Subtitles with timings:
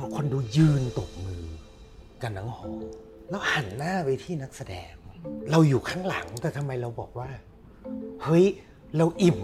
[0.00, 1.44] บอกคนดูยืนตบมือ
[2.22, 2.68] กันทั้งหอ
[3.30, 4.92] แล้วหันหน้าไปที่นักแสดง
[5.50, 7.28] เราอยู่ข้างหลังแต่ทำไมเราบอกว่า
[8.22, 8.44] เฮ้ย
[8.96, 9.38] เราอิ่ม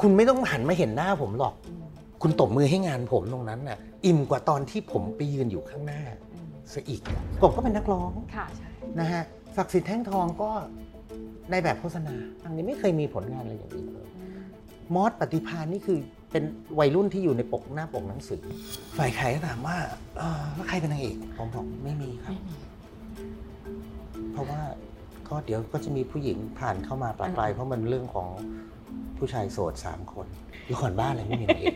[0.00, 1.54] คุณไม่ต้องหันมาเห็นหน้าผมหรอก
[2.22, 6.02] คุณตบมือให้งานผมตรงนั้นน่ะ อิ่มกว่าตอนที่ผมไปยืนอยู่ข้างหน้า
[6.72, 8.68] ซะอีกอะผมก็เป็นนักร้องค่ะใช่
[9.00, 9.22] นะฮะ
[9.56, 10.50] ศักดิ์สิทธิ์แท่งทองก็
[11.50, 12.14] ในแบบโฆษณา
[12.44, 14.08] อันนี้ไม่เคยมีผลงานอะไรอย่างนี้เลย
[14.94, 15.98] มอสปฏิพานนี่คือ
[16.32, 16.44] เป็น
[16.78, 18.42] วัยรุ่นที่อยู่ในปกหน้าปกหนังสือ
[18.98, 19.76] ฝ่ายขายก็ถามว่า
[20.18, 22.56] เออแล้วใครเป็นนางเอกผมบอกไม่มีครับไม่มี
[24.32, 24.60] เพราะว่า
[25.28, 28.28] ก็เดี๋ยวก็จะมีผู้หญิงผ่านเข้ามาปลาปลายเพราะมันเรื่องของ
[29.18, 30.26] ผู้ชายโสดสามคน
[30.70, 31.74] ละครบ้านอะไรไม่มีนางเอก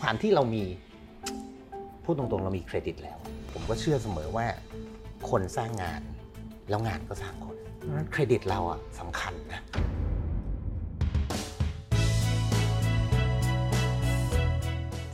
[0.00, 0.64] ความที่เรามี
[2.04, 3.18] พูดตรงๆเรามีเครดิตแล้ว
[3.52, 4.46] ผมก็เชื่อเสมอว่า
[5.30, 6.02] คนสร้างงาน
[6.68, 9.62] แล้วงานก็สร้างคนเพราะฉะนั้นเครดิตเราอะสำคัญนะ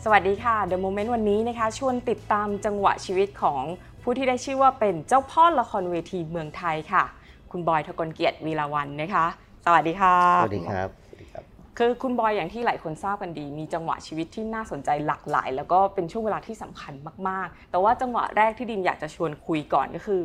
[0.07, 3.63] สวัสดีค่ะ The Moment วันนี้นะคะ ชวนติดตามจังหวะชีวิตของ
[4.03, 7.05] ผู้ที่ได้ชื่อว่าเป็นเจ้าพ่อละครเวทีเมืองไทยค่ะ
[7.51, 9.27] คุณบอยทกลเกียรติวีรวันนะคะ
[9.67, 11.43] สวัสดีค่ะสวัสดีครับสวัสดีครับ
[11.79, 16.93] คือคุณบอยอย่างที่หลายคนทราบกันดี มีจังหวะชีวิตที่น่าสนใจหลากหลาย แล้วก็เป็นช่วงเวลาที่สำคัญ
[17.29, 20.21] มาก ๆ แต่ว่าจังหวะแรกที่ดิมอยากจะชวนคุยก่อนก็คือ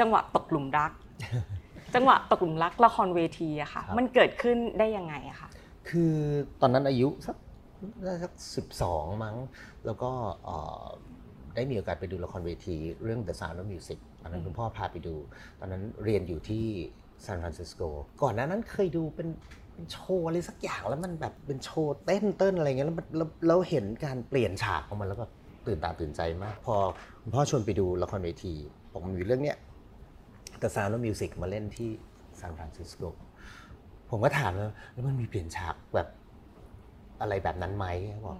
[0.00, 0.92] จังหวะตกหลุมรัก
[1.94, 5.48] จังหวะตกหลุมรักละครเวทีอะค่ะครับมันเกิดขึ้นได้ยังไงอะคะ
[5.88, 6.14] คือ
[6.60, 7.36] ตอนนั้นอายุสัก
[8.04, 9.36] น่าสักสิบสองมั้ง
[9.86, 10.10] แล้วก็
[10.44, 10.84] เอ่อ
[11.54, 15.14] ได้มีโอกาสไปดูละครเวทีเรื่อง The Sound of Music ตอนนั้นคุณพ่อพาไปดู
[15.60, 16.66] ตอนนั้นเรียนอยู่ที่
[17.24, 17.82] ซานฟรานซิสโก
[18.22, 19.28] ก่อนหน้านั้นเคยดูเป็น
[19.72, 25.32] เป็นโชว์อะไรสักอย่างแล้วมันแบบเป็นโชว์เต้นเต้นอะไรเงี้ยแล้วมันเราเราเห็นการเปลี่ยนฉากของมันแล้วแบบ
[25.66, 26.74] ตื่นตาตื่นใจมาก พอ
[27.22, 28.54] คุณพ่อชวนไปดูละครเวที
[28.92, 29.56] บอกมันมีเรื่องเนี้ย
[30.62, 31.90] The Sound of Music มาเล่นที่
[32.40, 33.02] ซานฟรานซิสโก
[34.10, 36.08] ผมก็ถามแล้วแล้วมันมีเปลี่ยนฉากแบบ
[37.24, 37.86] อะไรแบบนั้นไหม
[38.26, 38.38] บอก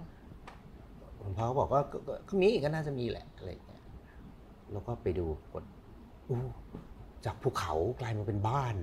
[1.21, 3.81] คุณพ่อก็บอกว่าก็ก็ก็มีก็น่าจะมีแหละอะไรอย่างเงี้ย
[4.71, 5.63] แล้วก็ไปดูกด
[6.29, 6.39] อู้
[7.25, 8.75] จากภูเขากลายมาเป็นบ้าน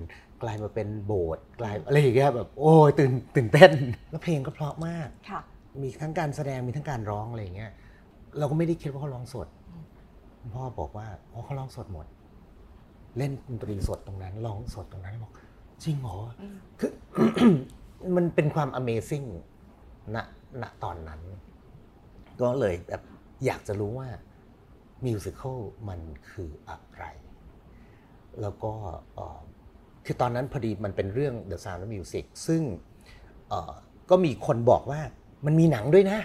[0.42, 3.72] กลายมาเป็นโบสถ์กลายอะไรอย่างเงี้ยแบบโอ้ยตื่นตื่นเต้น
[4.10, 5.40] แล้วเพลงก็เพราะมากค่ะ
[5.82, 7.72] มีทั้งการแสดงมีทั้งการร้องอะไรอย่างเงี้ย
[8.38, 9.48] เราก็ไม่ได้คิดว่าเขาร้องสด
[10.40, 12.06] คุณพ่อบอกว่าอ๋อเขาร้องสดหมด
[13.18, 15.32] เล่นดนตรีสดตรงนั้นร้องสดตรงนั้นบอก
[15.84, 16.90] จริงเหรออมคือ
[18.16, 19.26] มันเป็นความ Amazing
[20.14, 20.16] ณ
[20.62, 21.20] ณตอนนั้น
[22.40, 23.02] ก็เลยแบบ
[23.44, 24.08] อยากจะรู้ว่า
[25.06, 25.58] มิวสิควล
[25.88, 27.04] มันคืออะไร
[28.40, 28.72] แล้วก็
[29.14, 29.40] เอ่อ
[30.06, 32.62] คือตอนนั้นพอดีมันเป็นเรื่อง The Sound of Music ซึ่ง
[33.48, 33.72] เอ่อ
[34.10, 35.00] ก็มีคนบอกว่า
[35.46, 36.18] มันมีหนังด้วยนะ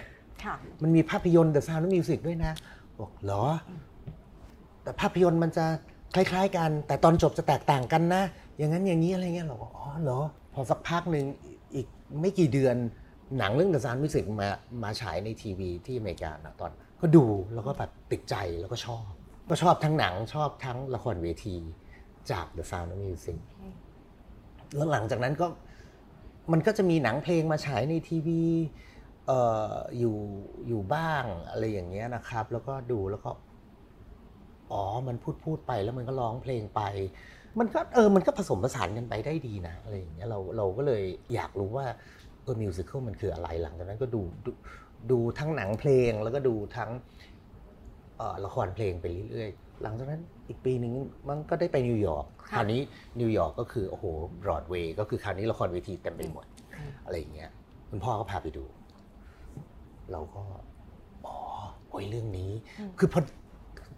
[0.44, 2.52] ค่ะมันมีภาพยนตร์ The Sound of Music ด้วยนะ
[3.00, 3.44] บอกเหรอ
[4.84, 5.66] แต่ภาพยนตร์มันจะ
[6.16, 8.24] คล้าย ๆ กัน แต่ตอนจบจะแตกต่างกันนะ
[8.58, 10.20] อย่างนั้นอย่างนี้อะไรเงี้ยเราบอกอ๋อเหรอ
[10.54, 11.26] พอสักพักหนึ่ง
[11.76, 11.88] อีก
[12.22, 12.76] ไม่กี่เดือน
[13.38, 14.50] หนังเรื่อง The Sound of Music มา
[14.84, 16.72] มาฉายในทีวีที่อเมริกานะตอน
[17.02, 19.06] ก็ดูแล้วก็แบบติดใจแล้วก็ชอบ
[19.50, 21.56] ก็ชอบทั้งหนังชอบทั้งละครเวที
[22.32, 23.38] จาก The Sound of Music
[24.76, 25.48] แล้วหลังจากนั้นก็
[26.52, 28.42] มันก็จะมีหนังเพลงมาฉายในทีวี
[30.00, 30.18] อยู่
[30.68, 33.32] อยู่บ้างอะไรอย่างเงี้ยนะครับ แล้วก็ดูแล้วก็
[34.72, 36.82] อ๋อ มันพูดพูดไปแล้วมันก็ร้องเพลงไป
[37.60, 41.86] มันก็เออ มันก็ผสมผสานกันไปได้ดีนะอะไรอย่างเงี้ยเราเราก็เลยอยากรู้ว่า
[42.48, 44.52] เออมิวสิควลมันคืออะไรหลังจากนั้นก็ดูดู
[45.12, 46.90] ดูทั้งหนังเพลงแล้วก็ดูทั้ง
[48.18, 50.94] เอ่อละครเพลงไปเรื่อยๆ หลังจากนั้นอีกปีหนึ่ง
[51.30, 52.82] มันก็ได้ไปนิวยอร์กค่ะคราวนี้
[53.20, 54.06] นิวยอร์กก็คือโอ้โห
[54.44, 56.46] บรอดเวย์ก็คือคราวนี้ละครเวทีเต็มไปหมด
[56.78, 57.52] อืมอะไรอย่างเงี้ย
[57.90, 58.66] คุณพ่อก็พาไปดู
[60.12, 60.44] เราก็
[61.26, 61.38] อ๋อ
[61.90, 63.22] โอ้ยเรื่องนี้อืมคือพอ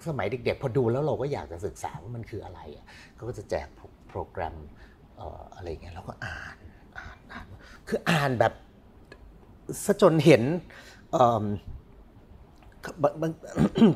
[0.07, 2.85] สมัยเด็กๆ พอดูแล้วเราก็อยากจะศึกษาว่ามันคืออะไรอะ
[3.15, 3.67] เขาก็จะแจก
[4.09, 4.55] โปรแกรม
[5.17, 6.68] เอ่ออะไรอย่างเงี้ยเราก็อ่านอ่านอ่าน
[7.89, 8.53] คืออ่านแบบ
[9.85, 10.43] ซะจนเห็น
[11.11, 11.43] เอิ่ม
[13.01, 13.31] บางบาง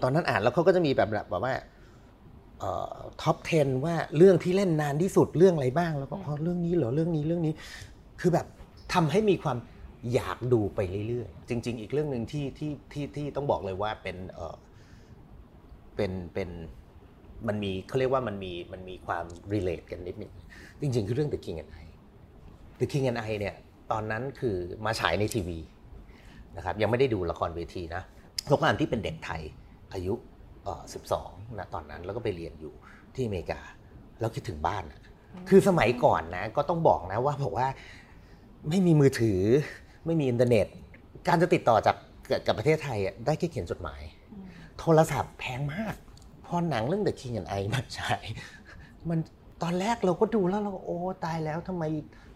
[0.03, 1.53] ตอนนั้นอ่านแล้วเขาก็จะมีแบบแบบว่า
[3.21, 7.53] ท็อป 10 ว่าเรื่องที่เล่นนานที่สุดเรื่องอะไรบ้าง แล้วก็อ๋อเรื่องนี้เหรอเรื่องนี้เรื่องนี้
[8.21, 8.47] คือแบบ
[8.93, 9.57] ทำให้มีความ
[10.13, 14.55] อยากดูไปเรื่อยๆ จริง ๆ อีกเรื่องหนึ่งที่ที่ที่ที่ต้องบอกเลยว่าเป็นเออ
[15.95, 16.49] เป็นเป็น
[17.47, 20.31] มันมีเขาเรียกว่ามันมีมันมีความ relate กันนิดนึง
[20.81, 21.85] จริง ๆ คือเรื่อง The King and I
[22.79, 23.55] The King and I เนี่ย
[23.91, 25.59] ตอนนั้นคือมาฉายในทีวี
[26.57, 28.03] นะครับยังไม่ได้ดูละครเวทีนะ
[28.49, 29.41] ทุกงานที่เป็นเด็กไทย
[29.93, 30.13] อายุ
[30.63, 30.83] เอ่อ
[31.19, 32.73] 12นะตอนนั้นแล้วก็ไปเรียนอยู่
[33.15, 33.59] ที่อเมริกา
[34.19, 35.01] แล้วคิดถึงบ้านอะ
[35.49, 37.67] คือสมัยก่อนนะก็ต้องบอกนะว่าบอกว่า
[38.69, 39.41] ไม่มีมือถือ
[40.05, 40.67] ไม่มีอินเทอร์เน็ต
[41.27, 41.95] การจะติดต่อจาก
[42.47, 44.01] กับประเทศไทยได้แค่เขียนจดหมาย
[44.79, 45.95] โทรศัพท์แพงมาก
[46.45, 48.23] พอหนังเรื่อง The King and I มาฉาย
[49.09, 49.19] มัน
[49.63, 51.83] ตอนแรกเราก็ดูแล้วเราก็โอ้ตายแล้วทำไม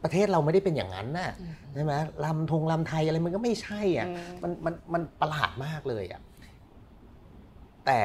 [0.08, 1.32] ประเทศเราไม่ได้เป็นอย่างนั้นน่ะ
[1.74, 1.94] ใช่ไหม
[2.26, 6.22] ลำทงลำไทยอะไรมันก็ไม่ใช่อะอืมมันมันมันประหลาดมากเลยอะ
[7.86, 8.00] แต่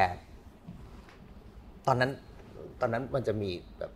[1.86, 2.10] ตอนนั้น
[2.80, 3.92] ตอนนั้นมันจะมีแบบ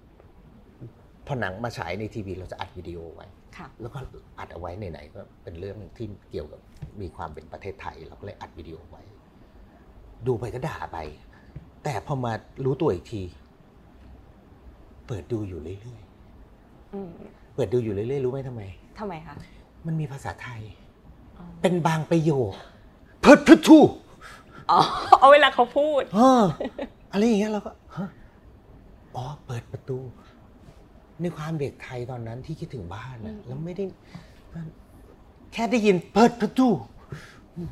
[1.27, 3.27] พอหนังมาฉายในทีวีเราจะอัดวิดีโอไว้
[3.57, 3.99] ค่ะแล้วก็
[4.39, 6.61] อัดเอาไว้ไหนๆก็เป็นเรื่องที่เกี่ยวกับ
[7.01, 9.03] มีความเป็นประเทศไทย เราก็เลยอัดวิดีโอไว้
[10.27, 10.99] ดูไปก็ด่าไป
[11.85, 12.33] แต่พอมา
[12.65, 13.23] รู้ตัวอีกที
[15.07, 16.03] เปิดดูอยู่เรื่อย
[16.95, 18.63] อืมๆ เปิดดูอยู่เรื่อยๆรู้ไหมทำไม
[18.99, 19.35] ทำไมคะ
[19.87, 20.61] มันมีภาษาไทย
[21.39, 22.53] อ๋อ เป็นบางประโยค
[23.21, 23.79] เพิดพดทู
[24.71, 24.81] อ๋อ
[25.21, 26.43] เอาเวลาเขาพูด เออ
[27.13, 28.09] อะไรอย่างเงี้ยเราก็ฮะ
[29.17, 29.99] อ๋อเปิดประตู
[31.21, 33.85] ในความเด็กไทยตอนนั้นที่คิดถึงบ้านนะอืม แล้วไม่ได้
[35.53, 36.69] แค่ได้ยินเปิดประตู
[37.57, 37.71] อืม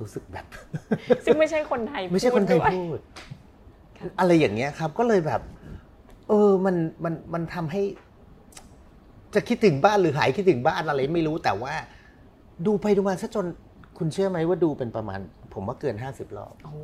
[0.00, 0.46] รู้สึกแบบ
[1.24, 2.98] ซึ่งไม่ใช่คนไทยไม่ใช่คนไทยด้วยพูด
[3.98, 5.40] ค่ะ อะไรอย่างเงี้ยครับ ก็เลยแบบ
[6.28, 7.82] เออมันมันมันทำให้
[9.34, 11.74] จะคิดถึงบ้านหรือหายคิดถึงบ้านอะไรไม่รู้แต่ว่า
[12.66, 13.46] ดูไปดูมาซะจน
[13.98, 15.20] คุณเชื่อไหมว่าดูเป็นประมาณ
[15.54, 16.74] ผมว่าเกินห้าสิบรอบโอ้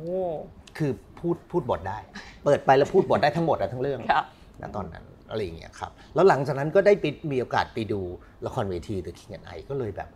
[0.77, 1.99] คือพูดพูดบทได้
[2.45, 4.23] เปิดไปแล้วพูดบทได้ทั้งหมดอะทั้งเรื่องค่ะ
[4.61, 8.01] ณตอนนั้นอะไรอย่างเงี้ยครับ แล้วหลังจากนั้นก็ได้ไปมีโอกาสไปดู
[8.45, 10.09] ละครเวที The King and I ก็เลยแบบ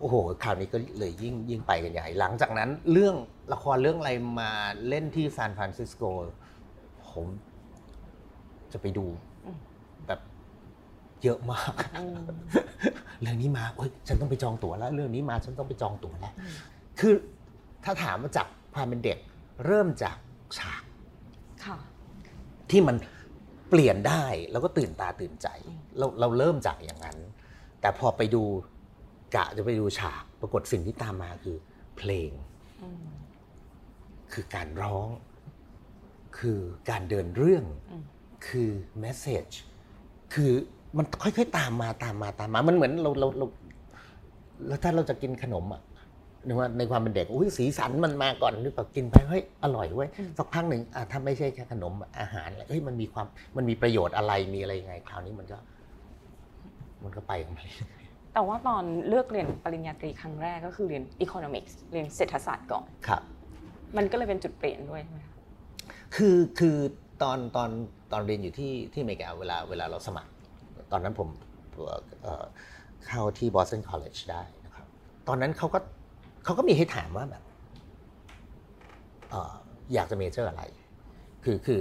[0.00, 3.14] โอ้โหคราวนี้ก็เลยยิ่งยิ่งไปกันใหญ่ หลังจากนั้นเรื่อง
[3.52, 4.50] ละครเรื่องอะไรมา
[4.88, 6.02] เล่นที่ซานฟรานซิสโก
[7.10, 7.26] ผม
[8.72, 9.06] จะไปดู
[9.37, 9.37] อืมแบบ
[11.24, 12.24] เยอะมากอืม
[13.22, 16.54] เรื่องนี้มาเอ้ยฉันต้องไปจองตั๋วแล้ว เรื่องนี้มาฉันต้องไปจองตั๋วแล้วอืม
[17.00, 17.14] คือ
[17.84, 19.18] ถ้าถามมาจากความเป็นเด็ก
[19.66, 20.16] เริ่มจาก
[20.58, 20.82] ฉาก
[21.64, 21.78] ค่ะ
[22.70, 22.96] ที่มัน
[23.70, 27.18] เปลี่ยนได้แล้วก็ตื่นตาตื่นใจอืมเราเราเริ่มจากอย่างนั้น
[27.80, 28.42] แต่พอไปดู
[29.34, 31.56] กะจะไปดูฉากปรากฏสิ่งที่ตามมาคือ
[31.96, 32.30] เพลง
[32.82, 33.06] อืม
[34.32, 35.08] คือการร้อง
[36.38, 36.58] คือ
[36.90, 38.04] การเดินเรื่องอืม
[38.48, 39.48] คือแมสเซจ
[40.34, 40.52] คือ
[40.96, 43.46] มันค่อยๆตามมาตามมาตามมา มันเหมือนเราเราเรา
[44.68, 45.82] แล้วถ้าเราจะกินขนมอะ
[46.46, 53.26] นึกว่าในความเป็นเด็กอุ้ยสีสันมันมาก่อนหรือเปล่ากินไปเฮ้ยอร่อยเว้ยอืมสักพักหนึ่งอะถ้าไม่ใช่แค่ขนมอาหารอะไรเฮ้ยมันมีความ
[53.56, 55.58] มันมีประโยชน์อะไรมีอะไรยังไง คราวนี้มันก็
[57.04, 57.66] มันก็ไปของมัน
[58.34, 63.22] แต่ว่าตอนเลือกเรียนปริญญาตรีครั้งแรกก็คือเรียน economics เรียนเศรษฐศาสตร์ก่อนครับ
[63.96, 65.34] มันก็เลยเป็นจุดเปลี่ยนด้วยใช่ไหมคะ
[66.16, 66.76] คือคือ
[67.22, 67.70] ตอนตอน
[68.12, 70.30] ตอนเรียนอยู่ที่ที่อเมริกาเวลาเวลาเราสมัคร
[70.92, 71.28] ตอนนั้นผม
[72.22, 72.44] เอ่อ
[73.06, 74.86] เข้าที่ Boston College ได้นะครับ
[75.28, 75.78] ตอนนั้นเขาก็
[76.44, 77.42] เขาก็มีให้ถามว่าแบบ
[79.30, 79.52] เอ่อ
[79.94, 80.62] อยากจะ major อะไร
[81.44, 81.80] คือคือ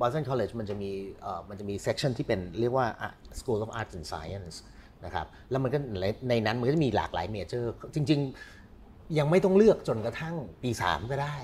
[0.00, 0.90] Boston College มันจะมี
[1.22, 4.56] เอ่อมันจะมี section ที่เป็นเรียกว่า Art- School of Arts and Science
[5.04, 8.20] นะครับ แล้วมันก็ในในนั้นมันก็จะมีหลากหลาย major จริง
[8.68, 11.36] ๆ ยังไม่ต้องเลือกจนกระทั่งปี 3 ก็ได้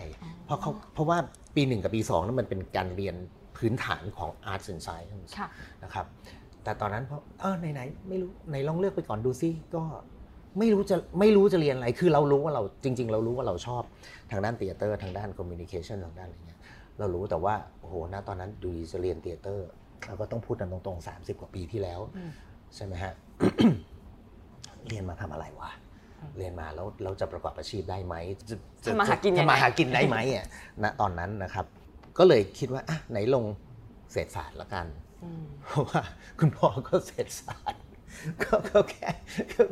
[0.45, 1.19] เพราะเขาเพราะว่า
[1.57, 3.17] ปี 1 กับปี2นั้นมันเป็นการเรียน
[3.57, 5.49] พื้นฐานของ Arts and Science ค่ะ
[5.85, 6.07] นะครับ
[6.65, 9.83] แต่ตอนนั้นเพราะเออไหนๆไม่รู้ไหนลองเลือกไปก่อนดูซิก็
[10.59, 13.83] ไม่รู้จะไม่รู้จะเรียนอะไร คือเรารู้ว่าเราจริง ๆ เรารู้ว่าเราชอบ
[14.31, 16.61] ทางด้าน theater ทางด้าน communication ทางด้านอะไรเงี้ย
[16.99, 19.69] เรารู้แต่ว่าโอ้โหณตอนนั้นดูจะเรียน theater
[20.07, 22.31] เราก็ต้องพูดกันตรงๆ 30 กว่าปีที่แล้วอืม
[22.75, 23.15] ใช่ไหมฮะ
[24.89, 25.71] เรียนมาทำอะไรวะ
[26.21, 28.15] อืมเรียนมาแล้วเราจะประกอบอาชีพได้ไหม
[28.51, 30.47] จะจะทำมาหากินยังไงทำมาหากินได้ไหมอะ
[30.83, 31.67] ณตอนนั้นนะครับ
[32.19, 33.45] ก็เลยคิดว่าอะไหนลง
[34.13, 35.04] เศรษฐศาสตร์ละกันอืม
[35.67, 36.03] เพราะว่า
[36.41, 37.83] คุณพ่อก็เศรษฐศาสตร์
[38.43, 39.11] ก็ก็แค่
[39.53, 39.63] ก็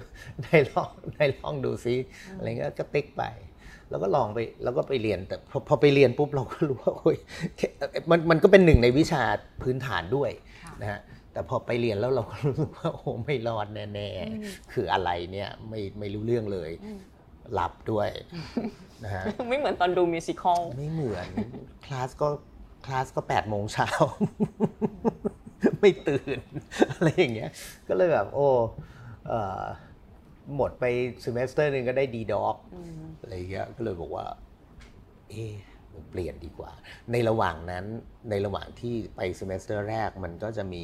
[0.44, 1.94] ในลองในลองดูซิ
[2.36, 3.24] อะไรเงี้ยก็ติ๊กไป
[3.90, 7.16] แล้วก็ลองไปแล้วก็ไปเรียนแต่พอพอไปเรียนปุ๊บเราก็รู้ว่าโอ้ย
[7.56, 7.68] แค่
[8.10, 9.22] มันมันก็เป็นหนึ่งในวิชา
[9.62, 10.30] พื้นฐานด้วย
[10.64, 11.00] ค่ะนะฮะ
[11.32, 14.04] แต่พอไปเรียนแล้วเราก็รู้สึกว่าโอ้ไม่รอดแน่อื
[14.40, 16.98] มๆคืออะไรเนี่ยไม่ไม่รู้เรื่องเลยอืม
[17.54, 18.08] หลับด้วย
[19.04, 21.28] นะฮะไม่เหมือนตอนดูมิวสิควลไม่เหมือน
[21.86, 22.28] คลาสก็
[22.86, 23.88] คลาสก็แปดโมงเช้า
[25.80, 26.38] ไม่ตื่น
[26.92, 27.50] อะไรอย่างเงี้ย
[27.88, 28.48] ก็เลยแบบโอ้
[29.28, 29.62] เอ่อ
[30.56, 30.84] หมดไป
[31.24, 32.56] ซ m เมสเตอร์หนึ่งก็ได้ D dog
[33.20, 34.26] อะไรอย่างเงี้ย ก็เลยบอกว่า
[35.30, 35.52] เอ๊ะ
[35.92, 36.70] มันเปลี่ยนดีกว่า
[37.12, 37.84] ในระหว่างนั้น
[38.30, 40.82] ในระหว่างที่ไปซ m เมสเตอร์แรกมันก็จะมี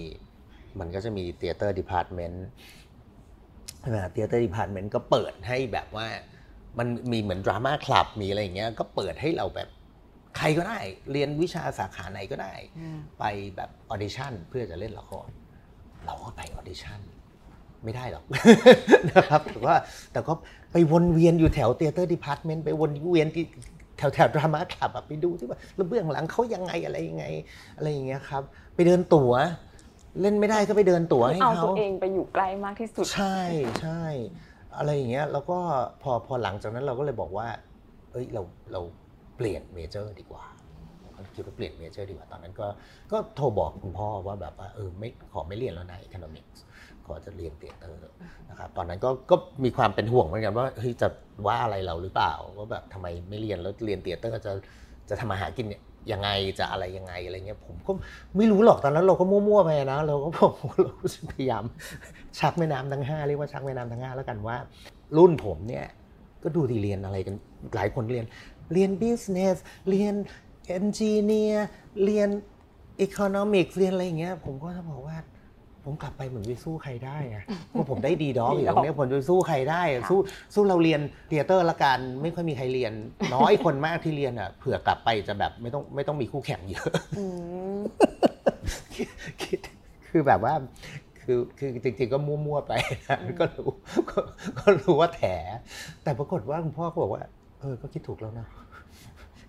[0.80, 6.06] มันก็จะมี theater department theater department ก็เปิดให้แบบว่า
[6.78, 9.68] มันมีเหมือน drama club มีอะไรอย่างเงี้ย ก็เปิดให้เราแบบ
[10.36, 10.78] ใครก็ได้
[11.12, 12.54] เรียนวิชาสาขาไหนก็ได้
[13.18, 13.24] ไป
[13.56, 15.28] แบบ audition เพื่อจะเล่นละคร
[16.04, 17.00] เราก็ไป audition
[17.84, 18.24] ไม่ได้หรอก
[19.10, 19.76] นะครับแต่ว่า
[20.12, 20.32] แต่ก็
[20.72, 23.44] ไปวนเวียนอยู่แถว theater department ไปวนเวียนที่
[23.98, 27.24] แถวแถว drama club อะไปดูที่ว่าแล้วเบื้องหลังเขายังไงอะไรยังไง
[27.76, 28.42] อะไรอย่างเงี้ยครับ
[28.74, 29.32] ไปเดินตั๋ว
[30.20, 33.38] เล่นไม่ได้ก็ไปเดินตั๋วให้เอาเขาตัวเองไปอยู่ใกล้มากที่สุด ใช่
[33.80, 34.02] ใช่
[34.76, 35.58] อะไรอย่างเงี้ยแล้วก็
[36.02, 37.48] พอพอหลังจากนั้นเราก็เลยบอกว่า
[38.12, 38.42] เอ้ยเรา
[38.72, 38.80] เรา
[39.38, 40.44] เปลี่ยน major ดีกว่า
[41.36, 42.66] คิดว่าเปลี่ยน major ดีกว่าตอนนั้นก็
[43.12, 46.58] ก็โทรบอกคุณพ่อว่าแบบว่าเออไม่ขอไม่เรียนแล้วนะ economics
[47.06, 48.00] ขขอจะเรียน theater
[48.50, 51.08] นะครับตอนนั้นก็ก็มีความเป็นห่วงเหมือนกันว่าเฮ้ยจะ
[51.46, 54.52] ว่าอะไรเราหรือเปล่าว่าแบบทำไมไม่เรียนแล้วเรียน theater จะ
[55.08, 55.66] จะทำมาหากิน
[56.12, 56.28] ยังไง
[56.58, 57.92] จะอะไรยังไงอะไรเงี้ยผมก็
[58.36, 60.52] ไม่รู้หรอกตอนนั้นเราก็มั่วๆไปนะเราก็บอก
[60.82, 61.64] เราก็พยายาม
[62.38, 64.56] ชักแม่น้ำทั้งห้าเรียกว่าชักแม่น้ำทั้งห้าแล้วกันว่า
[65.16, 65.86] รุ่นผมเนี่ย
[66.42, 67.34] ก็ดูที่เรียนอะไรกัน
[67.74, 68.26] หลายคนเรียน
[68.72, 69.56] เรียน business
[69.90, 70.14] เรียน
[70.76, 71.58] engineer
[72.04, 72.28] เรียน
[73.06, 75.16] economics เรียนอะไรอย่างเงี้ย ผมก็จะบอกว่า
[75.84, 77.44] ผมกลับไปเหมือนไปสู้ใครได้อะ
[77.74, 80.18] ว่าผมได้ D dog อยู่ตรงเนี้ยผมจะไปสู้ใครได้อะสู้
[80.54, 82.92] สู้เราเรียน theater ละกันไม่ค่อยมีใครเรียน
[83.34, 87.24] น้อยคนมากที่เรียนอะเผื่อกลับไปจะแบบไม่ต้องไม่ต้องมีคู่แข่งเยอะอื
[87.76, 87.78] ม
[89.42, 89.58] คิด
[90.08, 90.54] คือแบบว่า
[91.22, 92.72] คือคือจริงๆก็มั่วๆไป
[93.08, 93.68] นะก็รู้
[94.10, 94.18] ก็
[94.58, 95.22] ก็รู้ว่าแถ
[96.02, 97.22] แต่ปรากฏว่าคุณพ่อก็บอกว่า
[97.60, 98.46] เออ ก็คิดถูกแล้วนะ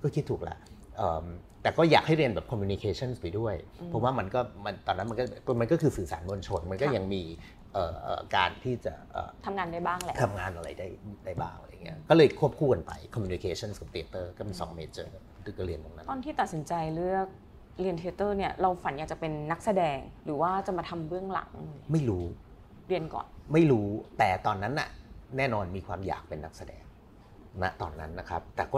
[0.03, 0.57] ก็คิดถูกละ
[0.97, 1.25] เอิ่ม
[1.61, 3.55] แต่ก็อยากให้เรียนแบบ communication ไปด้วย
[3.87, 5.23] เพราะว่ามันก็มันตอนนั้นมันก็
[5.61, 7.21] มันก็คือสื่อสารมวลชน มันก็ยังมี
[7.73, 10.87] เอ่อเอ่อการที่จะเอ่อทำงานได้บ้างแหละทำงานอะไรได้
[11.25, 15.11] ได้บ้างอะไรเงี้ย ก็เลยควบคู่กันไป communication กับ theater ก็เป็นสองเมเจอร์
[15.57, 17.27] ก็เรียนตรงนั้น ตอนที่ตัดสินใจเลือก
[17.81, 21.49] เรียนเทเตอร์เนี่ยเราฝันอยากจะเป็นนักแสดงหรือว่าจะมาทำเบื้องหลัง
[21.91, 22.23] ไม่รู้
[22.87, 23.87] เรียนก่อน ไม่รู้
[24.17, 24.89] แต่ตอนนั้นน่ะ
[25.37, 26.83] แน่นอนมีความอยากเป็นนักแสดง
[27.61, 28.77] ณตอนนั้นนะครับ แต่ก็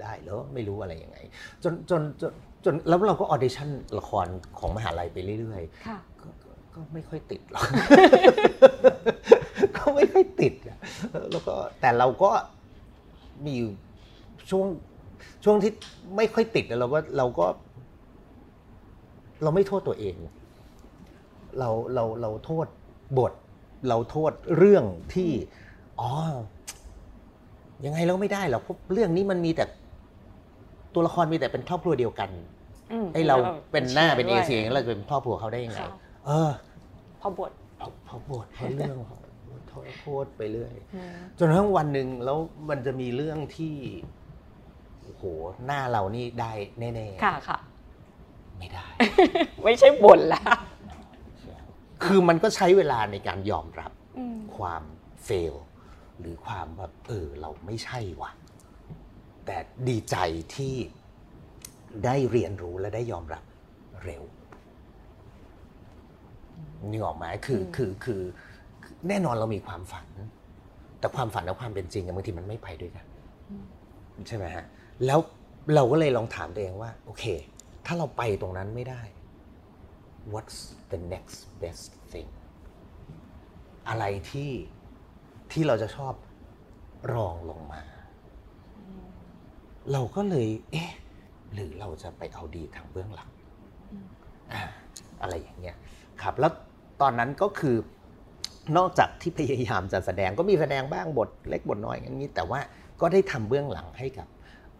[0.00, 1.18] ได้แล้วไม่รู้อะไรยังไง
[1.62, 2.32] จนจนจน
[2.64, 4.26] จนแล้วเราก็ออเดชั่นละคร
[4.58, 7.64] ของมหาลัยไปเรื่อยค่ะๆก็ก็ก็ไม่ค่อยติดหรอก
[9.76, 10.78] ก็ไม่ค่อยติดอะ
[11.30, 12.30] แล้วก็แต่เราก็
[13.44, 13.72] มีอยู่
[14.50, 14.66] ช่วง
[15.44, 15.72] ช่วงที่
[16.16, 17.46] ไม่ค่อยติดอะเราก็เราก็
[19.42, 20.16] เราไม่โทษตัวเอง
[21.58, 22.66] เราเราเราโทษ
[23.18, 23.32] บท
[23.88, 25.30] เราโทษเรื่องที่
[26.00, 26.10] อ๋อ
[27.84, 29.64] ยังไงเราไม่ได้หรอกเพราะเรื่องนี้มันมีแต่
[30.94, 32.30] ตัวละครมีแต่เป็นครอบครัวเดียวกัน
[32.92, 33.36] อืมไอ้เรา
[33.72, 35.90] เป็นหน้าเป็นเอด้วยเชียเราจะเป็นครอบครัวเขาได้ยังไงค่ะ
[36.26, 36.50] เออ
[37.20, 39.18] พอบทเพราะเพราะบทเพราะเรื่องเขา
[39.68, 43.74] โทษโทษไปเรื่อยอืมจนกระทั่งวันหนึ่งแล้วมันจะมีเรื่องที่
[45.02, 45.22] โอ้โห
[45.66, 47.58] หน้าเรานี่ได้แน่ๆค่ะค่ะ
[48.58, 48.86] ไม่ได้
[49.64, 50.42] ไม่ใช่บทละ
[52.04, 54.82] คือมันก็ใช้เวลาในการยอมรับอืมความ
[55.24, 55.54] เฟล
[56.20, 58.30] หรือความแบบเออเราไม่ใช่ว่ะ
[59.46, 59.56] แต่
[59.88, 60.16] ดีใจ
[60.54, 60.74] ที่
[62.04, 63.44] ได้เรียนรู้และได้ยอมรับ
[64.04, 64.22] เร็ว
[66.90, 68.22] นึกออกไหมคือคือคือ
[68.82, 70.06] คือแน่นอนเรามีความฝัน
[70.98, 73.06] แต่ความฝันและความเป็นจริงอะบางทีมันไม่ไปด้วยกัน
[74.26, 74.64] ใช่ไหมฮะ
[75.06, 75.20] แล้ว
[75.74, 77.24] เราก็เลยลองถามตัวเองว่า โอเค
[77.86, 79.02] ถ้าเราไปตรงนั้นไม่ได้
[80.32, 80.58] what's
[80.92, 82.28] the next best thing
[83.88, 84.50] อะไรที่
[85.52, 86.14] ที่เราจะชอบ
[87.14, 87.82] รองลงมา
[89.92, 90.92] เราก็เลย เอ๊ะ
[91.52, 93.30] หรือเราจะไปเอาดีทางเบื้องหลัง
[94.52, 94.62] อ่า
[95.22, 95.76] อะไรอย่างเงี้ย
[96.22, 96.52] ครับ แล้ว
[97.00, 97.76] ตอนนั้นก็คือ
[98.76, 102.60] นอกจากที่พยายามจะแสดงก็มีแสดงบ้างบทเล็กบทน้อยอย่างนี้ แต่ว่า
[103.00, 104.28] ก็ได้ทำเบื้องหลังให้กับ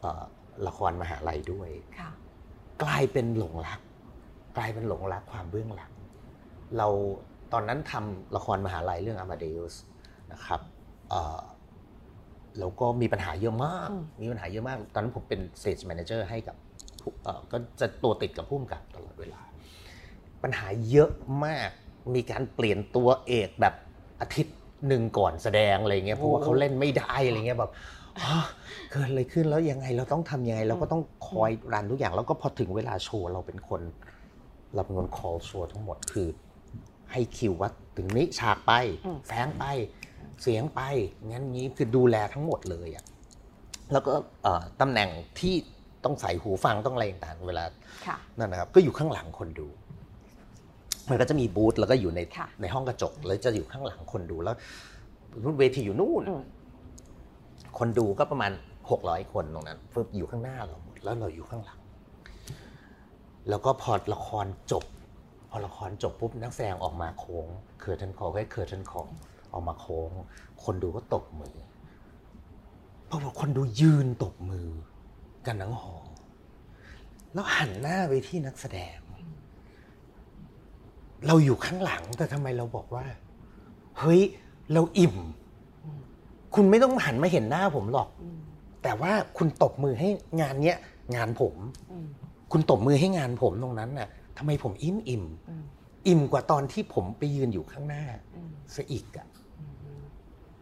[0.01, 0.23] เอ่อ
[0.67, 2.11] ละครมหาลัยด้วยค่ะ
[2.83, 3.81] กลายเป็นหลงรัก
[4.57, 5.93] กลายเป็นหลงรักความเบื้องหลัง
[6.79, 6.89] เรา
[7.53, 9.75] ตอนนั้นทำละครมหาลัยเรื่อง Amadeus
[10.33, 10.61] นะครับ
[11.11, 11.41] เอ่อ
[12.59, 16.57] แล้วก็มีปัญหาเยอะมากอืมมีปัญหาเยอะมาก ตอนนั้นผมเป็น stage manager ให้กับ
[17.03, 19.41] ผู้เอ่อก็จะตัวติดกับผู้กำกับตลอดเวลา
[20.43, 21.11] ปัญหาเยอะ
[21.45, 21.71] มาก
[22.15, 23.75] มีการเปลี่ยนตัวเอกแบบ
[24.21, 24.57] อาทิตย์
[24.89, 27.73] หนึ่งก่อนแสดงอะไรเงี้ย เพราะว่าเขาเล่นไม่ได้อะไรเงี้ยแบบ
[28.25, 28.45] ฮะ
[28.91, 33.83] เกิดอะไรขึ้นแล้วยังไงเราต้องทำยังไง เราก็ต้องคอยรันทุกอย่าง แล้วก็พอถึงเวลาโชว์เราเป็นคน
[34.75, 36.29] เราเป็นคน call โชว์ทั้งหมดคือ
[37.13, 38.73] ให้คิวว่าถึงนี้ฉากไป
[39.07, 39.65] อืมแฝงไป
[40.43, 40.81] เสียงไป
[41.31, 43.05] งั้นงี้คือดูแลทั้งหมดเลยอะ
[43.93, 45.55] แล้วก็เอ่อตำแหน่งที่
[46.05, 47.65] ต้องใส่หูฟังต้องอะไรต่างๆเวลา
[48.07, 49.69] ค่ะนั่นนะครับ ก็อยู่ข้างหลังคนดู
[51.11, 54.57] มันก็จะมีบูธแล้วก็อยู่ในค่ะในห้องกระจก แล้วจะอยู่ข้างหลังคนดูแล้ว
[55.59, 56.43] เวทีอยู่นู่นอืม
[57.79, 58.53] คนดูก็ประมาณ
[58.91, 61.81] หกร้อยคนตรงนั้นฟึบอยู่ข้างหน้าเราหมดแล้วเราอยู่ข้างหลัง
[63.49, 64.85] แล้วก็พอละครจบ
[65.51, 67.47] พอละครจบปุ๊บนักแสดงออกมาโค้ง
[67.81, 69.03] curtain call ให้ curtain call
[69.53, 70.11] ออกมาโค้ง
[70.65, 71.55] คนดูก็ตบมือ
[73.09, 74.69] พอบอกคนดูยืนตบมือ
[75.47, 75.95] กันทั้งหอ
[77.33, 78.99] แล้วหันหน้าไปที่นักแสดง
[81.27, 83.05] เราอยู่ข้างหลังแต่ทำไมเราบอกว่า
[83.99, 84.21] เฮ้ย
[84.73, 85.17] เราอิ่ม
[86.55, 88.09] คุณไม่ต้องหันมาเห็นหน้าผมหรอก
[88.83, 90.09] แต่ว่าคุณตบมือให้
[90.41, 90.79] งานเนี้ย
[91.17, 91.55] งานผม
[92.53, 95.25] คุณตบมือให้งานผมตรงนั้นน่ะทำไมผมอิ่มอิ่ม
[96.07, 98.05] อิ่มกว่าตอนที่ผมไปยืนอยู่ข้างหน้า
[98.75, 99.27] ซะอีกอะ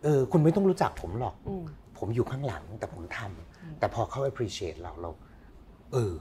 [0.05, 1.64] เออคุณไม่ต้องรู้จักผมหรอกอืม
[1.99, 5.11] ผมอยู่ข้างหลังแต่ผมทำอืมแต่พอเขา appreciate เราเรา
[5.93, 6.12] เออ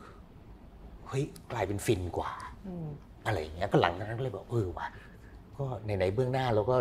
[1.07, 2.31] เฮ้ยกลายเป็นฟินกว่า
[2.67, 2.87] อืม
[3.25, 4.87] อะไรอย่างเงี้ยก็หลังจากนั้นก็เลยบอกเออว่ะ
[5.57, 6.75] ก็ไหนๆเบื้องหน้าเราก็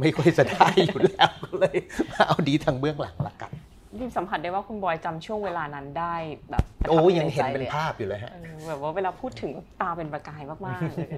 [0.00, 1.76] ไม่ค่อยจะได้อยู่แล้วก็เลย
[2.12, 3.52] มาเอาดีทางเบื้องหลังละกัน
[3.98, 6.14] ดิมสัมผัสได้ว่าคุณบอยจำช่วงเวลานั้นได้
[6.50, 11.10] แบบประทับโอ้ใจยังเห็นเป็นลยอะภาพอยู่เลยฮะเออแบบว่าเวลาพูดถึงตาเป็นประกายมากๆเลย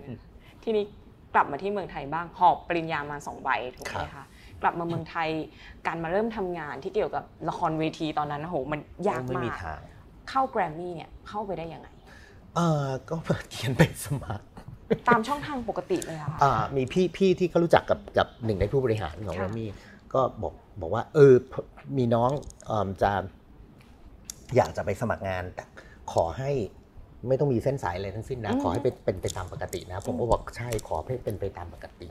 [0.62, 0.84] ทีนี้
[1.34, 4.24] กลับมาที่เมืองไทยบ้างหอบปริญญามาสองใบถูกไหมคะ
[4.62, 5.28] กลับมาเมืองไทย
[5.86, 9.80] การมาเริ่มทำงานที่เกี่ยวกับละครเวทีตอนนั้นโอ้โหมันยากไม่มามีกทาง
[10.30, 11.88] เข้าแกรมมี่เนี่ยเข้าไปได้ยังไง
[12.56, 13.14] เออก็
[13.50, 14.44] เขียนไปสมัคร
[15.08, 19.70] ตามช่องทางปกติเลยอะค่ะอ่ามีพี่พี่ที่เขารู้จักกับกับหนึ่งในผู้บริหารของค่ะแรมมี่
[20.14, 21.34] ก็บอกบอกว่าเออ
[21.96, 22.30] มีน้อง
[22.66, 23.12] เอมจะ
[24.56, 25.64] อยากจะไปสมัครงานแต่
[26.12, 26.50] ขอให้
[27.28, 32.08] ไม่ต้องมีเส้นสายอะไรทั้งสิ้นนะ ขอให้เป็นเป็นไปตามปกตินะ ผมก็บอกใช่ขอให้เป็นไปตามปกติ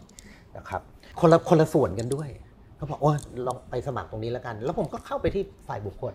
[0.57, 0.81] นะครับ
[1.19, 2.29] คนละคนละส่วนกันด้วย
[2.77, 6.13] เขาบอกโอ้ยลองไปสมัครตรงนี้แล้วกัน แล้วผมก็เข้าไปที่ฝ่ายบุคคล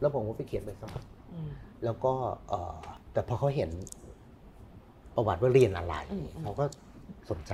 [0.00, 1.50] แล้วผมก็ไปเขียนไปสมัครอืม
[1.84, 2.12] แล้วก็
[2.48, 3.70] เอ่อแต่พอเขาเห็น
[5.14, 6.64] ประวัติว่าเรียนอะไรอืมอืมเขาก็
[7.30, 7.52] สนใจ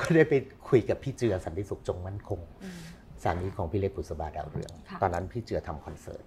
[0.00, 0.34] ก็ได้ไป
[0.68, 2.80] คุยกับพี่เจือสันติสุขจงมั่นคงอืม
[3.22, 6.24] สามีของพี่เล็กบุษบาดาวเรืองค่ะตอนนั้นพี่เจือทำคอนเสิร์ต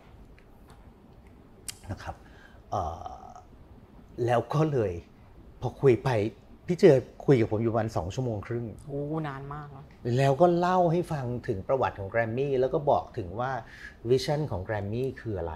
[1.91, 2.15] นะครับ
[2.71, 3.03] เอ่อ
[4.25, 4.91] แล้วก็เลย
[5.61, 6.09] พอคุยไป
[6.67, 9.83] พี่เจือคุยกับผมอยู่ประมาณสองชั่วโมงครึ่งโอ้นานมากแล้ว
[10.17, 13.51] แล้วก็เล่าให้ฟังถึงประวัติของแกรมมี่แล้วก็บอกถึงว่า
[14.09, 15.55] วิชั่นของแกรมมี่คืออะไร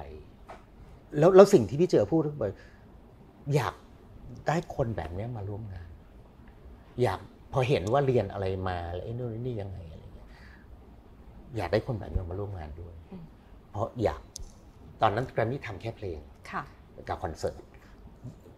[1.17, 2.51] แล้วแล้วสิ่งที่พี่เจอพูดทุกบ่อย
[3.55, 3.75] อยาก
[4.47, 5.89] ได้คนแบบเนี้ยมาร่วมงาน
[7.01, 7.19] อยาก
[7.53, 10.29] พอเห็นว่าเรียนอะไรมาแล้วไอ้นู่นไอ้นี่ยังไงอะไรเงี้ย
[11.57, 13.23] อยากได้คนแบบนี้มาร่วมงานด้วยอืม
[13.71, 14.21] เพราะอยาก
[15.01, 16.19] ตอนนั้นแกรมมี่ทำแค่เพลง
[16.51, 16.63] ค่ะ
[17.09, 17.61] กับคอนเสิร์ต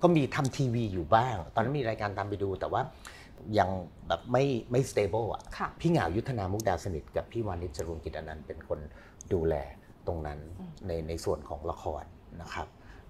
[0.01, 2.81] ก็มีทำทีวีอยู่บ้าง ตอนนั้นมีรายการตามไปดูแต่ว่า
[3.59, 3.69] ยัง
[4.07, 8.79] แบบไม่ไม่ stable อะค่ะ พี่เหงายุทธนามุกดาสนิทกับพี่วานิชจรุงกิจอนันต์เป็นคน
[9.33, 9.55] ดูแล
[10.07, 12.03] ตรงนั้นอืมในในส่วนของละคร
[12.41, 12.67] นะครับ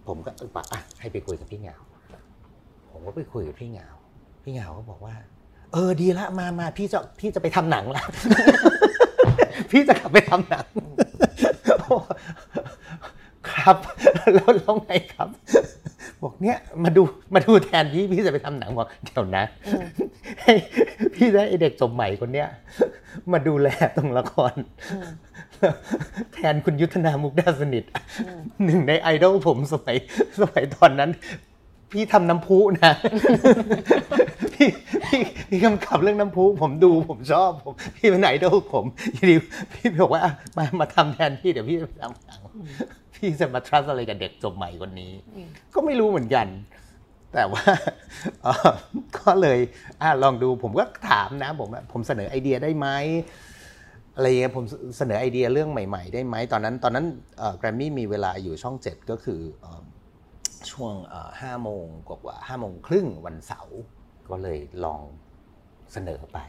[0.07, 1.75] ผมก็เออปะอะให้ไปคุยกับพี่เหงา
[2.91, 3.87] ผมก็ไปคุยกับพี่เหงา
[4.43, 5.15] พี่เหงาก็บอกว่า
[5.73, 8.03] เออดีละมามาพี่จะพี่จะไปทำหนังละ
[9.71, 10.67] พี่จะกลับไปทำหนัง
[13.51, 13.77] ครับ
[14.33, 15.27] แล้วแล้วไงครับ
[16.23, 17.03] บอกเนี่ยมาดู
[17.33, 19.83] มาดูแทนพี่พี่จะไปทำหนังบอกเดี๋ยวนะอืม
[20.41, 20.53] ให้
[21.15, 22.47] พี่ได้ไอเด็กจบใหม่คนเนี้ย
[23.31, 24.53] มาดูแลตรงละคร
[24.91, 25.09] อืม
[26.33, 27.83] แทนคุณยุทธนามุกดาสนิท
[28.27, 29.97] อืมหนึ่งในไอดอลผมสมัย
[30.39, 31.11] สมัยตอนนั้น
[31.91, 32.93] พี่ทำน้ำพุนะ
[34.53, 34.67] พี่
[35.05, 39.35] พี่พี่กำกับเรื่องน้ำพุผมดูผมชอบผมพี่เป็นไอดอลผมอยีดี
[39.73, 42.39] พี่บอกว่าอะมามาทำแทนพี่เดี๋ยวพี่จะไปทำหนัง
[43.17, 46.47] พี่จะมา trust อะไรกับเด็กจบใหม่คนนี้อืมก็ไม่รู้เหมือนกัน
[47.33, 47.63] แต่ว่า
[48.43, 48.71] เอ่อ
[49.17, 49.59] ก็เลย
[50.01, 52.87] อะลองดูผมก็ถามนะผมว่าผมเสนอไอเดียได้ไหม
[54.15, 54.65] อะไรเงี้ยผม
[54.97, 57.05] เสนอไอเดียเรื่องใหม่ ๆ ได้ไหมตอนนั้น ตอนนั้น
[57.57, 59.83] แกรมมี่มีเวลาอยู่ช่องเจ็ดก็คือเอ่อ
[60.71, 60.93] ช่วง
[61.41, 63.77] ห้าโมงกว่าห้าโมงครึ่งวันเสาร์
[64.29, 65.01] ก็เลยลอง
[65.93, 66.39] เสนอไป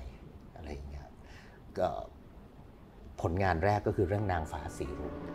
[0.57, 1.09] อะไรอย่างเงี้ย
[1.79, 1.89] ก็
[3.21, 5.35] ผลงานแรกก็คือเรื่องนางฟ้าสีรุ้งพี่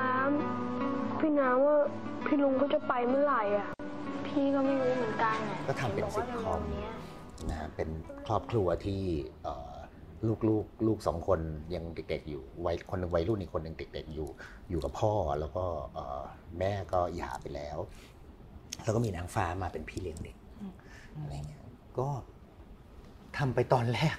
[0.00, 1.76] น้ำ พี่น้ำว่า
[2.26, 3.68] พี่ลุงเขาจะไปเมื่อไหร่อะ
[4.26, 6.92] พี่ก็ไม่รู้เหมือนกันอะก็ทำเป็นห็บอกว่าซิทคอมเร็วๆเนี้ย
[7.48, 7.88] นะฮะเป็น
[8.26, 9.02] ครอบครัวที่
[9.44, 9.74] เอ่อ
[10.26, 11.40] ลูกลูกลูกสองคน
[11.74, 14.28] ยังเด็กๆอยู่วัยคนหนึ่งวัยรุ่นอีกคนหนึ่งเด็กๆอยู่
[14.70, 16.22] อยู่กับพ่อแล้วก็เอ่อ
[16.58, 17.78] แม่ก็หย่าไปแล้ว
[18.84, 20.36] แล้วก็มีนางฟ้ามาเป็นพี่เลี้ยงเด็ก
[21.20, 21.60] อะไรเงี้ย
[21.98, 22.08] ก็
[23.38, 24.18] ทำไปตอนแรก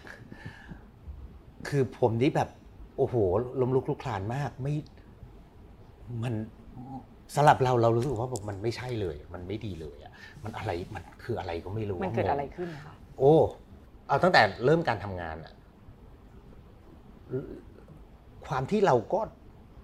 [1.67, 2.49] คือผมนี่แบบ
[2.97, 3.15] โอ้โห
[3.61, 4.75] ล้มลุกคลุกคลานมาก ไม่
[6.23, 6.33] มัน
[7.35, 10.11] สำหรับเราเรารู้สึกว่าแบบมันไม่ใช่เลย มันไม่ดีเลยอะ
[10.43, 13.33] มันอะไรมันคืออะไรก็ไม่รู้มันว่างเกิดงอะไรขึ้นนะคะโอ้
[14.07, 15.53] เอาตั้งแต่เริ่มการทำงานอะ
[18.47, 19.21] ความที่เราก็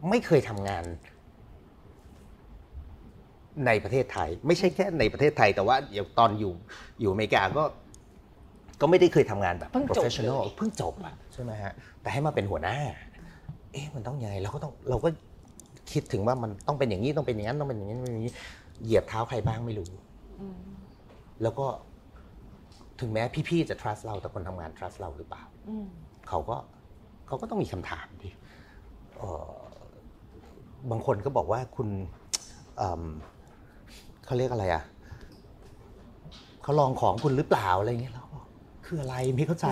[0.09, 0.83] ไม่เคยทำงาน
[3.67, 6.53] ในประเทศไทย ไม่ใช่แค่ในประเทศไทย แต่ว่าอย่างตอนอยู่
[7.01, 7.63] อยู่อเมริกาก็
[8.81, 12.77] ก็ไม่ได้เคยทำงานแบบเพิ่งจบ professional เลยเพิ่งจบอะใช่ไหมฮะแต่ให้มาเป็นหัวหน้า
[13.71, 15.09] เอ๊ะมันต้องยังไงเราก็ต้องเราก็
[15.91, 18.33] คิดถึงว่ามันต้องเป็นอย่างนี้ต้องเป็นอย่างนั้นต้องเป็นอย่างนี้ต้องเป็นอย่างนี้
[18.83, 19.89] เหยียบเท้าใครบ้างไม่รู้
[20.39, 20.57] อืม
[21.41, 21.65] แล้วก็
[22.99, 25.87] ถึงแม้พี่ๆจะ trust เราแต่คนทำงาน trust เราหรือเปล่าอืม
[26.29, 26.55] เขาก็
[27.27, 28.29] เขาก็ต้องมีคำถามดิ
[29.17, 29.51] เอ่อ
[30.91, 31.89] บางคนก็บอกว่าคุณ
[32.77, 33.03] เอิ่ม
[34.25, 34.83] เขาเรียกอะไรอะ
[36.63, 38.45] เขาลองของคุณหรือเปล่าอะไรเงี้ยเราบอก
[38.85, 39.67] คืออะไรไม่เข้าใจ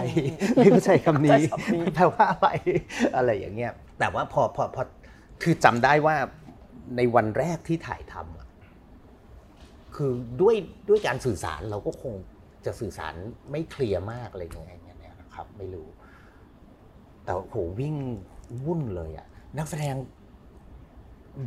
[0.58, 2.48] ไม่เข้าใจคำนี้เข้าใจคำนี้แปลว่าอะไร
[3.16, 4.84] อะไรอย่างเงี้ยแต่ว่าพอพอพอ
[5.42, 6.16] คือจำได้ว่า
[6.98, 8.48] ในวันแรกที่ถ่ายทำอะ
[9.96, 10.56] คือด้วย
[10.90, 12.14] ด้วยการสื่อสารเราก็คง
[12.66, 13.14] จะสื่อสาร
[13.52, 15.88] ไม่เคลียร์มากอะไรอย่างเงี้ยนะครับ ไม่รู้
[17.24, 17.96] แต่โหวิ่ง
[18.66, 19.96] วุ่นเลยอะนักแสดง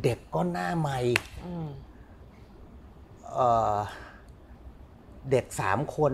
[0.03, 0.99] เด็กก็หน้าใหม่
[5.31, 6.13] เด็กสามคน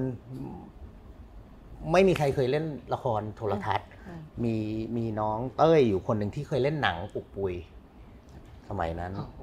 [1.92, 4.56] ไม่มีใครเคยเล่นละครโทรทัศน์ มมี
[4.98, 7.54] มีน้องเต้ยอยู่คนหนึ่งที่เคยเล่นหนังปุกปุย
[8.70, 9.40] สมัยนั้นโอ้โห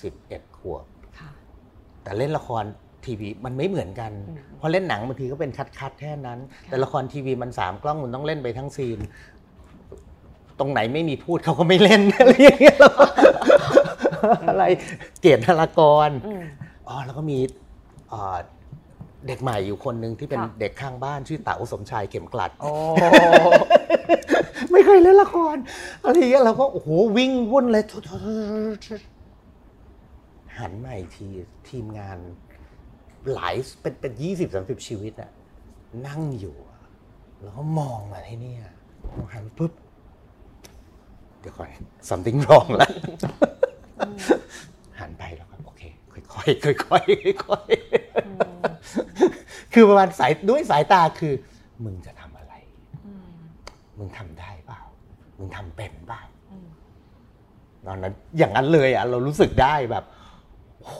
[0.00, 0.84] สิบเอ็ดขวบ
[1.18, 1.30] ค่ะ
[2.02, 2.64] แต่เล่นละคร
[3.04, 6.38] ทีวีมันไม่เหมือนกันอืมเพราะเล่นหนังบางทีก็เป็นคัดคัดๆแค่นั้น
[6.70, 8.98] แต่ละครทีวีมันสามกล้องมันต้องเล่นไปทั้งซีน
[10.58, 13.06] ตรงไหนไม่มีพูดเขาก็ไม่เล่นอะไรอย่างเงี้ยแล้วก็
[14.48, 14.64] อะไร
[15.20, 16.42] เกียรตินารากรอืม
[16.88, 17.38] อ๋อแล้วก็มี
[19.24, 22.70] เอ่อเด็กใหม่อยู่คนหนึ่งที่เป็นค่ะ เด็กข้างบ้านชื่อเต๋าสมชายเข็มกลัด โอ้
[24.72, 25.56] ไม่เคยเล่นละคร
[26.04, 27.84] อะไรอย่างเงี้ยเราก็โอ้โหวิ่งวุ่นเลย
[30.58, 31.26] หันมาอีกที
[31.68, 32.18] ทีมงาน
[33.34, 35.30] หลายเป็นเป็นยี่สิบสามสิบชีวิตอะ
[36.06, 36.80] นั่งอยู่อะ
[37.42, 38.62] แล้วก็มองมาที่เนี่ย
[39.06, 39.72] มองหันปุ๊บ
[41.40, 41.68] เดี๋ยวก่อน
[42.08, 42.90] something wrong แล้ว
[45.00, 51.34] หันไปแล้วก็โอเคค่อยๆค่อยๆค่อยๆคือประมาณสายด้วยสายตาคือ
[51.84, 52.54] มึงจะทำอะไร
[53.06, 53.34] อืม
[53.98, 54.80] มึงทำได้เปล่า
[55.38, 56.68] มึงทำเป็นเปล่าอืม
[57.86, 60.04] ตอนนั้น อย่างนั้นเลยอะเรารู้สึกได้แบบ
[60.84, 60.96] โห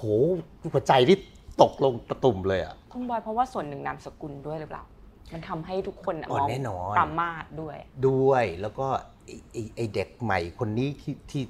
[0.72, 1.16] หัวใจที่
[1.62, 4.84] ตกลงตะตุ่มเลยอะคุณบอยเพราะว่าส่วนหนึ่งนามสกุลด้วยหรือเปล่า
[5.32, 7.76] มันทำให้ทุกคนอะอ๋อมองแน่นอนปรามาสด้วย
[8.08, 8.86] ด้วยแล้วก็
[9.24, 11.42] ไอ้ไอ้ไอเด็กใหม่คนนี้ที่ที่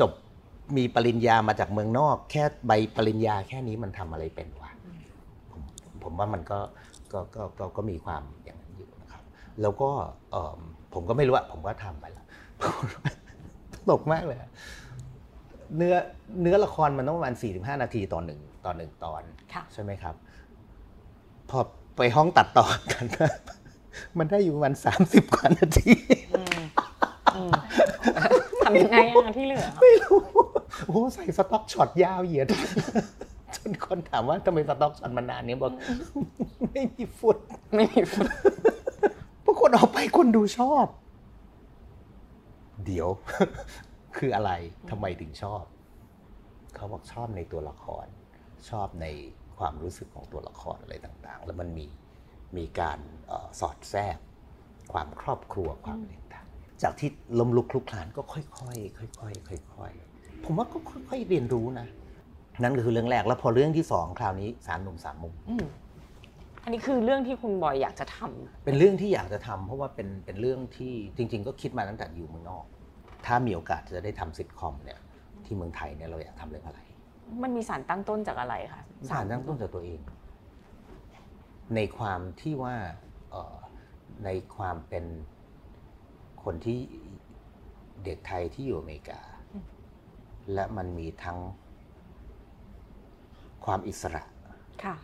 [0.00, 0.12] จบ
[0.76, 4.70] มีปริญญามาจากเมืองนอก แค่ใบปริญญาแค่นี้มันทำอะไรเป็นวะ
[5.50, 5.62] ผม
[6.02, 6.58] ผมว่ามันก็
[7.12, 9.22] ก็ก็ก็ก็มีความอย่างนั้นอยู่นะครับ
[9.62, 9.90] แล้วก็
[10.30, 10.60] เอิ่ม
[10.94, 12.26] ผมก็ไม่รู้อะผมก็ทำไปแล้ว
[13.72, 14.50] ตลกมากเลยอะ
[15.76, 15.94] เนื้อ
[16.40, 19.22] เนื้อละครมันต้องประมาณ45 นาทีต่อหนึ่งต่อหนึ่งตอน
[19.54, 20.14] ค่ะใช่ไหมครับ
[21.50, 21.58] พอ
[21.96, 23.04] ไปห้องตัดต่อกัน
[24.18, 26.13] มันได้อยู่ประมาณสามสิบกว่านาทีอืมอืมทำ
[28.78, 30.20] ยังไงอะที่เหลือ ไม่รู้
[30.86, 32.46] โอ้โหใส่สต็อกช็อตยาวเหยียด
[33.56, 35.72] จนคนถามว่าทำไมสต็อกช็อตมันนานเนี้ยบอก
[36.72, 37.38] ไม่มีฟุต
[37.74, 38.28] ไม่มีฟุต
[39.44, 40.86] ปรากฏออกไปคนดูชอบ
[42.84, 43.08] เดี๋ยว
[44.16, 44.52] คืออะไร
[44.90, 45.62] ทำไมถึงชอบ
[46.74, 48.06] เขาบอกชอบในตัวละคร
[48.70, 49.06] ชอบใน
[49.58, 51.86] ความรู้สึกของตัวละครอะไรต่าง ๆ แล้วมันมี
[52.56, 54.16] มีการเออสอดแทรก
[54.92, 56.23] ความครอบครัวความอะไรต่างๆ
[56.84, 61.86] จากที่ล้มลุกคลุกคลานก็ค่อยๆค่อยๆค่อยๆผมว่าก็ค่อยๆเรียนรู้นะ
[62.62, 65.66] นั่นก็คือเรื่องแรกแล้วพอเรื่องที่สองคราวนี้สามหนุ่มสามมุมอืม
[66.64, 72.64] อันนี้คือเรื่องที่คุณบอยอยากจะทำเป็นเรื่องที่อยากจะทำเพราะว่าเป็นเป็นเรื่องที่จริง ๆ ก็คิดมาตั้งแต่อยู่เมืองนอก
[73.26, 75.00] ถ้ามีโอกาสจะได้ทำซิทคอมเนี่ย
[75.44, 76.80] ที่เมืองไทยเนี่ยเราอยากทำเรื่องอะไร
[77.42, 80.00] มันมีสารตั้งต้นจากอะไรคะสารตั้งต้นจากตัวเอง
[81.74, 82.74] ในความที่ว่า
[83.30, 83.56] เอ่อ
[84.24, 85.04] ในความเป็น
[86.44, 86.78] คนที่
[88.04, 89.20] เด็กไทยที่อยู่อเมริกา
[90.54, 91.38] และมันมีทั้ง
[93.64, 94.22] ความอิสระ
[94.84, 94.94] ค่ะ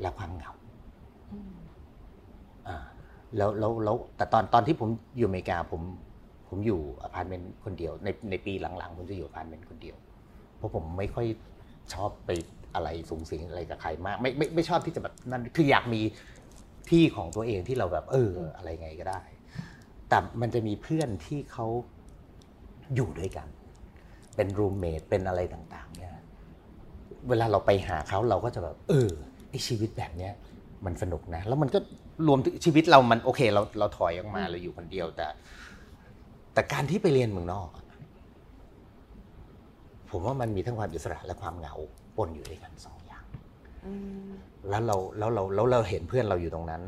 [0.00, 0.52] และความเหงา
[1.32, 1.52] อืม
[2.68, 2.76] อ่า
[3.36, 5.82] แล้วแล้วแล้วแต่ตอนตอนที่ผมอยู่อเมริกาผม
[6.48, 9.96] ผมอยู่อพาร์ตเมนต์คนเดียว ในในปีหลังๆ ผมจะอยู่อพาร์ตเมนต์คนเดียว
[10.56, 11.26] เพราะผมไม่ค่อย
[11.94, 12.30] ชอบไป
[12.74, 16.00] อะไรสุงสิงอะไรกับใครมาก ไม่ไม่ไม่ชอบที่จะแบบนั่นคืออยากมี
[16.90, 19.20] ที่ของตัวเองที่เราแบบ เออ อะไรไงก็ได้
[20.12, 21.66] แต่มันจะมีเพื่อนที่เขา
[22.94, 23.48] อยู่ด้วยกัน
[24.36, 26.14] เป็นรูมเมทเป็นอะไรต่าง ๆ เนี่ย
[27.28, 29.10] เวลาเราไปหาเขาเราก็จะแบบ เออ
[29.50, 30.32] ไอชีวิตแบบเนี้ย
[30.84, 31.78] มันสนุกนะ แล้วมันก็
[32.26, 35.26] รวมถึงชีวิตเรามันโอเค เราเราถอยออกมาเราอยู่คนเดียวแต่
[36.54, 37.86] แต่การที่ไปเรียนเมืองนอกอะ
[40.10, 41.74] ผมว่ามันมีทั้งความอิสระและความเหงา
[42.16, 43.24] ปนอยู่ด้วยกันสองอย่าง
[43.86, 43.92] อื
[44.28, 44.30] ม
[44.68, 46.82] แล้วเราแล้วเราแล้วเราเห็นเพื่อนเราอยู่ตรงนั้น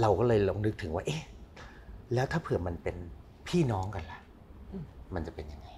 [0.00, 1.22] เราก็เลยลองนึกถึงว่า เอ๊ะ
[2.14, 2.96] แล้วถ้าเผื่อมันเป็น
[3.48, 4.20] พี่น้องกันล่ะ
[5.14, 5.68] มันจะเป็นยังไง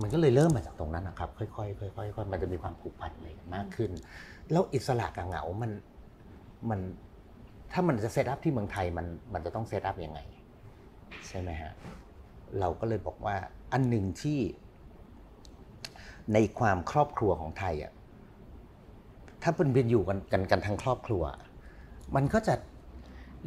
[0.00, 3.90] มันก็เลยเริ่มมาจากตรงนั้นนะครับ ค่อยๆค่อยๆค่อยๆมันจะมีความผูกพันอะไรกันมากขึ้น
[4.50, 5.70] แล้วอิสระกับเหงา มัน
[6.70, 6.80] มัน
[7.72, 10.20] ถ้ามันจะเซตอัพที่เมืองไทย มัน มันจะต้องเซตอัพยังไง
[11.26, 11.72] ใช่ไหมฮะ
[12.60, 13.36] เราก็เลยบอกว่า
[13.72, 14.38] อันหนึ่งที่
[16.32, 17.92] ในความครอบครัวของไทยอะ
[19.42, 21.22] ถ้าเป็นเป็นอยู่กันกันกันทั้งครอบครัว
[22.16, 22.54] มันก็จะ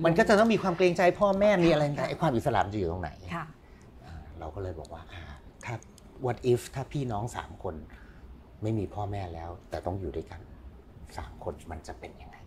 [0.06, 3.46] มันก็จะต้องมีความเกรงใจพ่อแม่มีอะไรต่างๆไอ้ความอิสระมันจะอยู่ตรงไหนค่ะ
[4.06, 5.22] อ่าเราก็เลยบอกว่าอ่า
[5.66, 5.74] ถ้า
[6.26, 7.76] what if ถ้าพี่น้องสามคน
[8.64, 10.42] ไม่มีพ่อแม่แล้ว แต่ต้องอยู่ด้วยกัน
[11.18, 12.38] สามคนมันจะเป็นยังไง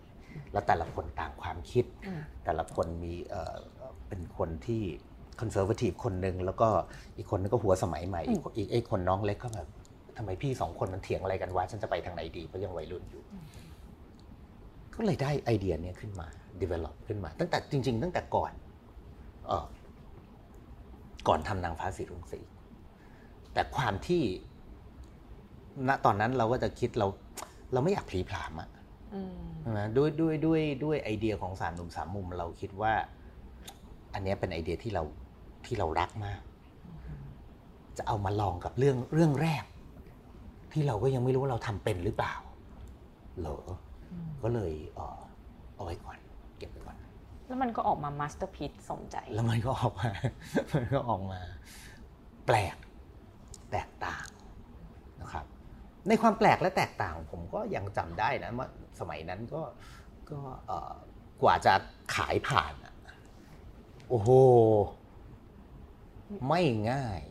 [0.52, 3.56] แล้วแต่ละคนต่างความคิดอืมแต่ละคนมีเอ่อ
[4.08, 4.82] เป็นคนที่
[5.40, 6.68] conservative คนหนึ่งแล้วก็
[7.16, 9.68] อีกคนนึงก็หัวสมัยใหม่อีกคนอีกไอ้คนน้องเล็กก็แบบ
[10.16, 13.22] ทำไมพี่สองคนมันเถียงอะไรกันวะฉันจะไปทางไหนดีเพราะยังวัยรุ่นอยู่
[14.94, 16.26] ก็เลยได้ไอเดียเนี้ยขึ้นมา
[16.62, 18.52] develop ขึ้นมา ตั้งแต่จริง ๆ ตั้งแต่ก่อน
[19.46, 19.66] เออ
[21.28, 22.40] ก่อนทำนางฟ้าสีรุ้งสี
[23.52, 24.22] แต่ความที่
[25.88, 27.06] ณตอนนั้นเราก็จะคิดเรา
[27.72, 28.70] เราไม่อยากพลีผลามอะ
[29.14, 32.92] อืมใช่ไหมด้วยด้วยด้วยด้วยไอเดียของสามหนุ่มสามมุมเราคิดว่า
[34.14, 35.02] อันเนี้ยเป็นไอเดียที่เรา
[35.66, 36.40] ที่เรารักมาก
[37.98, 39.64] จะเอามาลองกับเรื่องเรื่องแรก
[40.72, 42.34] ที่เราก็ยังไม่รู้ว่าเราทำเป็นหรือเปล่า
[43.40, 43.78] เหรออืม
[44.42, 45.20] ก็เลยเออ
[45.74, 46.18] เอาไว้ก่อน
[46.58, 46.96] เก็บไว้ก่อน
[47.46, 50.10] แล้วมันก็ออกมา masterpiece สมใจ แล้วมันก็ออกมา
[50.74, 51.40] มันก็ออกมา
[52.46, 52.76] แปลก
[53.72, 54.26] แตกต่าง
[55.20, 55.46] นะครับ
[56.08, 58.68] ในความแปลกและแตกต่าง ผมก็ยังจำได้นะว่า
[59.00, 59.62] สมัยนั้นก็
[60.30, 60.92] ก็เอ่อ
[61.42, 61.74] กว่าจะ
[62.14, 62.94] ขายผ่านอะ
[64.08, 64.30] โอ้โห
[66.48, 67.22] ไม่ง่าย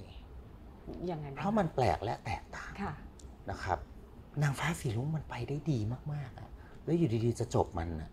[1.12, 2.94] ยังไงเพบ้างราะมันแปลกและแตกต่างค่ะ
[3.50, 3.80] นะครับ
[4.44, 5.80] นางฟ้าสีรุ้งมันไปได้ดี
[6.14, 6.50] มากๆอะ
[6.84, 8.10] แล้วอยู่ดีๆจะจบมันอะ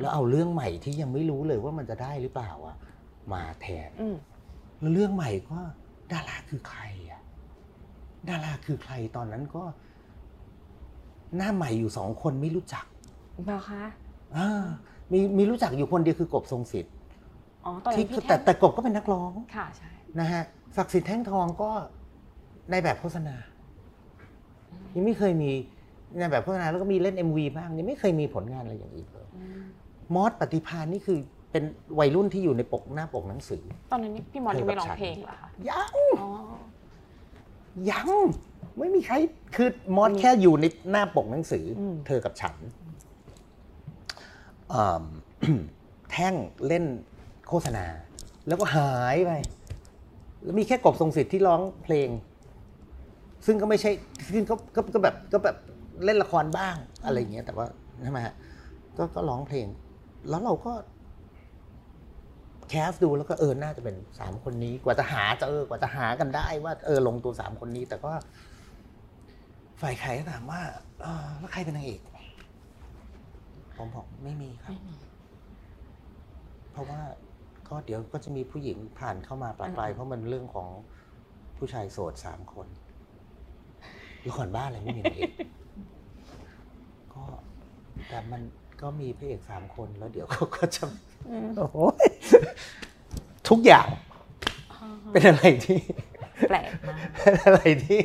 [0.00, 2.76] แล้วเอาเรื่องใหม่ที่ยังไม่รู้เลยว่ามันจะได้หรือเปล่าอะ
[3.32, 4.16] มาแทนอืม
[4.80, 5.58] แล้วเรื่องใหม่ก็
[6.12, 7.20] ดาราคือใครอะ
[8.28, 9.62] ดาราคือใครตอนนั้นก็
[11.36, 12.84] หน้าใหม่อยู่สองคนไม่รู้จัก
[13.44, 13.84] เหรอคะ
[14.36, 14.64] อ่า
[15.12, 16.92] มีมีรู้จักอยู่คนเดียวคือกบทรงสิทธิ์
[17.64, 19.90] อ๋อตอนที่นั้นพี่แต่แท่งแต่กบก็เป็นนักร้องค่ะใช่
[20.20, 20.42] นะฮะ
[20.76, 21.70] ศักดิ์สิทธิ์แท่งทองก็
[22.70, 23.36] ในแบบโฆษณา
[24.94, 25.50] ยังไม่เคยมี
[26.18, 29.62] ในแบบโฆษณาแล้วก็มีเล่น MV บ้างยังไม่เคยมีผลงานอะไรอย่างอื่นเลยอืม
[30.14, 31.18] มอสปฏิพานนี่คือ
[31.50, 31.64] เป็น
[31.98, 36.30] วัยรุ่นที่อยู่ในปกหน้าปกหนังสือ ตอนนั้นนี่พี่มอสยังไม่ร้องเพลงเหรอคะยังอ๋อ
[37.90, 38.08] ยัง
[38.78, 39.14] ไม่มีใคร
[39.56, 42.54] คือมอสแค่อยู่ในหน้าปกหนังสืออมเธอกับฉัน
[44.72, 45.04] อ่า
[46.10, 46.34] แท่ง
[46.66, 46.84] เล่น
[47.48, 47.84] โฆษณา
[48.48, 49.32] แล้วก็หายไป
[50.42, 52.08] แล้วมีแค่กบทรงสิทธิ์ที่ร้องเพลง
[53.46, 53.90] ซึ่งก็ไม่ใช่
[54.34, 55.56] ซึ่งก็ก็ก็แบบก็แบบ
[56.04, 57.66] เล่นละครบ้างอะไรอย่างเงี้ยแต่ว่า
[58.02, 58.34] ใช่ไหมฮะ
[58.96, 59.66] ก็ก็ร้องเพลง
[60.30, 60.72] แล้วเราก็
[62.70, 68.12] แคสดูแล้วก็เออน่าจะเป็นสามคนนี้ กว่าจะหาเจอกว่าจะหากันได้ว่า เออลงตัวสามคนนี้ แต่ก็
[69.80, 70.60] ฝ่ายขายก็ถามว่า
[71.02, 72.00] เออแล้วใครเป็นนางเอก
[73.76, 74.96] ผมบอกไม่มีครับไม่มี
[76.72, 77.00] เพราะว่า
[77.68, 80.68] ก็เดี๋ยวก็จะมีผู้หญิงผ่านเข้ามาปลาปลายอืมเพราะมันเรื่องของ
[81.56, 82.66] ผู้ชายโสดสามคน
[84.28, 85.30] ละครบ้านอะไรไม่มีนางเอก
[87.14, 87.24] ก็
[88.08, 88.42] แต่มัน
[88.80, 90.82] ก็มีพระเอกสามคนแล้วเดี๋ยวเขาก็จะ
[91.30, 91.76] อืมโอ้โห
[93.48, 93.88] ทุกอย่าง
[95.12, 95.78] เป็นอะไรที่
[96.48, 98.00] แปลกมากเป็นอะไรที่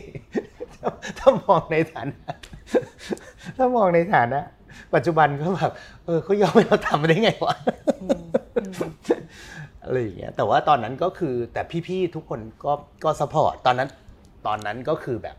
[0.82, 2.22] ถ้าถ้ามองในฐานะ
[3.58, 4.40] ถ้ามองในฐานะ
[4.94, 5.72] ปัจจุบันก็แบบ
[6.06, 7.56] เออเขายอมให้เราทำได้ไงวะ
[8.02, 8.24] อืม
[8.62, 8.74] อืม
[9.84, 13.90] อะไรอย่างเงี้ยแต่ว่าตอนนั้นก็คือแต่พี่ๆทุกคนก็ก็สปอร์ตตอนนั้น
[14.48, 15.38] ตอนนั้นก็คือแบบ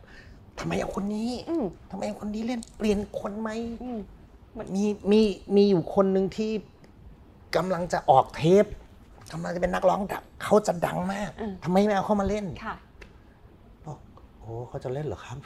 [0.61, 3.51] ทำไมเอาคนนี้อืมทำไมเอาคนนี้เล่นเปลี่ยนคนไหม
[3.83, 3.99] อืม
[4.75, 5.20] มีมี
[5.57, 6.51] มีอยู่คนหนึ่งที่
[7.57, 8.64] กำลังจะออกเทป
[9.33, 11.31] กำลังจะเป็นนักร้องดังเขาจะดังมาก
[11.64, 12.75] ทำไมไม่เอาเขามาเล่นค่ะ
[13.87, 13.99] บอก
[14.40, 15.37] โอ้เขาจะเล่นเหรอครับ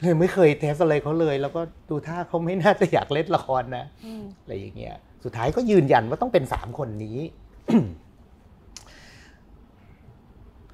[0.00, 7.18] เลยไม่เคยเทสอะไรเขาเลย แล้วก็ดูท่าเขาไม่น่าจะอยากเล่นละครนะอืมอะไรอย่างเงี้ย สุดท้ายก็ยืนยันว่าต้องเป็นสามคนนี้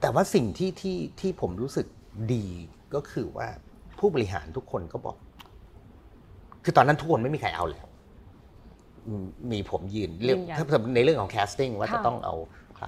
[0.01, 1.87] แต่ว่าสิ่งที่ที่ที่ผมรู้สึก
[2.35, 2.47] ดี
[2.97, 3.49] ก็คือว่า
[3.99, 5.17] ผู้บริหารทุกคนก็บอก
[6.65, 7.87] คือตอนนั้นทุกคนไม่มีใครเอาแล้ว
[9.07, 12.35] อืมมีผมยืนเรื่องยืนยันถ้าในเรื่องของ casting ว่าจะค่ะต้องเอา
[12.77, 12.87] ใคร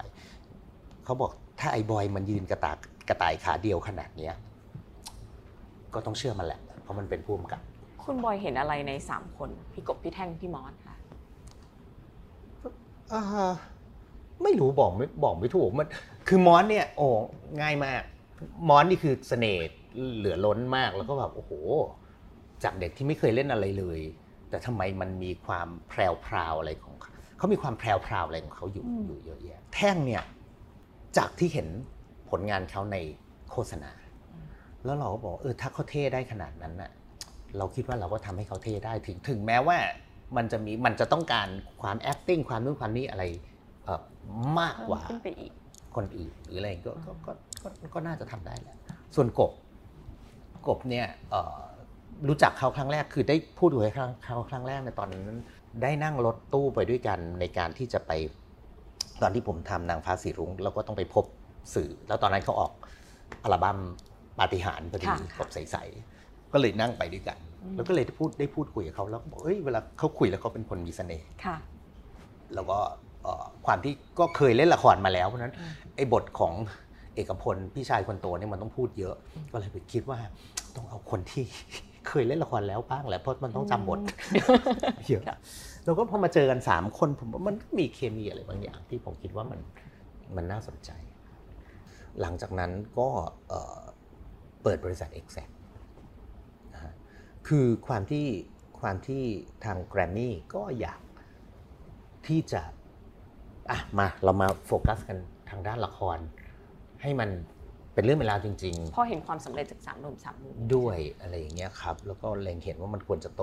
[1.05, 2.77] เขาบอกถ้าไอ้บอยมันยืนกระตาก
[3.09, 4.35] กระต่ายขาเดียวขนาดเนี้ย
[5.95, 7.61] ก็ต้องเชื่อมันแหละ เพราะมันเป็นผู้กำกับ
[8.05, 10.97] คุณบอยเห็นอะไรในสามคน พี่กบพี่แท่งพี่มอสค่ะ
[13.13, 13.23] อ่า
[14.43, 15.89] ไม่รู้บอกไม่บอกไม่ถูกมัน
[16.29, 17.07] คือมอสเนี่ย โอ้
[17.61, 18.03] ง่ายมาก
[18.69, 19.69] มอสนี่คือเสน่ห์
[20.17, 21.53] เหลือล้นมากแล้วก็แบบโอ้โห
[22.65, 24.01] จากเด็กที่ไม่เคยเล่นอะไรเลย
[24.51, 30.23] แต่ทำไมมันมีความแพรวพราวอะไรของเขาเขามีความแพรวพราวอะไรของเขาอยู่อืมอยู่เยอะแยะแท่งเนี่ย
[31.19, 31.69] จากที่เห็น
[32.31, 32.97] ผลงานเขาใน
[33.51, 33.93] โฆษณา
[34.85, 36.91] แล้วเราก็บอกเออถ้าเขาเท่ได้ขนาดนั้นน่ะ
[37.57, 39.79] เราคิดว่าเราก็ทำให้เขาเท่ได้ถึงถึงแม้ว่า
[40.37, 41.49] มันจะมีมันจะต้องการ
[41.83, 43.25] ความ acting ความนู่นความนี้อะไร
[43.85, 44.03] เอ่อ
[44.61, 45.53] มากกว่าขึ้นไปอีก
[45.97, 48.77] คนอื่นหรืออะไรก็ก็ก็ก็ก็ก็น่าจะทำได้แหละ
[49.15, 49.53] ส่วนกบ
[50.67, 51.59] กบเนี่ยเอ่อ
[52.29, 53.95] รู้จักเขาครั้งแรกคือได้พูดคุยกับ
[54.25, 55.41] เขาครั้งแรกในตอนนั้น
[55.83, 58.13] ได้นั่งรถตู้ไปด้วยกันในการที่จะไป
[59.23, 61.25] ตอนที่ผมทำนางฟ้าสีรุ้งเราก็ต้องไปพบ
[61.75, 62.73] สื่อ แล้วตอนนั้นเขาออก
[63.43, 63.79] อัลบั้ม
[64.39, 71.57] ปาฏิหาริย์พอดีค่ะกบใสๆก็เลยนั่งไปด้วยกันอืมแล้วก็เลยได้พูดได้พูดคุยกับเขาแล้วก็บอกเอ้ยเวลาเขาคุยแล้วเขาเป็นคนมีเสน่ห์ค่ะ
[72.55, 72.79] แล้วก็
[73.23, 76.55] เอ่อความที่ก็เคยเล่นละครมาแล้วเพราะฉะนั้นอืมไอ้บทของ
[77.19, 79.15] เอกพลพี่ชายคนโตเนี่ยมันต้องพูดเยอะ
[79.53, 80.19] ก็เลยไปคิดว่า
[80.77, 81.45] ต้องเอาคนที่
[82.09, 84.01] เคยเล่นละครแล้วบ้างแหละเพราะมันต้องจำบท
[85.09, 85.25] เยอะ
[85.85, 89.61] แล้วก็พอมาเจอกันสามคนผมว่ามันก็มีเคมีอะไรบางอย่างที่ผมคิดว่ามัน
[90.37, 90.91] มันน่าสนใจ
[92.21, 93.09] หลังจากนั้นก็
[93.49, 93.81] เอ่อ
[94.63, 95.53] เปิดบริษัท Exact
[96.75, 96.95] นะฮะ
[97.49, 98.27] คือความที่
[98.81, 99.23] ความที่
[99.65, 101.01] ทางแกรมมี่ก็อยาก
[102.27, 102.63] ที่จะ
[103.71, 105.19] อะมาเรามาโฟกัสกัน
[105.51, 106.19] ทางด้านละคร
[107.03, 107.31] ให้มัน
[107.95, 113.43] เป็นเรื่องเป็นราวจริงพอเห็นความสำเร็จจากสามหนุ่มสามมุมๆด้วยอะไรอย่างเงี้ยครับ แล้วก็เล็งเห็นว่ามันควรจะโต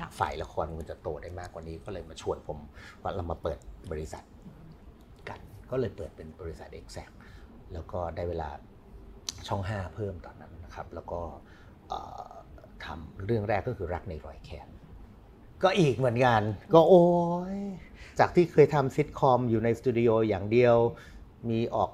[0.00, 2.58] ค่ะฝ่ายละครมันจะโตได้มากกว่านี้ก็เลยมาชวนผม
[3.02, 3.58] ว่าเรามาเปิด
[3.90, 4.24] บริษัท
[5.28, 7.12] กัน ก็เลยเปิดเป็นบริษัท Exact
[7.72, 8.48] แล้วก็ได้เวลา
[9.48, 11.20] ช่อง 5 เพิ่มตอนนั้นนะครับ แล้วก็
[11.88, 12.30] เอ่อ
[12.84, 14.68] ทำเรื่องแรกก็คือรักในรอยแคน
[15.62, 16.42] ก็อีกเหมือนกัน
[16.74, 17.04] ก็โอ้
[17.56, 17.60] ย
[18.18, 20.76] จากที่เคยทำซิทคอมอยู่ในสตูดิโออย่างเดียว
[21.50, 21.90] มีออก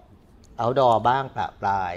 [0.61, 1.95] เอาดอบ้างปะปลาย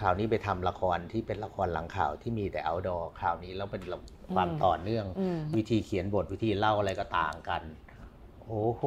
[0.00, 3.82] คราวนี้ไปทำละครที่เป็นละครหลังข่าวที่มีแต่เอาดอคราวนี้แล้วเป็น
[4.34, 7.62] ความต่อเนื่องอืมวิธีเขียนบทวิธีเล่าอะไรก็ต่างกัน
[8.44, 8.84] โอ้โห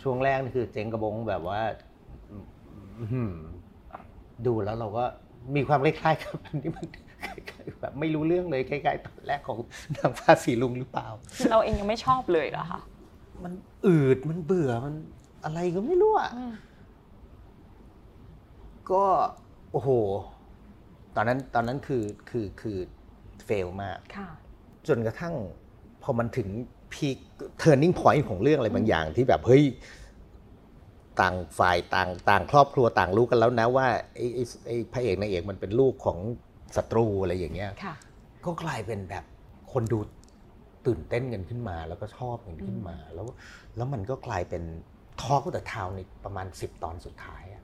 [0.00, 1.60] ช่วงแรกนี่คือเจ๊งกระบงแบบว่า
[2.98, 3.34] อื้อหือ
[4.46, 5.04] ดูแล้วเราก็
[5.56, 6.86] มีความคล้ายๆกับอันนี้มัน
[7.24, 9.58] คล้ายๆแบบไม่รู้เรื่องเลยคล้ายๆตอนแรกของ
[9.96, 11.08] นางฟ้าสีรุ้งหรือเปล่า
[11.50, 12.80] เราเองยังไม่ชอบเลยเหรอคะ
[13.42, 13.52] มัน
[13.86, 14.94] อืดมันเบื่อมัน
[15.44, 16.52] อะไรก็ไม่รู้อะอืม
[18.92, 19.04] ก็
[19.72, 19.90] โอ้โห
[21.16, 22.78] ตอนนั้นตอนนั้นคือคือคือ
[23.44, 24.28] fail มากค่ะ
[24.88, 25.34] จนกระทั่ง
[26.02, 26.48] พอมันถึง
[26.92, 27.16] peak
[27.58, 29.64] turning point ของเรื่องอะไรบางอย่างที่แบบเฮ้ย
[31.20, 36.18] ต่างฝ่ายต่างต่างครอบครัวต่างรู้กันแล้วนะว่าไอ้ไอ้ไอ้พระเอกนางเอกมันเป็นลูกของ
[36.76, 37.94] ศัตรูอะไรอย่างเงี้ยค่ะ
[38.44, 39.24] ก็กลายเป็นแบบ
[39.72, 39.98] คนดู
[40.86, 43.26] ตื่นเต้นกันขึ้นมา แล้วก็ชอบกันขึ้นมา แล้ว
[43.76, 44.62] แล้วมันก็กลายเป็น
[45.22, 47.62] ทอ k กแต่ทาวในประมาณสิบตอนสุดท้ายอะ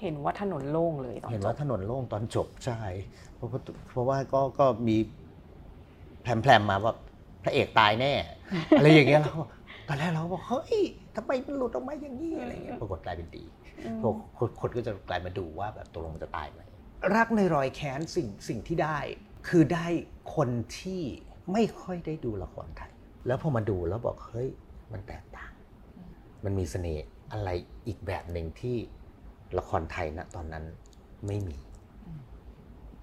[0.00, 2.80] เห็นว่าถนนโล่งเลยตอนเห็นจว่าบถนนโล่งตอนจบใช่
[3.34, 4.96] เพราะว่าเพราะว่าก็ก็มี
[6.22, 6.94] แพรมๆมาว่า
[7.42, 8.12] พระเอกตายแน่
[8.78, 9.44] อะไรอย่างเงี้ยแล้วก็
[9.88, 10.78] ตอนแรกเราก็บอกเฮ้ย
[11.16, 13.44] ทำไมมันหลุดออกมาอย่างนี้อะไรเงี้ยปรากฏกลายเป็นดี
[13.84, 16.60] อืมพวกคนคนก็จะกลายมาดูว่าแบบตกลงมันจะตายไหม
[17.16, 18.98] รักในรอยแค้นสิ่งสิ่งที่ได้
[19.48, 19.86] คือได้
[20.34, 21.02] คนที่
[21.52, 22.92] ไม่ค่อยได้ดูละครไทย
[23.26, 24.48] แล้วพอมาดูแล้วบอกเฮ้ย
[24.92, 25.50] มันแตกต่าง
[26.44, 27.48] มันมีเสน่ห์อะไร
[27.86, 28.76] อีกแบบหนึ่งที่
[29.58, 30.64] ละครไทยณตอนนั้น
[31.26, 31.58] ไม่มี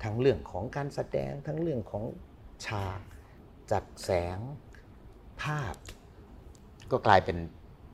[0.03, 2.03] ทั้งเรื่องของการแสดงทั้งเรื่องของ
[2.65, 2.99] ฉาก
[3.71, 4.37] จัดแสง
[5.41, 5.75] ภาพ
[6.91, 7.37] ก็กลายเป็น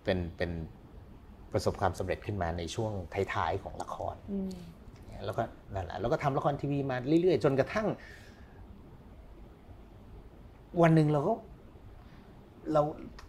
[0.03, 0.51] เป็นเป็น
[1.51, 2.91] ประสบความสำเร็จขึ้นมาในช่วง
[3.33, 4.51] ท้ายๆของละครอืม
[5.25, 7.87] แล้วก็นั่นแหละแล้วก็ทำละครทีวีมาเรื่อยๆ จนกระทั่ง
[10.81, 11.33] วันหนึ่งเราก็
[12.73, 12.81] เรา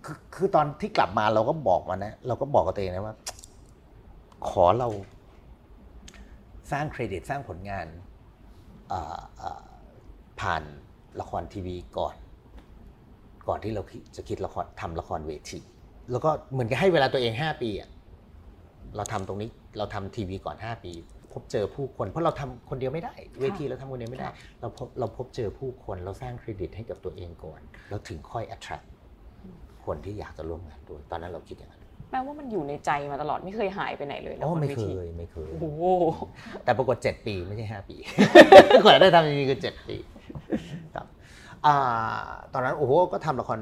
[0.04, 3.16] คือคือตอนที่กลับมาเราก็บอกมานะ เราก็บอกกับตัวเองนะว่า
[4.48, 4.88] ขอเรา
[6.72, 7.87] สร้างเครดิตสร้างผลงาน
[8.88, 9.62] เอ่อเอ่อ
[10.40, 10.62] ผ่าน
[11.20, 12.16] ละครทีวีก่อน
[13.48, 15.61] ก่อนที่เราคิดจะคิดละครทำละครเวที
[16.11, 17.88] แล้วก็เหมือนกับให้เวลาตัวเอง 5 ปีอะ
[18.96, 20.92] เราทำตรงนี้เราทำทีวีก่อน 5 ปี
[21.33, 28.85] พบเจอผู้คนเพราะเราทำคนเดียวไม่ได้ เวทีเราทำคนเดียวไม่ได้ค่ะเราพบเราพบเจอผู้คนเราสร้างเครดิตให้กับตัวเองก่อน แล้วถึงค่อย attract
[29.85, 31.79] คนที่อยากจะร่วมงานด้วย ตอนนั้นเราคิดอย่างนั้น
[32.10, 35.84] แปลว่ามันอยู่ในใจมาตลอดไม่เคยหายไปไหนเลยอ๋อละรไม่วเคทียไม่เคย โอ้โห
[36.64, 37.96] แต่ปรากฏเจ็ดปีไม่ใช่ห้าปี
[38.82, 39.96] กว่าจะได้ทำจริงๆคือเจ็ดปี
[40.94, 41.06] ครับ
[41.66, 41.76] อ่า
[42.52, 43.58] ตอนนั้นโอ้โหก็ทำละคร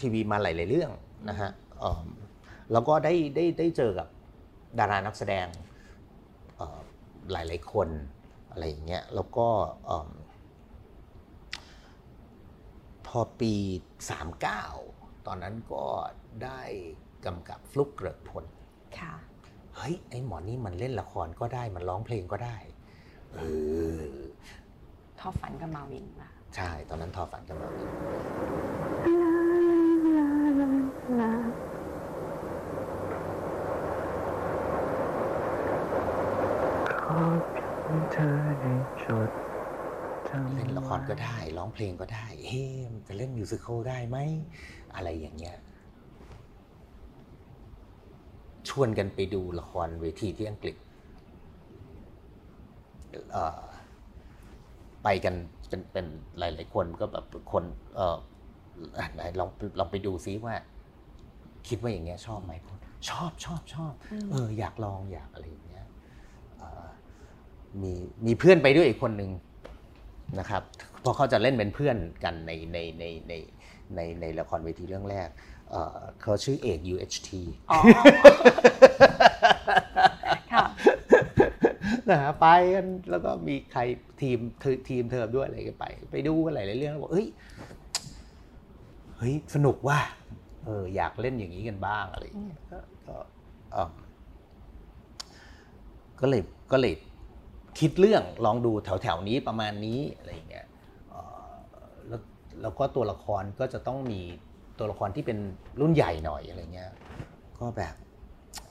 [0.00, 0.90] ทีวีมาหลายๆเรื่อง
[1.28, 2.08] นะฮะเอิ่ม
[2.72, 4.08] แล้วก็ได้ได้ได้เจอกับ
[4.78, 5.46] ดารานักแสดง
[6.56, 6.78] เอ่อ
[7.32, 7.88] หลายๆคน
[8.50, 9.46] อะไรอย่างเงี้ยแล้วก็
[9.86, 10.10] เอิ่ม
[13.06, 13.54] พอปี
[14.40, 15.84] 39 ตอนนั้นก็
[16.44, 16.62] ได้
[17.24, 18.44] กำกับฟลุกเกริกพล
[18.98, 19.14] ค่ะ
[19.76, 22.56] เฮ้ยไอ้หมอนี่มันเล่นละครก็ได้มันร้องเพลงก็ได้
[23.34, 23.38] เอ
[24.00, 24.04] อ
[25.18, 27.68] ทอฝันกับมาวินมาใช่ตอนนั้นทอฝันกันมา
[37.00, 37.18] ขอ
[37.52, 39.30] เพียงเธอได้จด
[40.28, 44.18] จำเล่นละครก็ได้ ร้องเพลงก็ได้ เฮ้มนจะเล่นมิวสิควลได้ไหม
[44.94, 45.56] อะไรอย่างเงี้ย
[48.70, 50.76] ชวนกันไปดูละครเวทีที่อังกฤษ
[53.32, 53.62] เอ่อ
[55.04, 55.34] ไปกัน
[55.68, 56.06] เป็นเป็น
[56.38, 57.64] หลาย ๆ คนก็แบบคน
[57.94, 58.16] เออ
[58.98, 60.54] อะไหนลองลองไปดูซิว่า
[61.68, 62.52] คิดว่าอย่างเงี้ยชอบไหม
[63.08, 63.92] ชอบชอบชอบ
[64.30, 65.86] เอออยากลองอยากอะไรอย่างเงี้ย
[66.58, 66.86] เอ่อ
[67.82, 67.92] มี
[68.26, 69.30] มีเพื่อนไปด้วยอีกคนหนึ่ง
[70.38, 70.62] นะครับ
[71.00, 73.32] เพราะเขาจะเล่นเป็นเพื่อนกันในในในใน
[73.94, 75.28] ในในละครเวทีเรื่องแรก
[75.70, 77.28] เอ่อเขาชื่อเอก UHT
[77.70, 77.80] อ๋อ
[80.52, 80.64] ค่ะ
[82.10, 83.80] นะฮะไปกันแล้วก็มีใคร
[84.20, 87.26] ทีมทีทีมเทอมด้วยอะไรกันไป ไปดูกันหลายๆเรื่องแล้วบอกเฮ้ย
[89.16, 89.98] เฮ้ยสนุกว่ะ
[90.64, 93.16] เอออยากเล่นอย่างนี้กันบ้างอะไรอย่างเงี้ยก็ก็
[93.72, 93.92] เอิ่ม
[96.20, 96.42] ก็เลย
[96.72, 96.94] ก็เลย
[97.78, 100.66] คิดเรื่องลองดูแถวๆนี้ประมาณนี้อะไรอย่างเงี้ย
[102.62, 104.20] แล้วก็ตัวละครก็จะต้องมี
[104.78, 105.38] ตัวละครที่เป็น
[105.80, 106.90] รุ่นใหญ่หน่อยอะไรเงี้ย
[107.58, 107.94] ก็แบบ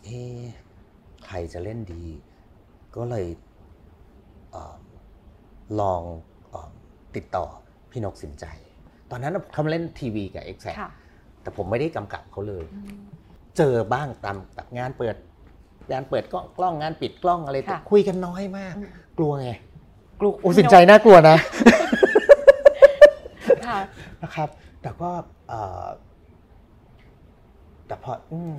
[0.04, 0.44] เอ๊ะ
[1.28, 2.06] ใครจะเล่นดี
[2.96, 3.26] ก็เลย
[4.52, 4.76] เออ
[5.80, 6.02] ลอง
[6.50, 6.70] เออ
[7.16, 7.46] ติดต่อ
[7.92, 8.46] พี่นกสินใจ
[9.12, 10.90] ตอนนั้นน่ะเขามาเล่นทีวีกับ x อ็ค่ะ
[11.42, 12.66] แต่ผมไม่ได้กำกับเขาเลย
[13.58, 15.16] เจอบ้างตามแบบงานเปิด
[15.92, 19.50] งานเปิดกล้องกล้องงานปิดกล้องอะไรแต่ค่ะคุยกันน้อยมากอืมกลัวไง
[20.20, 21.38] กลุ่มโอ้สินใจน่ากลัวนะ
[23.68, 23.80] ค่ะ
[24.24, 24.50] นะครับ
[24.88, 25.12] แต่ก็
[25.48, 25.88] เอ่อ
[27.88, 28.54] แต่พออืม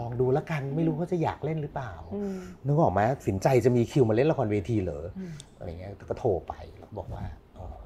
[0.00, 7.24] ลองดูแล้วกันไม่รู้ว่าจะอยากเล่นหรือเปล่าอืมนึกออกไหมสินใจจะมีคิวมาเล่นละครเวทีเหรออืมอะไรเงี้ยก็โทรไปแล้วบอกว่า
[7.54, 7.80] เออ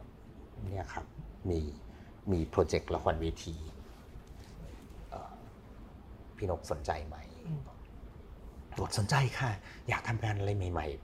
[0.64, 1.05] เนี่ยครับ
[1.51, 1.61] มี
[2.32, 3.57] มีโปรเจกต์ละครเวที
[5.11, 5.32] เอ่อ
[6.36, 7.16] พี่นกสนใจไหม
[8.80, 9.51] บอกสนใจค่ะ
[9.88, 11.04] อยากทำงานอะไรใหม่ๆ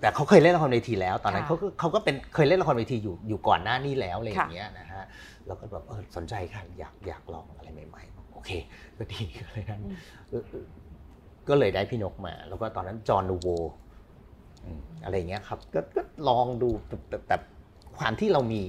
[0.00, 5.04] แต่เขาเคยเล่นละครเวทีแล้ว ตอนนั้นค่ะเขาก็เขาก็เป็นเคยเล่นละครเวทีอยู่อยู่ก่อนหน้านี้แล้วอะไรอย่างค่ะเงี้ยนะฮะ
[5.46, 8.50] แล้วก็แบบเออสนใจค่ะอยากอยากลองอะไรใหม่ๆบอกโอเค
[8.98, 9.82] ก็ดีก็เลยนั้น
[10.28, 10.66] เออเออ
[11.48, 13.48] ก็เลยได้พี่นกมา แล้วก็ตอนนั้นจอห์นนูโว
[14.64, 17.36] อืมอะไรอย่างเงี้ยครับก็ก็ลองดูแต่แต่แต่
[17.98, 18.62] ความที่เรามี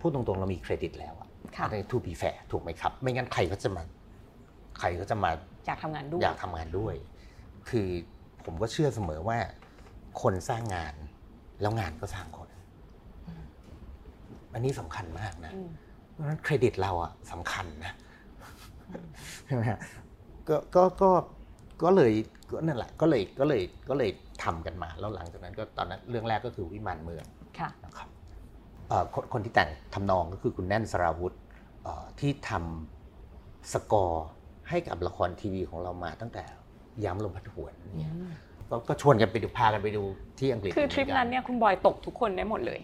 [0.00, 3.82] พูดตรงๆ เรามีเครดิตแล้วอะค่ะในทูบีแฟถูกไหมครับ ไม่งั้นใครก็จะมา
[4.78, 5.30] ใครก็จะมา
[5.66, 6.94] อยากทำงานด้วยอยากทำงานด้วย
[7.68, 7.88] คือ
[8.50, 9.38] ผมก็เชื่อเสมอว่า
[10.22, 10.94] คนสร้างงาน
[11.60, 12.48] แล้วงานก็สร้างคน
[14.54, 15.68] อันนี้สำคัญมากนะอืม
[16.12, 17.92] เพราะฉะนั้นเครดิตเราอะสำคัญนะ
[19.46, 19.80] ใช่ไหมฮะ
[20.48, 21.10] ก็ก็ก็
[21.82, 22.12] ก็เลย
[22.50, 24.10] ก็นั่นแหละก็เลยก็เลยก็เลย
[24.44, 27.24] ทำกันมา แล้วหลังจากนั้นก็ตอนนั้นเรื่องแรกก็คือวิมานเมือง
[27.58, 28.08] ค่ะนะครับ
[28.88, 31.34] เอ่อคนคนที่แต่งทำนองก็คือคุณแน่นสราวุธ
[31.82, 34.26] เอ่อที่ทำสกอร์
[34.68, 36.44] ให้กับละครทีวีของเรามาตั้งแต่
[37.04, 38.14] ย้ำลมพัดหวนเนี่ย
[38.70, 40.02] ก็ก็ชวนกันไปดูพากันไปดู
[40.38, 42.80] ที่อังกฤษคือทริปนั้นเนี่ยคุณบอยตกทุกคนได้หมดเลย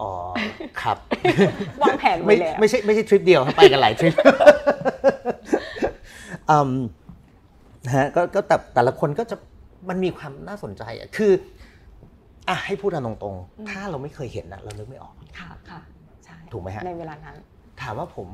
[0.00, 0.10] อ๋อ
[0.82, 0.96] ครับ
[1.82, 4.14] วางแผนไว้ไม่แล้วไม่ใช่ไม่ใช่ทริปเดียวครับไปกันหลายทริป
[6.50, 6.72] อืม
[7.86, 9.36] นะฮะก็ก็แต่แต่ละคนก็จะ
[9.88, 11.32] มันมีความน่าสนใจอะคือ
[12.48, 13.16] อะให้พูดกันตรง
[13.58, 15.80] อืมๆถ้าเราไม่เคยเห็นนะเรานึกไม่ออกค่ะค่ะ
[16.24, 17.36] ใช่ถูกไหมฮะในเวลานั้น
[17.82, 18.28] ถามว่าผม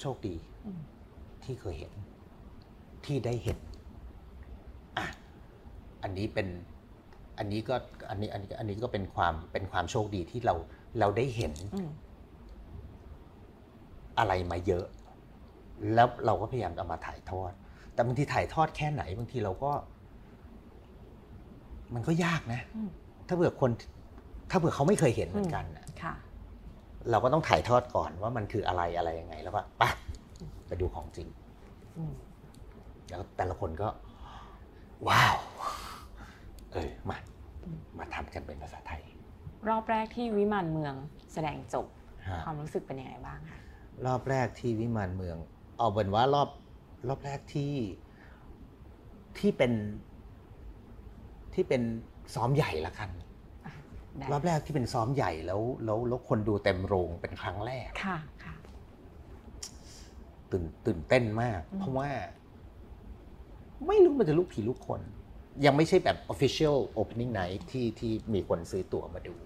[0.00, 0.34] โชคดี
[0.66, 0.80] อืม
[1.44, 1.92] ที่เคยเห็น
[3.06, 3.58] ที่ได้เห็น
[4.98, 5.06] อะ
[6.02, 6.48] อันนี้เป็น
[7.38, 7.74] อันนี้ก็
[8.10, 10.54] อันนี้อันนี้อันนี้ก็เป็นความเป็นความโชคดีที่เรา
[10.98, 11.90] เราได้เห็นอืม
[14.18, 14.86] อะไรมาเยอะ
[15.94, 17.52] แล้วเราก็พยายามเอามาถ่ายทอด
[17.94, 19.72] แต่บางทีถ่ายทอดแค่ไหนบางทีเราก็
[21.94, 22.90] มันก็ยากนะอืม
[23.28, 23.70] ถ้าเผื่อคน
[24.50, 26.14] ถ้าเผื่อเขาไม่เคยเห็นเหมือนกันนะค่ะ
[27.10, 29.82] เราก็ต้องถ่ายทอดก่อนว่ามันคืออะไรอะไรยังไง แล้วก็ไป
[30.66, 31.28] ไปดูของจริง
[31.98, 32.14] อืม
[33.08, 33.88] แล้วแต่ละคนก็
[35.08, 35.36] ว้าว
[36.72, 37.16] เออมา
[37.98, 39.02] มาทำกันเป็นภาษาไทย
[39.68, 40.94] รอบแรกที่วิมานเมือง
[41.32, 41.86] แสดงจบ
[42.28, 43.60] ฮะ ความรู้สึกเป็นยังไงบ้างคะ
[44.06, 45.36] รอบแรกที่วิมานเมือง
[45.78, 46.48] เอาเป็นว่ารอบ
[47.08, 47.74] รอบแรกที่
[49.38, 49.72] ที่เป็น
[51.54, 51.82] ที่เป็น
[52.34, 53.10] ซ้อมใหญ่ละกัน
[54.18, 58.54] ได้รอบแรกที่เป็นซ้อมใหญ่แล้วแล้วแล้วคนดูเต็มโรงเป็นครั้งแรก ค่ะค่ะ
[60.50, 62.08] ตื่นตื่นเต้นมาก อืม เพราะว่า
[63.86, 65.00] ไม่รู้มันจะลูกผีลูกคน
[65.64, 69.36] ยังไม่ใช่แบบ official opening night ที่ที่มีคนซื้อตั๋วมาดู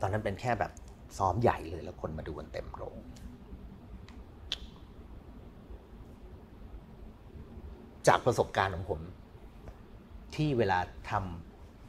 [0.00, 0.72] ตอนนั้นเป็นแค่แบบ
[1.18, 2.96] ซ้อมใหญ่เลยแล้วคนมาดูกันเต็มโรง
[8.08, 9.00] จากประสบการณ์ของผม
[10.34, 10.78] ที่เวลา
[11.10, 11.12] ท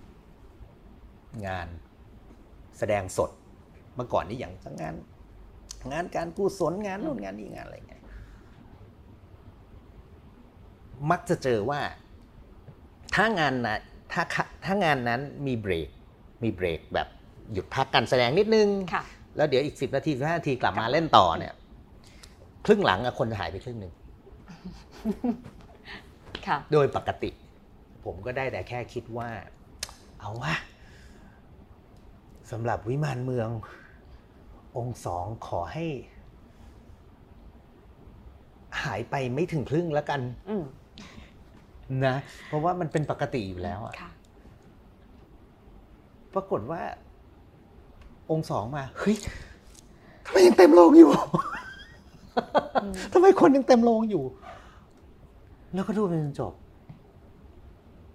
[0.09, 1.67] ำงาน
[2.77, 3.31] แสดงสด
[3.95, 4.95] เมื่อก่อนนี่อย่างงาน
[5.91, 8.03] งานการกุศลงานนู่นงานนี่งานอะไรเงี้ย
[11.09, 11.79] มักจะเจอว่า
[13.15, 13.79] ถ้างานนะ
[14.11, 14.23] ถ้า
[14.65, 15.89] ถ้างานนั้นมีเบรก
[16.43, 17.07] มีเบรกแบบ
[17.53, 19.03] หยุดพักการแสดงนิดนึงค่ะ
[19.35, 21.53] แล้วเดี๋ยวอีกสิบนาทีสิบห้านาทีกลับมาเล่นต่อเนี่ย
[22.65, 23.93] ครึ่งหลังอะคนหายไปครึ่งหนึ่ง
[26.47, 27.29] ค่ะโดยปกติ
[28.05, 29.29] ผมก็ได้แต่แค่คิดว่า
[30.19, 30.55] เอาวะ
[32.51, 33.49] สำหรับวิมานเมือง
[34.77, 35.85] องค์สองขอให้
[38.83, 40.63] หายไปไม่ถึงครึ่งแล้วกันอืม
[42.05, 42.15] นะ
[42.47, 44.11] เพราะว่ามันเป็นปกติอยู่แล้วอะค่ะ
[46.33, 46.81] ปรากฏว่า
[48.31, 49.17] องค์สองมาเฮ้ย
[50.25, 51.11] ทำไมยังเต็มโรงอยู่
[52.83, 54.23] อืมทำไมคนยังเต็มโรงอยู่
[55.73, 56.53] แล้วก็ดูไปจนจบ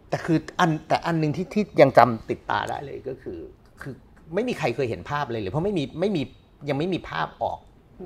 [0.09, 3.39] แต่คืออันแต่อันหนึ่งที่ที่ยังจำติดตาได้เลยก็คือ
[3.81, 3.95] คือ
[4.35, 6.22] ไม่มีใครเคยเห็นภาพเลยเลยเพราะไม่มีไม่มี
[6.68, 7.59] ยังไม่มีภาพออก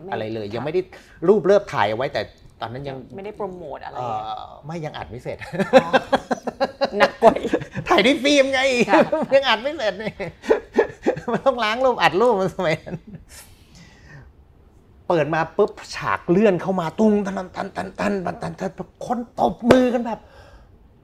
[0.05, 0.81] ไม่อะไรเลยค่ะยังไม่ได้
[1.29, 2.23] รูปเลิบถ่ายเอาไว้แต่
[2.61, 4.09] ตอนนั้นยังไม่ได้โปรโมทอะไรเอ่
[4.41, 5.39] อไม่ยังอัดไม่เสร็จ
[5.83, 5.91] อ๋อ
[6.99, 7.53] หนักกว่าอีก
[7.89, 9.01] ถ่ายด้วยฟิล์มไงค่ะ
[9.35, 10.15] ยังอัดไม่เสร็จเนี่ย
[11.33, 12.97] มันต้องล้างรูปอัดรูปมันสมัยนั้น
[15.09, 18.71] เปิดมาปุ๊บฉากเลื่อนเข้ามาตุ้งตันตันตันตันตันตันตัน
[19.07, 20.21] คนตบมือกันแบบ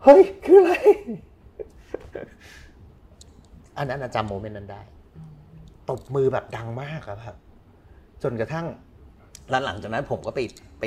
[0.04, 0.72] เฮ้ย คืออะไร
[3.76, 4.82] อันนั้นอะจำโมเมนต์นั้นได้
[5.90, 7.36] ตบมือแบบดังมากครับ
[8.22, 8.66] จนกระทั่ง
[9.50, 10.40] แล้วหลังจากนั้นผมก็ไป
[10.80, 10.84] ไป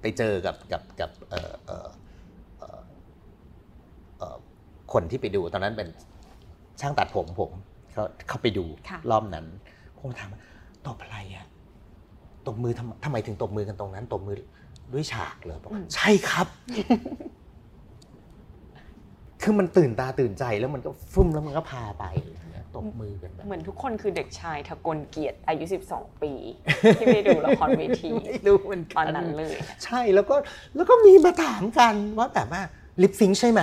[0.00, 1.88] ไปเจอกับกับกับเอ่อเอ่อ
[2.58, 2.80] เอ่อ
[4.18, 4.36] เอ่อ
[4.92, 5.88] คนที่ไปดูตอนนั้นเป็น
[6.80, 7.50] ช่างตัดผมผม
[7.92, 9.46] เขาเขาไปดูค่ะรอบนั้น
[9.98, 10.40] ผมถามว่า
[10.86, 11.46] ตบอะไรอะ
[12.46, 14.36] ตบมือทำทำไมถึงตบมือกันตรงนั้นตบมือ
[14.92, 16.46] ด้วยฉากเลยบอกว่าใช่ครับ
[19.42, 26.32] คือมันตื่นตาตื่นใจแล้วมันก็ฟึ่มแล้วมันก็พาไปอย่างเงี้ยตบมือกันแบบเหมือนทุกคนคือเด็กชายทะกลเกียรติอายุ 12 ปี
[26.98, 30.36] ที่ไปดูละครเวทีไม่รู้เหมือนตกัอนนั้นเลย ใช่แล้วก็
[30.76, 32.62] แล้วก็มีมาถามกันว่าแบบว่า
[33.02, 33.60] ลิปซิงใช่ไหม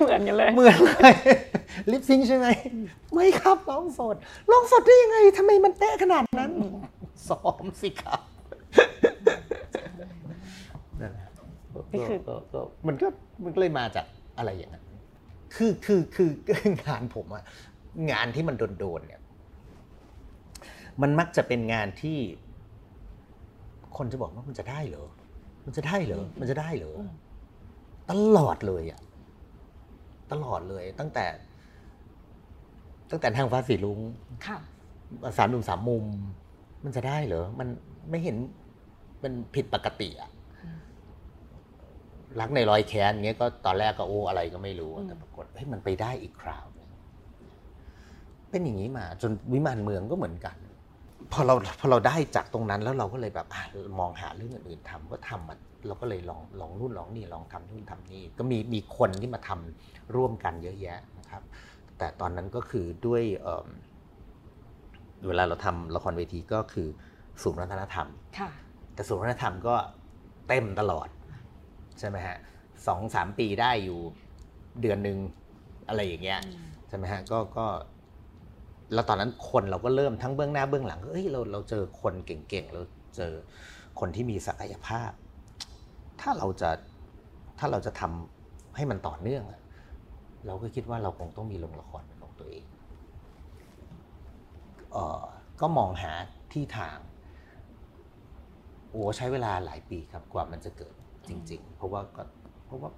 [0.00, 1.14] เหมือนกันเลยเหมือนเลย
[1.92, 2.46] ลิปซิงใช่ไหม
[3.12, 4.16] ไม่ครับร้องสด
[4.50, 6.52] ร้องสดได้ยังไงทำไมมันเป๊ะขนาดนั้น
[7.28, 8.20] ซ้อมสิครับ
[11.00, 11.28] นั่นแหละ
[11.92, 13.08] นี่คือก็ก็มันก็
[13.44, 14.06] มันก็เลยมาจาก
[14.38, 14.84] อะไรอย่างนั้น
[15.54, 17.44] คือคือคือคืองานผมอะ
[18.10, 19.22] งานที่มันโดนๆเนี่ย
[21.02, 22.18] มันมักจะเป็นงานที่
[23.96, 25.08] คนจะบอกว่ามันจะได้เหรอ
[25.66, 27.00] มันจะได้เหรอ มันจะได้เหรออ
[28.10, 29.00] ตลอดเลยอะ
[30.32, 31.26] ตลอดเลย ตั้งแต่
[33.10, 33.98] ตั้งแต่ทางฟ้าสีลุง
[34.46, 34.58] ค่ะ
[35.38, 36.04] สามหนุ่มสามมุม
[36.84, 37.68] มันจะได้เหรอ มัน
[38.10, 38.36] ไม่เห็น
[39.22, 40.30] มันผิดปกติอะ
[42.40, 46.88] รักในรอยแค้นเงี้ยก็ตอนแรกก็โอ้อะไรก็ไม่รู้อะแต่ปรากฏเฮ้ยมันไปได้อีกคราวหนึ่ง
[48.50, 50.56] เป็นอย่างนี้มา จนวิมานเมืองก็เหมือนกัน
[51.32, 53.62] พอเราพอเราได้จากตรงนั้นแล้วเราก็เลยแบบอะ
[54.00, 55.56] มองหาเรื่องอื่นๆทำก็ทำมา
[55.86, 61.42] เราก็เลยลองลองนู่นลองนี่ลองทำนู่นทำนี่ก็มีมีคนที่มาทำร่วมกันเยอะแยะนะครับ
[61.98, 63.68] แต่ตอนนั้นก็คือด้วยเอิ่ม
[65.26, 66.88] เวลาเราทำละครเวทีก็คือ
[67.42, 68.08] ศูนย์วัฒนธรรม
[68.38, 68.50] ค่ะ
[68.94, 69.74] แต่ศูนย์วัฒนธรรมก็
[70.48, 71.08] เต็มตลอด
[71.98, 72.36] ใช่ไหมฮะ
[72.86, 73.98] สองสามปีได้อยู่
[74.80, 75.18] เดือนหนึ่ง
[75.88, 76.40] อะไรอย่างเงี้ย
[76.88, 77.66] ใช่ไหมฮะก็ก็
[78.94, 82.82] แล้วตอนนั้นคนเราก็เริ่มทั้งเบื้องหน้าเบื้องหลังเอ้ยเราเราเจอคนเก่งๆเรา
[83.16, 83.32] เจอ
[84.00, 85.10] คนที่มีศักยภาพ
[86.20, 86.70] ถ้าเราจะ
[87.58, 89.60] ถ้าเราจะทำให้มันต่อเนื่องอะ
[90.46, 92.64] เราก็คิดว่าเราคงต้องมีโรงละครเป็นของตัวเอง
[94.92, 95.22] เอ่อ
[95.60, 96.12] ก็มองหา
[96.52, 96.98] ที่ทาง
[98.90, 100.94] โอ้ใช้เวลาหลายปีครับกว่ามันจะเกิด
[101.28, 102.22] จริง ๆ เพราะว่าก็
[102.66, 102.90] เพราะว่า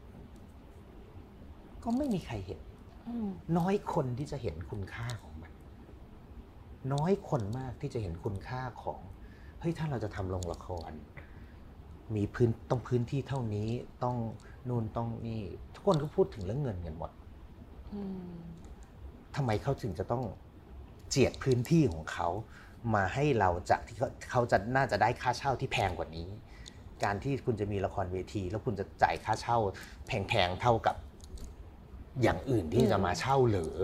[1.85, 2.61] ก็ไม่มีใครเห็น
[3.09, 5.53] อืมน้อยคนที่จะเห็นคุณค่าของมัน
[6.93, 9.01] น้อยคนมากที่จะเห็นคุณค่าของ
[9.61, 10.93] เฮ้ยถ้าเราจะทำโรงละคร
[12.15, 13.69] มีพื้นต้องพื้นที่เท่านี้
[14.05, 14.17] ต้อง
[14.69, 15.41] นู่นต้องนี่
[15.75, 17.11] ทุกคนก็พูดถึงเรื่องเงินกันหมด
[17.93, 18.01] อื
[18.33, 18.37] ม
[19.37, 20.25] ทำไมเขาถึงจะต้อง
[21.11, 22.29] เจียดพื้นที่ของเขา
[22.95, 26.29] มาให้เราจากที่เขาเขาจะน่าจะได้ค่าเช่าที่แพงกว่านี้
[27.05, 29.59] การที่คุณจะมีละครเวที แล้วคุณจะจ่ายค่าเช่า
[30.07, 30.97] แพงๆเท่ากับ
[32.23, 33.77] อย่างอื่นที่จะมาเช่าเหรือ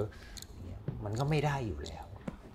[0.64, 2.05] เนี่ยมันก็ไม่ได้อยู่แล้ว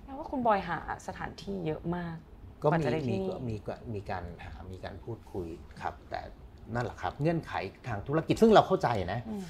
[0.06, 2.16] แปลว่าคุณบอยหาสถานที่เยอะมาก
[2.62, 5.48] ก็กว่ามีจะได้ที่มีนี่ก็มีก็มีการหามีการพูดคุย
[5.82, 6.22] ครับ แต่
[6.76, 7.54] นั่นแหละครับ เงื่อนไข
[7.88, 9.44] ทางธุรกิจซึ่งเราเข้าใจนะอืม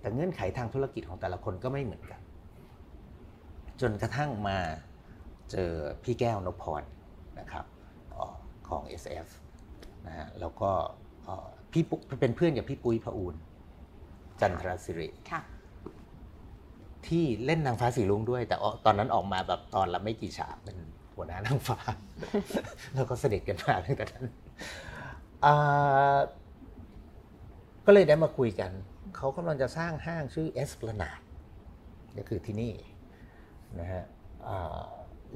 [0.00, 2.20] แต่เงื่อนไขทางธุรกิจของแต่ละคนก็ไม่เหมือนกัน
[3.80, 4.58] จนกระทั่งมา
[5.50, 5.70] เจอ
[6.02, 6.82] พี่แก้วนพพร
[7.40, 7.64] นะครับ
[8.10, 8.34] เอ่อ
[8.68, 9.28] ของ SF
[10.06, 10.70] นะฮะแล้วก็
[11.24, 13.34] เอ่อพี่ปุ๊เป็นเพื่อนกับพี่ปุ้ยพระอูน
[14.40, 15.40] จันทรศิริค่ะ
[17.06, 20.76] ที่เล่นนางฟ้าสีลุงด้วย แต่ออกตอนนั้นออกมาแบบตอนละไม่กี่ฉากเป็น
[21.14, 21.78] หัวหน้านางฟ้า
[22.94, 24.26] แล้วก็เสด็จกันมาตั้งแต่นั้น
[25.44, 26.18] อ่า
[27.86, 28.70] ก็เลยได้มาคุยกัน
[29.16, 31.20] เขากำลังจะสร้างห้างชื่อเอส a ลนาด
[32.16, 32.72] ก็คือที่นี่
[33.80, 34.04] นะฮะ
[34.48, 34.80] อ่า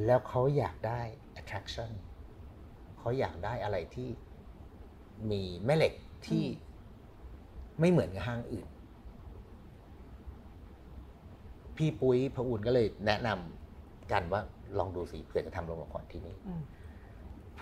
[0.07, 1.01] แล้วเขาอยากได้
[1.41, 1.91] attraction
[2.99, 4.09] เขาอยากได้อะไรที่
[5.31, 5.93] มีแม่เหล็ก
[6.27, 6.45] ที่
[7.81, 8.67] ไม่เหมือนกับห้างอื่น
[11.77, 14.41] พี่ปุ้ยพระอุ่นก็เลยแนะนำกันว่า
[14.79, 16.63] ลองดูสิเผื่อจะทำโรงละครที่นี่อืม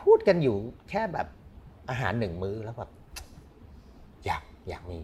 [0.01, 0.57] พูดกันอยู่
[0.91, 1.27] แค่แบบ
[1.91, 2.91] อาหารหนึ่งมื้อแล้วแบบ
[4.25, 4.99] อยากอยากมี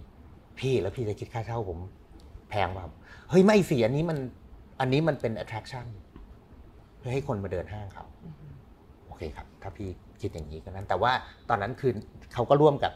[0.59, 1.78] พี่แล้วพี่จะคิดค่าเช่าผม
[2.51, 2.82] แพงป่ะ
[3.30, 4.18] เฮ้ยไม่สิอันนี้มัน
[4.80, 5.86] อันนี้มันเป็น attraction
[6.96, 8.05] เพื่อให้คนมาเดินห้างเขา
[9.07, 9.90] โอเคครับ ถ้าพี่
[10.21, 11.12] คิดอย่างนี้ก็นั้น แต่ว่า
[11.49, 11.93] ตอนนั้นคือ
[12.35, 12.93] เขาก็ร่วมกับ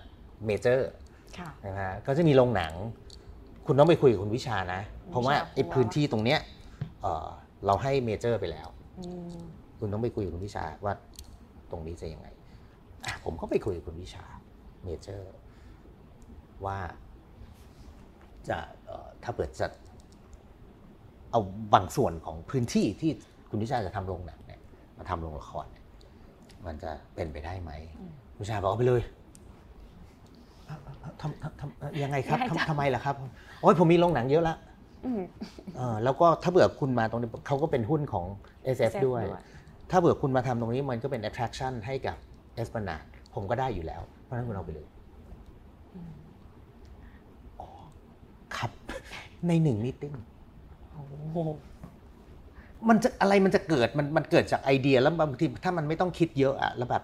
[0.47, 0.91] เมเจอร์
[1.39, 2.73] ค่ะนะฮะก็จะมีโรงหนัง
[3.67, 6.39] คุณต้องไปคุยกับคุณวิชานะ เพราะว่าวิชาไอ้พื้นที่ตรงเนี้ย
[7.03, 7.29] เอ่อ
[7.67, 8.69] เราให้เมเจอร์ไปแล้ว
[8.99, 9.05] อื
[9.39, 9.43] ม
[9.79, 10.95] คุณต้องไปคุยกับคุณวิชาว่า
[11.71, 12.29] ตรงนี้จะยังไง
[13.05, 14.25] อะผมก็ไปคุยกับคุณวิชา
[14.85, 15.33] เมเจอร์
[16.67, 16.79] ว่า
[18.49, 19.67] จะเอ่อถ้าเปิดจะ
[21.31, 21.41] เอา
[21.75, 23.11] บางส่วนของพื้นที่ที่
[23.51, 24.61] คุณทิชาจะทำโรงหนังเนี่ย
[24.99, 25.82] มาทำโรงละครเนี่ย
[26.67, 27.71] มันจะเป็นไปได้ไหม
[28.37, 29.03] คุณทิชาบอกเอาไปเลย
[30.69, 33.15] อะอะทำทำทำเอ่อยังไงครับได้จ้ะทำทำไมล่ะครับ
[33.61, 34.57] โอ้ยผมมีโรงหนังเยอะละ
[35.05, 35.23] อืม
[35.77, 38.27] เออแล้วก็ถ้าเผื่อคุณมาตรงนี้เขาก็เป็นหุ้นของ
[38.77, 39.23] SF ด้วย
[39.91, 42.17] ถ้าเผื่อคุณมาทำตรงนี้มันก็เป็น attraction ให้กับ
[42.61, 43.05] e s p l a n a d
[43.35, 44.87] ผมก็ได้อยู่แล้ว เพราะฉะนั้นคุณเอาไปเลย
[47.61, 47.69] อ๋อ
[48.57, 48.71] ครับ
[49.49, 50.15] ในหนึ่งมีติ้ง
[50.93, 51.39] โอ้โห
[52.89, 57.03] มันจะอะไรมันจะเกิดมันมันเกิดจากไอเดียแล้วบางทีถ้ามันไม่ต้องคิดเยอะอะแล้วแบบ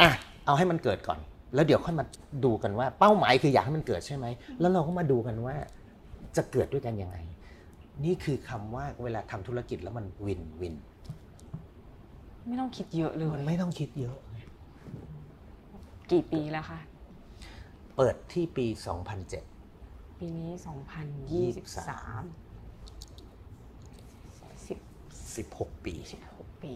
[0.00, 0.10] อะ
[0.46, 1.18] เอาให้มันเกิดก่อน
[1.54, 2.04] แล้วเดี๋ยวค่อยมา
[2.44, 4.26] ดูกันว่า เป้าหมายคืออยากให้มันเกิดใช่ไหม
[4.60, 5.56] แล้วเราก็มาดูกันว่า
[6.36, 7.16] จะเกิดด้วยกันยังไง
[8.04, 10.74] นี่คือคำว่าเวลาทำธุรกิจแล้วมันวินวิน
[12.46, 14.16] ไม่ต้องคิดเยอะเลยมันไม่ต้องคิดเยอะ
[16.12, 16.80] กี่ปีแล้วคะ
[17.96, 18.66] เปิดที่ปี
[19.42, 20.50] 2007 ปีนี้
[21.88, 22.47] 2023
[25.36, 25.94] 16 ปี
[26.28, 26.72] 16 ปี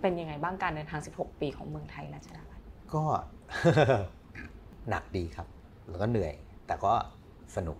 [0.00, 2.62] เป็นยังไงบ้างการเดินทาง 16 ปีของเมืองไทยรัชดาลัย
[2.94, 3.02] ก็
[4.90, 5.48] หนักดีครับ
[5.88, 6.34] แล้วก็เหนื่อย
[6.66, 6.92] แต่ก็
[7.56, 7.78] สนุก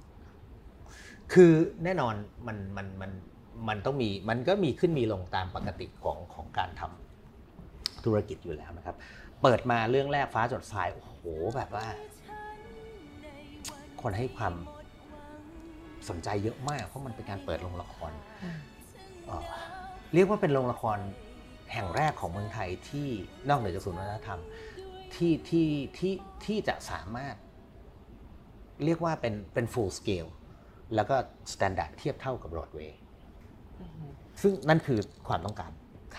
[1.32, 1.52] คือ
[1.84, 2.14] แน่นอน
[2.46, 3.10] มันมันมัน
[3.68, 8.96] มันต้องมีมันก็มีขึ้นมีลงตามปกติของของการทำธุรกิจอยู่แล้วนะครับ
[9.42, 11.22] เปิดมาเรื่องแรกฟ้าจดทรายโอ้โห
[11.56, 11.86] แบบว่า
[14.02, 14.54] คนให้ความ
[16.08, 18.12] สนใจเยอะมาก เพราะมันเป็นการเปิดโรงละคร
[20.16, 20.98] เอ่อเรียกว่าเป็นโรงละคร
[21.72, 23.08] แห่งแรกของเมืองไทยที่
[23.48, 24.40] นอกเหนือจากศูนย์วัฒนธรรม
[25.14, 26.14] ที่ที่ที่
[26.44, 27.34] ที่จะสามารถ
[28.84, 30.30] เรียกว่าเป็นเป็น full scale
[30.94, 31.16] แล้วก็
[31.52, 32.92] standard เทียบเท่ากับ Broadway
[34.42, 35.70] ซึ่งนั่นคือความต้องการ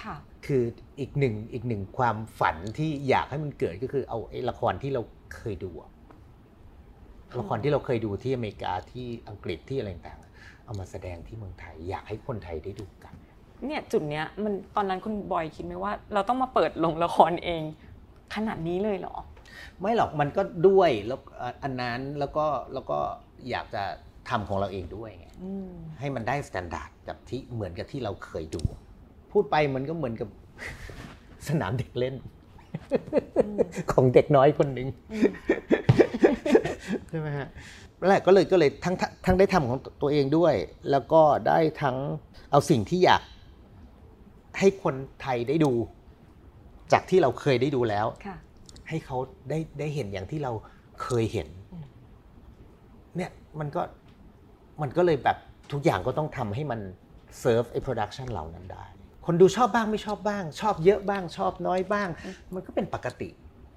[0.02, 0.16] ค่ะ
[0.48, 0.64] คือ
[1.00, 5.02] อีกหนึ่งอีกหนึ่งความฝันที่อยากให้มันเกิดก็คือเอาไอ้ละครที่เรา
[5.36, 5.92] เคยดูอะ
[7.40, 13.16] ละครที่เราเคยดูที่อเมริกาที่อังกฤษที่อะไรต่างๆเอามาแสดงที่เมืองไทย อยากให้คนไทยได้ดูกัน
[13.66, 17.62] เนี่ยจุดเนี้ยมันตอนนั้นคุณบอยคิดไหมว่า เราต้องมาเปิดโรงละครเอง
[18.36, 19.16] ขนาดนี้เลยเหรอ
[19.80, 23.00] ไม่หรอกมันก็ด้วยแล้วเอ่ออันนั้นแล้วก็แล้วก็
[23.50, 23.84] อยากจะ
[24.30, 28.62] ทำของเราเองด้วยไงอืมให้มันได้ standard กับที่เหมือนกับที่เราเคยดู
[29.32, 30.30] พูดไปมันก็เหมือนกับ
[31.48, 32.16] สนามเด็กเล่น
[33.92, 34.88] ของเด็กน้อยคนหนึ่ง
[37.10, 37.48] ใช่ไหมฮะ
[38.00, 40.54] นั่นแหละก็เลยก็เลยทั้งทั้งทั้งได้ทำของตัวเองด้วย
[40.92, 41.96] แล้วก็ได้ทั้ง
[42.52, 43.22] เอาสิ่งที่อยาก
[44.60, 45.72] ให้คนไทยได้ดู
[46.94, 48.38] จากที่เราเคยได้ดูแล้วค่ะ
[48.90, 49.18] ให้เขา
[49.50, 50.52] ได้ได้เห็นอย่างที่เรา
[51.04, 51.86] เคยเห็นอืม
[53.16, 53.82] เนี่ยมันก็
[54.82, 55.38] มันก็เลยแบบ
[55.72, 56.80] ทุกอย่างก็ต้องทำให้มัน
[57.40, 58.86] เซิร์ฟไอ้ production เหล่านั้นได้
[59.26, 62.10] คนดูชอบบ้างไม่ชอบบ้าง ชอบเยอะบ้าง ชอบน้อยบ้าง
[62.54, 63.30] มันก็เป็นปกติ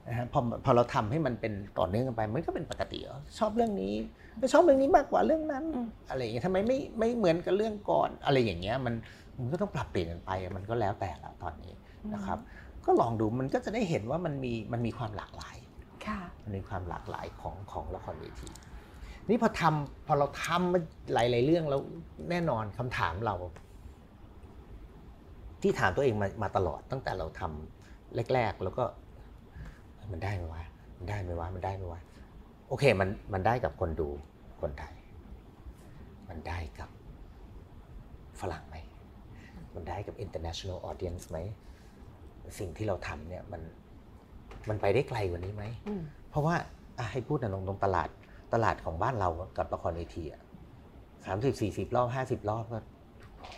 [0.08, 3.94] นะฮะพอพอเราทำให้มันเป็นต่อเนื่องกันไป มันก็เป็นปกติอ๋อชอบเรื่องนี้
[4.38, 8.94] ไม่ชอบเรื่องนี้มากกว่าเรื่องนั้นอืมอะไรอย่างเงี้ยทำไมไม่ไม่เหมือนกับเรื่องก่อนอะไรอย่างเงี้ยมัน
[9.42, 11.72] มันก็ต้องปรับเปลี่ยนกันไปมันก็แล้วแต่ละตอนนี้
[12.14, 12.38] นะครับ
[12.86, 15.56] ก็ลองดูมันก็จะได้เห็นว่ามันมีมันมีความหลากหลาย
[16.06, 18.48] ค่ะมันมีความหลากหลายของของละครเวที
[19.28, 20.80] นี่พอทำพอเราทำมา
[21.14, 21.80] หลาย ๆ เรื่องแล้ว
[22.30, 23.34] แน่นอนคำถามเรา
[25.62, 28.84] ที่ถามตัวเองมามาตลอดตั้งแต่เราทำแรก ๆ แล้วก็
[30.12, 30.64] มันได้ไหมวะ
[30.98, 32.00] มันได้ไหมวะมันได้ไหมวะ
[32.68, 34.08] โอเคมันมันได้กับคนดู
[34.60, 34.94] คนไทย
[36.28, 36.90] มันได้กับ
[38.40, 38.76] ฝรั่งไหม
[39.74, 41.38] มันได้กับ international audience ไหม
[42.58, 43.62] สิ่งที่เราทำเนี่ยมัน
[44.68, 46.54] มันไปได้ไกลกว่านี้ไหมอืมเพราะว่า
[46.98, 48.08] อะให้พูดนะตรงๆตลาด
[48.54, 50.42] ตลาดของบ้านเรากับละครเวทีอะ
[51.26, 52.78] สามสิบสี่สิบรอบห้าสิบรอบก็
[53.42, 53.56] โห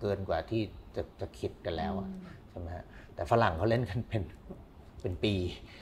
[0.00, 0.62] เกินกว่าที่
[0.96, 2.08] จะจะคิดกันแล้วอะ
[2.50, 2.84] ใช่ไหมฮะ
[3.14, 4.22] แต่ฝรั่งเขาเล่นกันเป็น
[5.00, 5.34] เป็นปี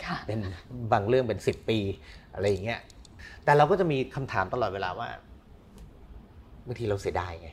[0.04, 0.38] ค่ะเป็น
[0.92, 1.78] บางเรื่องเป็นสิบปี
[2.34, 2.80] อะไรอย่างเงี้ย
[3.44, 5.08] แต่เราก็จะมีคำถามตลอดเวลาว่า
[6.66, 7.48] บางทีเราเสียดายไง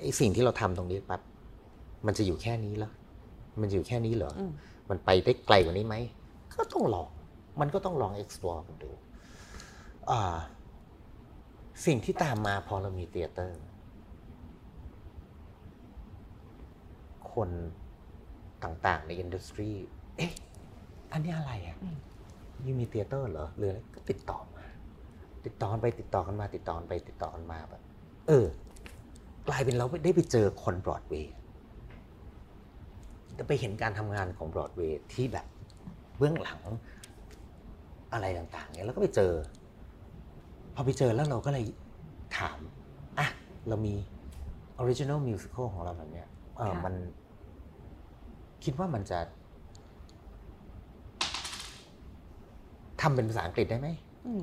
[0.00, 1.20] ไอ้สิ่งที่เราทำตรงนี้ปั๊บ
[2.06, 2.90] มันจะอยู่แค่นี้เหรอ
[3.60, 4.52] มันจะอยู่แค่นี้เหรออืม
[4.90, 5.96] มันไปได้ไกลกว่านี้ไหม
[6.54, 7.08] ก็ต้องลอง
[7.60, 8.90] มันก็ต้องลอง explore กันดู
[10.10, 10.36] อ่า
[11.86, 13.60] สิ่งที่ตามมาพอเรามีเตียเตอร์
[17.32, 17.50] คน
[18.64, 19.70] ต่างๆใน industry
[20.16, 20.32] เอ๊ะ
[21.12, 21.96] อันนี้อะไรอะอืม
[22.66, 24.64] you มี theater เหรอหรืออะไรก็ติดต่อมา
[25.44, 27.82] ติดต่อกันไปติดต่อกันมา ติดต่อกันไปติดต่อกันมาแบบ
[28.28, 28.46] เออ
[29.48, 31.32] กลายเป็นเราได้ไปเจอคนบรอดเวย์
[33.38, 35.46] จะไปเห็นการทำงานของบรอดเวย์ที่แบบ
[36.18, 36.60] เบื้องหลัง
[38.12, 39.32] อะไรต่างๆเนี่ยแล้วก็ไปเจอ
[40.74, 41.64] พอไปเจอแล้วเราก็เลย
[42.38, 42.58] ถาม
[43.18, 43.28] อะ
[43.68, 43.94] เรามี
[44.78, 46.94] ออริจิน l ลมิวสิควลของเราแบบเนี้ยเออค่ะมัน
[48.64, 49.18] คิดว่ามันจะ
[53.00, 53.88] ทำเป็นภาษาอังกฤษได้ไหม
[54.26, 54.42] อืม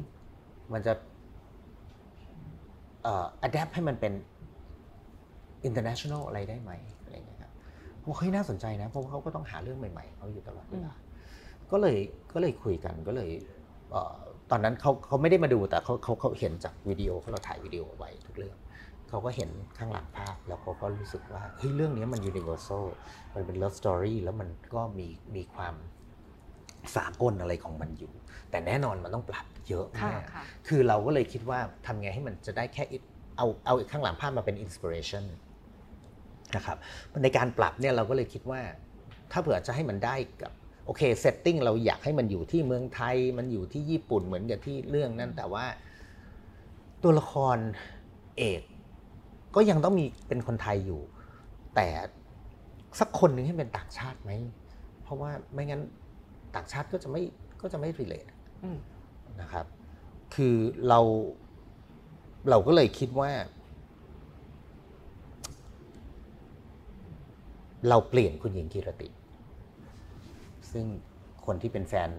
[0.74, 0.94] มันจะ
[3.04, 4.14] เอ่อ adapt ให้มันเป็น
[5.68, 6.72] international อะไรได้ไหม
[8.10, 10.94] ผมเฮ้ยน่าสนใจนะเพราะว่าเขาก็ต้องหาเรื่องใหม่ๆเขาอยู่ตลอดเวลา
[11.72, 11.98] ก็เลย
[12.34, 13.30] ก็เลยคุยกันก็เลย
[13.92, 14.18] เอ่อ
[14.52, 18.58] ตอนนั้นเขาเขาไม่ได้มาดูแต่เขาเขาเขาเห็นจากวิดีโอเขาเราถ่ายวิดีโอไว้ทุกเรื่อง
[19.10, 22.84] เขาก็เห็นข้างหลังภาพแล้วเขาก็รู้สึกว่าเฮ้ยเรื่องนี้มัน universal
[23.36, 25.76] มันเป็น love story แล้วมันก็มีมีความ
[26.96, 28.12] สากลอะไรของมันอยู่
[28.52, 33.08] แต่แน่นอนมันต้องปรับเยอะค่ะมากค่ะคือเราก็เลยคิดว่าทำไงให้มันจะได้แค่ it-
[33.38, 36.78] เอาเอาข้างหลังภาพมาเป็น inspiration นะครับ
[37.24, 38.62] ในการปรับเนี่ยเราก็เลยคิดว่า
[39.32, 40.52] ถ้าเผื่อจะให้มันได้กับ
[40.86, 45.66] โอเคเซตติ้งเราอยากให้มันอยู่ที่เมืองไทย มันอยู่ที่ญี่ปุ่นเหมือนกับที่เรื่องนั้นแต่ว่า
[47.04, 47.58] ตัวละคร
[48.38, 48.62] เอก
[49.56, 51.02] ก็ยังต้องมีเป็นคนไทยอยู่
[51.76, 51.88] แต่
[53.00, 54.32] สักคนหนึ่งให้เป็นต่างชาติไหม
[55.04, 55.82] เพราะว่าไม่งั้น
[56.56, 57.22] ต่างชาติก็จะไม่
[57.62, 58.30] ก็จะไม่ relate
[58.64, 58.78] อืม
[59.42, 59.66] นะครับ
[60.36, 60.56] คือ
[60.88, 61.00] เรา
[62.50, 63.32] เราก็เลยคิดว่า
[67.88, 69.10] เราเปลี่ยนคุณหญิงกีรติ
[70.72, 70.86] ซึ่ง
[71.46, 72.10] คนที่เป็นแฟน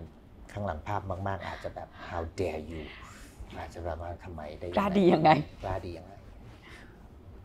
[0.52, 2.82] ข้างหลังภาพมาก ๆ อาจจะแบบ how dare you
[3.58, 5.30] อาจจะแบบว่าทำไมได้ยังกล้าไงดียังไง
[5.64, 6.12] กล้าดียังไง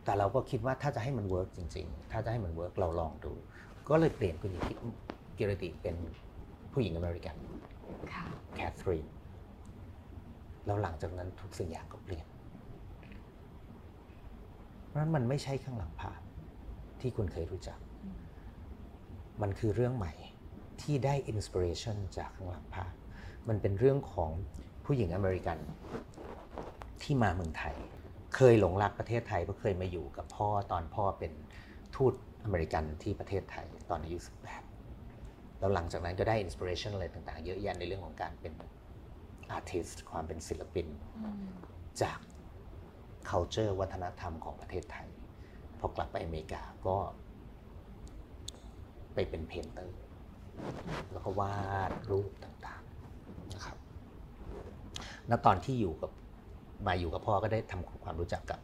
[0.04, 3.32] แต่เราก็คิดว่าถ้าจะให้มัน work จริง ๆ ถ้าจะให้มัน work เราลองดู
[3.88, 4.78] ก็เลยเปลี่ยนคุณหญิง
[5.38, 5.96] กีรติเป็น
[6.72, 7.36] ผู้หญิงอเมริกัน
[8.12, 9.06] ค่ะแคทเธอรีน
[10.66, 12.26] แล้วหลังจากนั้นทุกสิ่งอย่างก็เปลี่ยน
[14.86, 16.20] เพราะฉะนั้นมันไม่ใช่ข้างหลังภาพ
[17.00, 17.78] ที่คุณเคยรู้จัก
[19.42, 20.12] มันคือเรื่องใหม่
[20.82, 22.92] ที่ได้ inspiration จากข้างหลังภาพ
[23.48, 24.30] มันเป็นเรื่องของ
[24.84, 25.58] ผู้หญิงอเมริกัน
[27.02, 27.76] ที่มาเมืองไทย
[28.36, 31.32] เคยหลงรักประเทศไทยเพราะเคยมาอยู่กับพ่อตอนพ่อเป็น
[31.96, 32.14] ทูต
[32.44, 34.18] อเมริกันที่ประเทศไทยตอนอายุ
[34.88, 38.54] 18แล้วหลังจากนั้นก็ได้ inspiration อะไรต่างๆ เยอะแยะในเรื่องของการเป็น
[39.50, 40.86] artist ความเป็นศิลปิน
[42.02, 42.18] จาก
[43.30, 45.08] culture วัฒนธรรมของประเทศไทย
[45.78, 46.96] พอกลับไปอเมริกาก็
[49.16, 49.98] ไปเป็น painter
[51.12, 51.56] แล้วก็วา
[51.90, 53.76] ดรูปต่างๆนะครับ
[55.30, 56.10] ณตอนที่อยู่กับ
[56.86, 58.60] มาอยู่กับพ่อก็ได้ทำความรู้จักกับ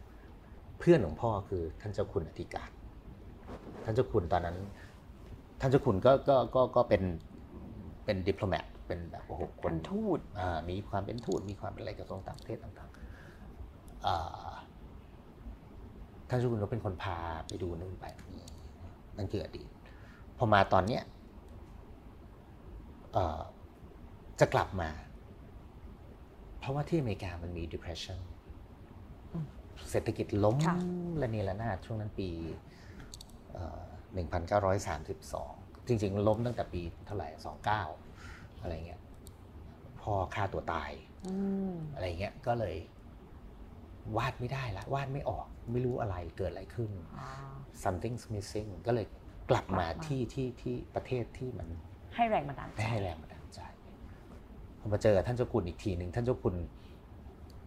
[0.79, 2.71] เพื่อนของพ่อคือท่านเจ้าคุณอธิการ
[3.85, 4.57] ท่านเจ้าคุณตอนนั้น
[5.61, 7.03] ท่านเจ้าคุณก็ก็ก็ก็เป็น
[8.05, 14.53] เป็น diplomat เป็นแบบโอ้โหคคนนทูตอ่ามีความเป็นทูตมีความเป็นอะไรกระทรวงต่างประเทศต่างๆอ่า
[16.29, 18.47] ท่านเจ้าคุณก็เป็นคนพาไปดูนู่นไปนี่
[19.17, 19.82] นั่นคืออดีตพ
[20.43, 21.03] อมาตอนเนี้ย
[23.13, 23.41] เอ่อ
[24.41, 24.91] จะกลับมา
[26.59, 28.19] เพราะว่าที่อเมริกามันมี depression
[29.33, 29.47] อืม
[29.91, 30.77] เศรษฐกิจล้มค่ะ
[31.19, 32.29] และนี่ละนาดช่วงนั้นปี
[33.53, 33.83] เอ่อ
[35.03, 37.29] 1932 จริง ๆ ล้มตั้งแต่ปีเท่าไหร่
[37.95, 39.01] 29 อะไรเงี้ย
[40.01, 40.91] พอฆ่าตัวตาย
[41.27, 41.35] อื
[41.73, 42.77] มอะไรเงี้ย ก็เลย
[44.17, 47.31] วาดไม่ได้ละ วาดไม่ออก ไม่รู้อะไรเกิดอะไรขึ้นอ่า
[47.85, 49.07] something's missing ก็เลย
[49.51, 51.69] กลับมากลับมาที่ที่ที่ประเทศที่มัน
[52.17, 53.61] ให้แรงบันดาลใจได้ให้แรงบันดาลใจ
[54.81, 56.55] พอมาเจอท่านเจ้าคุณอีกทีหนึ่งท่านเจ้าคุณ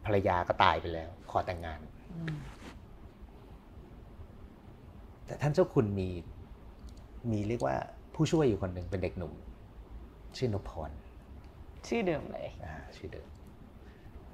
[0.05, 1.79] ภรรยาก็ตายไปแล้ว ขอแต่งงาน
[2.13, 2.37] อืม
[5.25, 6.09] แต่ท่านเจ้าคุณมี
[7.31, 7.75] มีเรียกว่า
[8.13, 9.33] ผู้ช่วยอยู่คนหนึ่งเป็นเด็กหนุ่ม
[10.37, 10.91] ชื่อนพพร
[11.87, 13.27] ชื่อเดิมเลยอ่าชื่อเดิม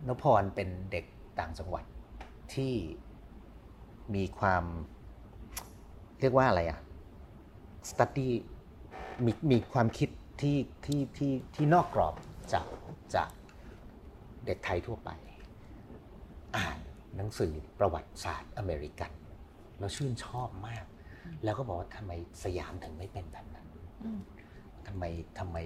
[0.07, 1.05] นพพรเป็นเด็ก
[1.39, 1.85] ต่างจังหวัด
[2.53, 2.73] ที่
[4.15, 4.63] มีความ
[6.19, 6.79] เรียกว่าอะไรอะ
[7.89, 8.29] study
[9.25, 10.09] มีมีความคิด
[10.41, 12.15] ที่ที่ที่ที่นอกกรอบ
[12.53, 12.65] จาก
[13.15, 13.29] จาก
[14.45, 15.09] เด็กไทยทั่วไป
[16.57, 16.77] อ่าน
[17.15, 19.11] หนังสือประวัติศาสตร์อเมริกัน
[19.79, 20.85] แล้วชื่นชอบมาก
[21.43, 22.11] แล้วก็บอกว่าทำไม
[22.43, 23.67] สยามถึงไม่เป็นแบบนั้น
[24.03, 24.19] อืม
[24.87, 25.03] ทำไม
[25.39, 25.57] ทำไม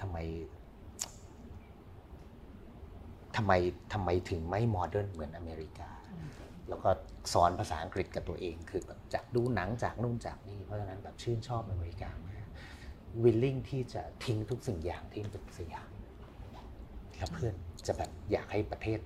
[0.00, 0.18] ทำไม
[3.36, 3.52] ทำไม
[3.92, 5.90] ทำไมถึงไม่โมเดิร์นเหมือนอเมริกา
[6.68, 6.90] แล้วก็
[7.32, 12.46] สอนภาษาอังกฤษกับตัวเอง คือแบบจากดูหนังจากนู่นจากนี่ เพราะฉะนั้นแบบชื่นชอบอเมริกามาก
[13.24, 15.90] willing ที่จะทิ้งทุกสิ่งอย่างที่เป็นสยาม
[17.16, 17.54] แล้วเพื่อน
[17.86, 18.98] จะแบบอยากให้ประเทศ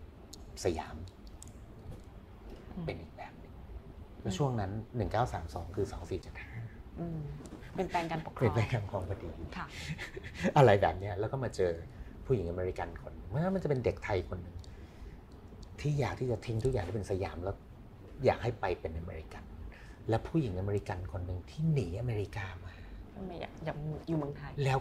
[0.65, 0.97] สยาม
[2.87, 3.55] เป็นอีกแบบหนึ่ง
[4.23, 4.73] แล้วช่วงนั้น
[5.25, 5.87] 1932 คือ
[6.43, 7.21] 2475อืม
[7.77, 9.67] เป็นแปลงการปกครเปลี่อยงนแปลงการปกครองพอดีค่ะ
[10.57, 11.73] อะไรแบบเนี้ยแล้วก็มาเจอ
[12.27, 14.57] ผู้หญิงอเมริกันคนหนึ่งไม่ว่ามันจะเป็นเด็กไทยคนหนึ่ง
[15.81, 17.57] ที่อยากที่จะทิ้งทุกอย่างที่เป็นสยามแล้ว
[18.25, 19.45] อยากให้ไปเป็นอเมริกัน
[20.09, 22.73] และผู้หญิงอเมริกันคนหนึ่งที่หนีอเมริกามา
[23.27, 23.77] ไม่อยากอยาก
[24.09, 24.79] อยู่เมืองไทย แล้ว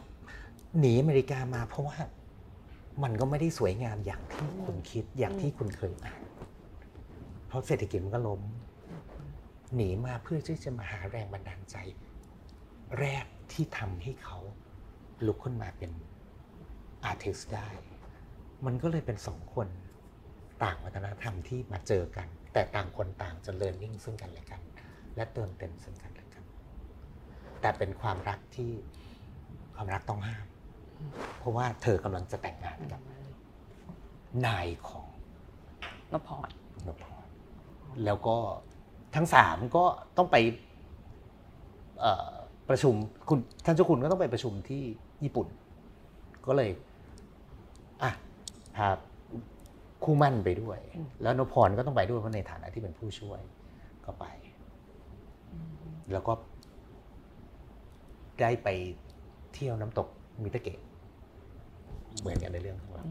[0.80, 1.98] หนีอเมริกามาเพราะว่า
[3.04, 6.22] มันก็ไม่ได้สวยงามอย่างที่คุณคิดอย่างที่คุณเคยอ่าน
[7.48, 8.42] เพราะเศรษฐกิจมันก็ล้ม
[9.76, 11.76] หนีมาเพื่อที่จะมาหาแรงบันดาลใจ
[13.00, 14.38] แรกที่ทำให้เขา
[15.26, 15.92] ลุกขึ้นมาเป็น
[17.06, 17.68] อาร์ติสได้
[18.66, 19.68] มันก็เลยเป็นสองคน
[20.64, 24.62] ต่างวัฒนธรรมที่มาเจอกัน แต่ต่างคนต่างจะเรียนรู้ซึ่งกันและกัน
[25.16, 26.44] และเติมเต็มซึ่งกันและกัน
[27.62, 28.72] แต่เป็นความรักที่
[29.76, 30.46] ความรักต้องห้าม
[31.38, 33.02] เพราะว่าเธอกำลังจะแต่งงานกับ
[34.46, 35.08] นายของ
[36.14, 36.50] นพร
[36.88, 37.26] นพร
[38.06, 38.38] แล้วก็
[39.16, 39.86] ทั้งสามก็
[40.18, 40.38] ต้องไป
[42.00, 42.32] เอ่อ
[42.70, 42.94] ประชุม
[43.30, 44.84] คุณท่านเจ้าคุณก็ต้องไปประชุมที่
[45.24, 45.48] ญี่ปุ่น
[46.48, 46.72] ก็เลย
[48.04, 48.12] อะ
[48.76, 48.88] พา
[50.04, 50.80] คู่มั่นไปด้วย
[51.22, 53.42] แล้วนพรก็ต้องไปด้วยเพราะในฐานะที่เป็นผู้ช่วย
[54.06, 54.26] ก็ไป
[56.12, 56.34] แล้วก็
[58.42, 58.68] ได้ไป
[59.54, 60.08] เที่ยวน้ำตก
[60.44, 60.80] มิตาเกะ
[62.20, 63.06] เหมือนกันในเรื่องของเรา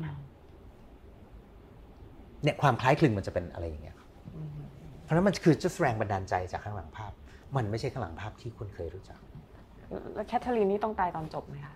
[2.42, 4.08] เนี่ยความคล้ายคลึงมันจะเป็นอะไรอย่างเงี้ยครับ
[5.02, 7.12] เพราะฉะนั้นมันคือจะแรงบันดาลใจจากข้างหลังภาพ
[7.56, 9.18] มันไม่ใช่ข้างหลังภาพที่คุณเคยรู้จัก
[10.14, 11.74] แล้วแคทเธอรีนนี่ต้องตายตอนจบไหมคะ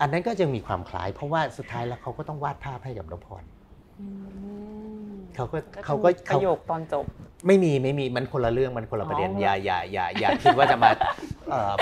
[0.00, 3.42] อันนั้นก็จะมีความคล้าย เพราะว่าสุดท้ายแล้วเขาก็ต้องวาดภาพให้กับนพพร
[5.36, 7.04] เขาก็เขาก็ปเขาระโยคตอนจบ
[7.46, 10.90] ไม่มีไม่มีมันคนละเรื่องมันคนละประเด็นอ๋ออย่าอย่าอย่าอย่าคิดว่าจะมา
[11.50, 11.72] เอ่อ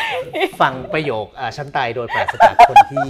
[0.61, 3.09] ฟังประโยคอ่าฉันตายโดยปราศจากคนที่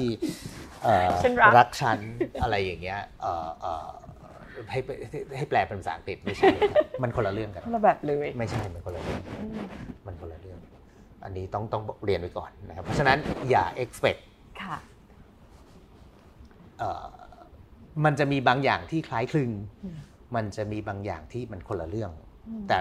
[0.82, 1.98] เอ่อฉันรักรักฉัน
[2.42, 3.88] อะไรอย่างเงี้ยเอ่อเอ่อ
[4.70, 4.78] ให้
[5.10, 9.20] ให้ให้แปลเป็นภาษาอังกฤษไม่ใช่ครับมันคนละเรื่องกันคนละแบบเลยไม่ใช่มันคนละเรื่อง
[10.06, 10.58] มันคนละเรื่อง
[11.24, 13.18] อันนี้ต้องต้องเรียนไว้ก่อนนะครับเพราะฉะนั้น
[13.50, 14.20] อย่า expect
[14.64, 14.78] ค่ะ
[16.78, 17.06] เอ่อ
[18.04, 19.50] มันจะมีบางอย่างที่คล้ายคลึง
[19.84, 19.98] อืม
[20.34, 22.10] มันจะมีบางอย่างที่มันคนละเรื่อง
[22.48, 22.78] อืมแต่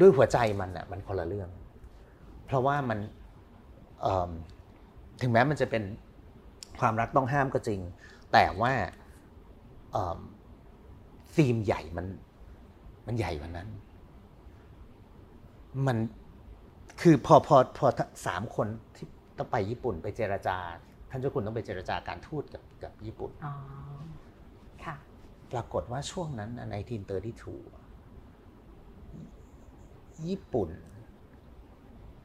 [0.00, 1.48] ด้วยหัวใจมันอะมันคนละเรื่อง
[2.46, 2.98] เพราะว่ามัน
[4.00, 4.30] เอิ่ม
[5.20, 5.82] ถึงแม้มันจะเป็น
[6.80, 7.80] ความรักต้องห้ามก็จริง
[8.32, 8.72] แต่ว่า
[9.92, 10.20] เอิ่ม
[11.36, 12.06] ธีมใหญ่มัน
[13.06, 13.68] มันใหญ่กว่านั้น
[15.86, 15.98] มัน
[17.00, 17.86] คือพอพอพอ
[18.26, 18.66] สามคน
[18.96, 19.06] ที่
[19.38, 20.58] ต้องไปญี่ปุ่นไปเจรจา
[21.10, 23.54] ท่านเจ้าคุณต้องไปเจรจาการทูตกับกับญี่ปุ่นอ๋อ
[24.84, 24.96] ค่ะ
[25.52, 27.56] ปรากฏว่าช่วงนั้น nineteen thirty-two
[30.26, 30.70] ญี่ปุ่น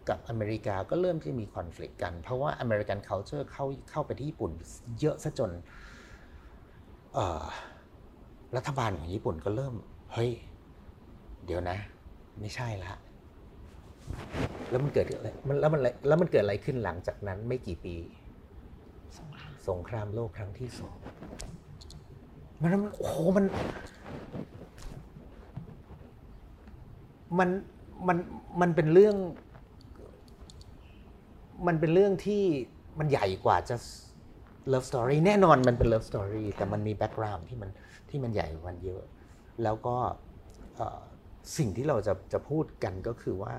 [0.09, 4.51] กับอเมริกาก็เริ่มที่มี conflict กัน เพราะว่าอเมริกัน culture เข้าเข้าไปที่ญี่ปุ่น
[4.99, 5.51] เยอะซะจน
[7.13, 7.45] เอ่อ
[8.55, 9.73] รัฐบาลของญี่ปุ่นก็เริ่ม
[10.13, 10.31] เฮ้ย
[11.45, 11.77] เดี๋ยวนะ
[12.39, 12.93] ไม่ใช่ละ
[14.69, 17.95] แล้วมันเกิดอะไรมันแล้วมันแล้วมันเกิดอะไรขึ้นหลังจากนั้นไม่กี่ปี
[19.19, 20.95] สงครามสงครามโลกครั้งที่สอง
[22.61, 23.45] มันโอ้โหมัน
[27.39, 27.49] มัน
[28.07, 28.17] มัน
[28.61, 29.15] มันเป็นเรื่อง
[31.67, 32.43] มันเป็นเรื่องที่
[32.99, 33.75] มันใหญ่กว่าจะ
[34.71, 37.69] love story แน่นอนมันเป็น love story แต่มันมี background ที่มัน
[38.09, 39.03] ที่มันใหญ่กว่ามันเยอะ
[39.63, 39.95] แล้วก็
[41.57, 43.53] สิ่งที่เราจะจะพูดกันก็คือว่า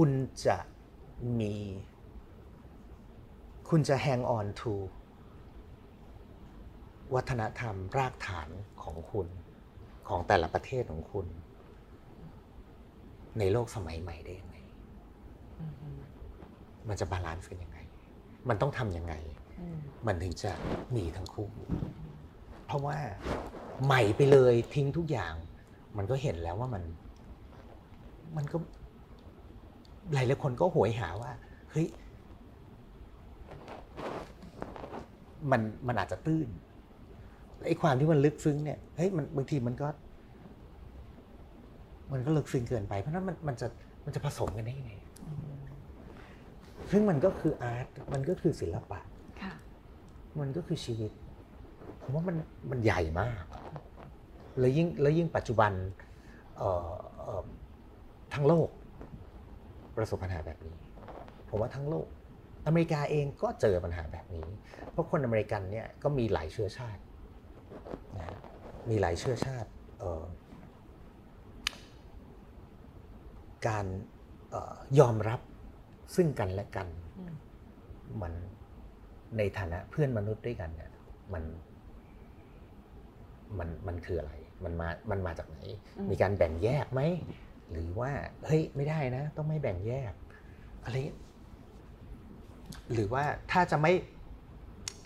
[0.00, 0.12] คุณ
[0.46, 0.58] จะ
[1.40, 1.54] มี
[3.68, 4.74] คุณจะ hang on to
[7.14, 8.48] วัฒนธรรมรากฐาน
[8.82, 9.28] ของคุณ
[10.08, 11.26] ของแต่ละประเทศของคุณ
[13.38, 14.56] ในโลกสมัยใหม่ได้ยังไง
[16.88, 17.78] มันจะบาลานซ์กันยังไง
[18.48, 19.14] มันต้องทำยังไง
[19.60, 20.52] อืมมันถึงจะ
[20.96, 21.48] มีทั้งคู่
[22.66, 22.96] เพราะว่า
[23.84, 25.34] ใหม่ไปเลยทิ้งทุกอย่าง
[25.96, 26.82] มันก็เห็นแล้วว่ามัน
[28.36, 28.58] มันก็
[30.12, 31.32] หลายหลายๆคนก็โหยหาว่า
[31.70, 31.86] เฮ้ย
[35.50, 36.48] มันมันอาจจะตื้น
[37.66, 39.88] ไอ้ความที่มันลึกซึ้งเนี่ยเฮ้ยมันบางทีมันก็
[42.12, 43.66] มันก็ลึกซึ้งเกินไป เพราะฉะนั้นมันมันจะ
[44.04, 44.92] มันจะผสมกันได้ยังไง
[46.90, 49.00] ซึ่งมันก็คืออาร์ตมันก็คือศิลปะ
[49.42, 49.52] ค่ะ
[50.40, 51.12] มันก็คือชีวิต
[52.02, 52.36] ผมว่ามัน
[52.70, 53.44] มันใหญ่มาก
[54.58, 55.72] แล้วยิ่งแล้วยิ่งปัจจุบัน
[56.56, 56.90] เอ่อ
[57.22, 57.42] เอ่อ
[58.34, 58.68] ทั้งโลก
[59.96, 60.74] ประสบปัญหาแบบนี้
[61.48, 62.06] ผมว่าทั้งโลก
[62.66, 64.46] อเมริกาเองก็เจอปัญหาแบบนี้
[64.90, 67.02] เพราะคนอเมริกันเนี่ยก็มีหลายเชื้อชาติ
[68.16, 68.38] นะฮะ
[68.90, 70.24] มีหลายเชื้อชาติเอ่อ
[73.66, 73.86] การ
[74.50, 75.40] เอ่อยอมรับ
[76.16, 76.88] ซึ่งกันและกัน
[77.18, 77.34] อืม
[78.22, 78.32] มัน
[79.36, 80.92] ในฐานะเพื่อนมนุษย์ด้วยกันเนี่ย
[81.32, 81.44] มัน
[83.58, 84.32] มันมันคืออะไร
[84.64, 85.58] มันมามันมาจากไหน
[85.98, 87.00] อืมมีการแบ่งแยกไหม
[87.72, 88.10] หรือว่า
[88.46, 90.12] เฮ้ยไม่ได้นะ ต้องไม่แบ่งแยก
[90.84, 90.96] อะไร
[92.92, 93.92] หรือว่าถ้าจะไม่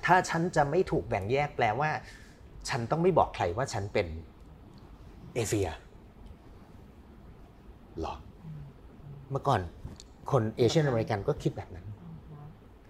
[0.07, 1.91] ถ้าฉันจะไม่ถูกแบ่งแยกแปลว่า
[2.69, 4.07] ฉันต้องไม่บอกใครว่าฉันเป็น
[5.35, 5.69] เอเชีย
[8.01, 8.15] หรอ
[9.31, 9.61] เมื่อก่อน
[10.31, 11.87] คนเอเชียนอเมริกันก็คิดแบบนั้น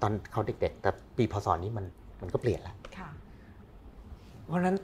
[0.03, 1.87] ตอนเขาเด็ก ๆ แต่ปีพศนี้มัน
[2.21, 3.09] มันก็เปลี่ยนแล้วค่ะ
[4.47, 4.77] เพราะฉะนั้น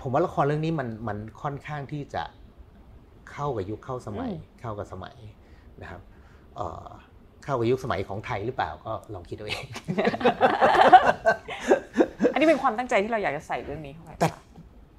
[0.00, 2.22] ผมว่าละครเรื่องนี้มันมันค่อนข้างที่จะ
[3.32, 5.16] เข้ากับยุคเข้าสมัยอืมเข้ากับสมัย
[5.82, 6.00] นะครับ
[6.56, 6.88] เอ่อ
[7.44, 9.64] เข้ากับยุคสมัยของไทยหรือเปล่าก็ลองคิดเอาเอง
[12.32, 14.28] อันนี้เป็นความตั้งใจที่เราอยากจะใส่เรื่องนี้เข้าไปแต่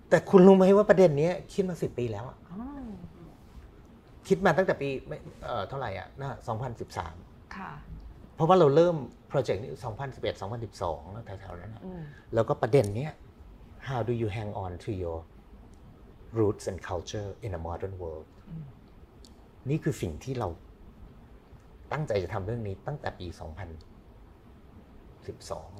[0.09, 2.59] แต่คุณรู้ไหมว่าประเด็นเนี้ยคิดมาสิบปีแล้วอะอ๋อ
[4.27, 6.31] คิดมาตั้งแต่ปีไม่เอ่อเท่าไหร่อะน่า
[6.93, 7.71] 2013ค่ะ
[8.35, 8.95] เพราะว่าเราเริ่ม
[9.29, 9.69] โปรเจกต์นี้
[10.13, 12.01] 2011 2012แล้วแถวๆนั้นอะอืม
[12.33, 13.11] แล้วก็ประเด็นเนี้ย
[13.87, 15.19] how do you hang on to your
[16.39, 18.27] roots and culture in a modern world
[19.69, 20.47] นี่คือสิ่งที่เรา
[21.91, 23.39] ตั้งใจจะทำเรื่องนี้ตั้งแต่ปี 2012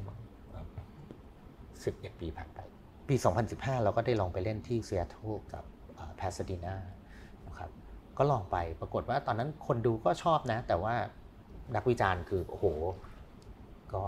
[0.08, 0.20] มั้ง
[1.84, 2.60] 11ปีผ่านไป
[3.10, 3.16] ปี
[3.50, 5.64] 2015 เราก็ได้ลองไปเล่นที่ซีแอตเทิลกับ
[6.16, 6.76] แพสซาดีนา
[7.48, 7.72] นะครับ
[8.18, 10.96] ก็ลองไปปรากฏว่าตอนนั้นคนดูก็ชอบนะ แต่ว่า
[11.76, 12.66] นักวิจารณ์คือ โอ้โห
[13.94, 14.04] ก็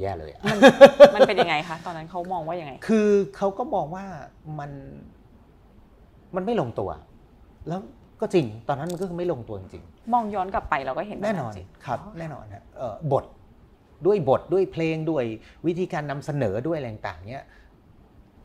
[0.00, 0.40] แย่เลยอะ
[1.14, 4.04] มันเป็นยังไงคะตอนนั้นเขามองว่ายังไง คือเขาก็มองว่า
[4.58, 4.70] มัน
[6.36, 6.90] มันไม่ลงตัว
[7.68, 7.80] แล้ว
[8.20, 13.24] ก็จริง ตอนนั้นมันก็คือไม่ลงตัวจริง มองย้อนกลับไปเราก็เห็นๆแน่นอนจริงครับ แน่นอนฮะเอ่อบท
[14.06, 15.24] ด้วยบทด้วยเพลงด้วย
[15.66, 17.44] วิธีการนำเสนอด้วยอะไรต่างๆเนี้ย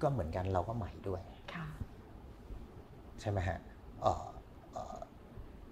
[0.01, 1.21] ก็เหมือนกันเราก็ใหม่ด้วย
[1.53, 1.67] ค่ะ
[3.21, 3.59] ใช่ไหมฮะ
[4.01, 4.25] เอ่อ
[4.73, 4.97] เอ่อ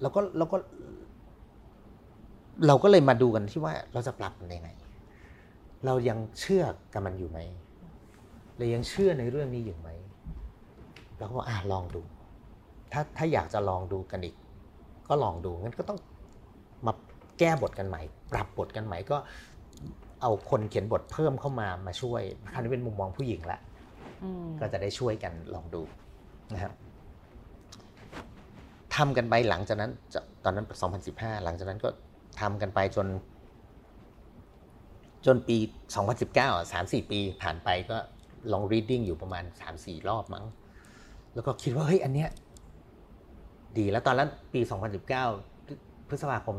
[0.02, 0.58] แล้วก็แล้วก็
[2.68, 4.70] เราก็เลยมาดูกันที่ว่าเราจะปรับมันยังไง
[5.86, 6.64] เรายังเชื่อ
[6.94, 7.40] กับมันอยู่ไหม
[8.58, 9.90] เรายังเชื่อในเรื่องนี้อยู่ไหม
[11.18, 12.02] เราก็บอกอะลองดู
[12.92, 14.36] ถ้าถ้าอยากจะลองดูกันอีก
[15.08, 16.00] ก็ลองดูงั้นก็ต้อง
[16.86, 16.94] มา
[17.40, 18.02] แก้บทกันใหม่
[18.32, 19.18] ปรับบทกันใหม่ก็
[20.22, 22.22] เอาคนเขียนบทเพิ่มเข้ามามาช่วย
[22.54, 23.60] คราวนี้เป็นมุมมองผู้หญิงละ
[24.24, 25.82] อืมก็จะได้ช่วยกันลองดู
[26.54, 26.74] นะครับ
[28.96, 30.66] ทำกันไปหลังจากนั้นจะตอนนั้น
[31.06, 31.90] 2015 หลังจากนั้นก็
[32.40, 33.08] ทำกันไปจน
[35.26, 35.58] จนปี
[36.08, 37.98] 2019อะ3-4 ปีผ่านไปก็
[38.52, 39.44] ลอง reading อยู่ประมาณ
[39.76, 40.46] 3-4 รอบมั้ง
[41.34, 42.30] แล้วก็คิดว่า เฮ้ย อันเนี้ย
[43.78, 44.62] ดีแล้วตอนนั้นปี
[45.36, 46.56] 2019 พฤษภาคม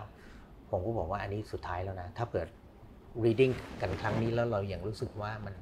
[0.00, 2.48] 2019 ผมก็บอกว่าอันนี้สุดท้ายแล้วนะ ถ้าเกิด
[3.24, 5.54] reading กันครั้งนี้แล้วเรายังรู้สึกว่ามัน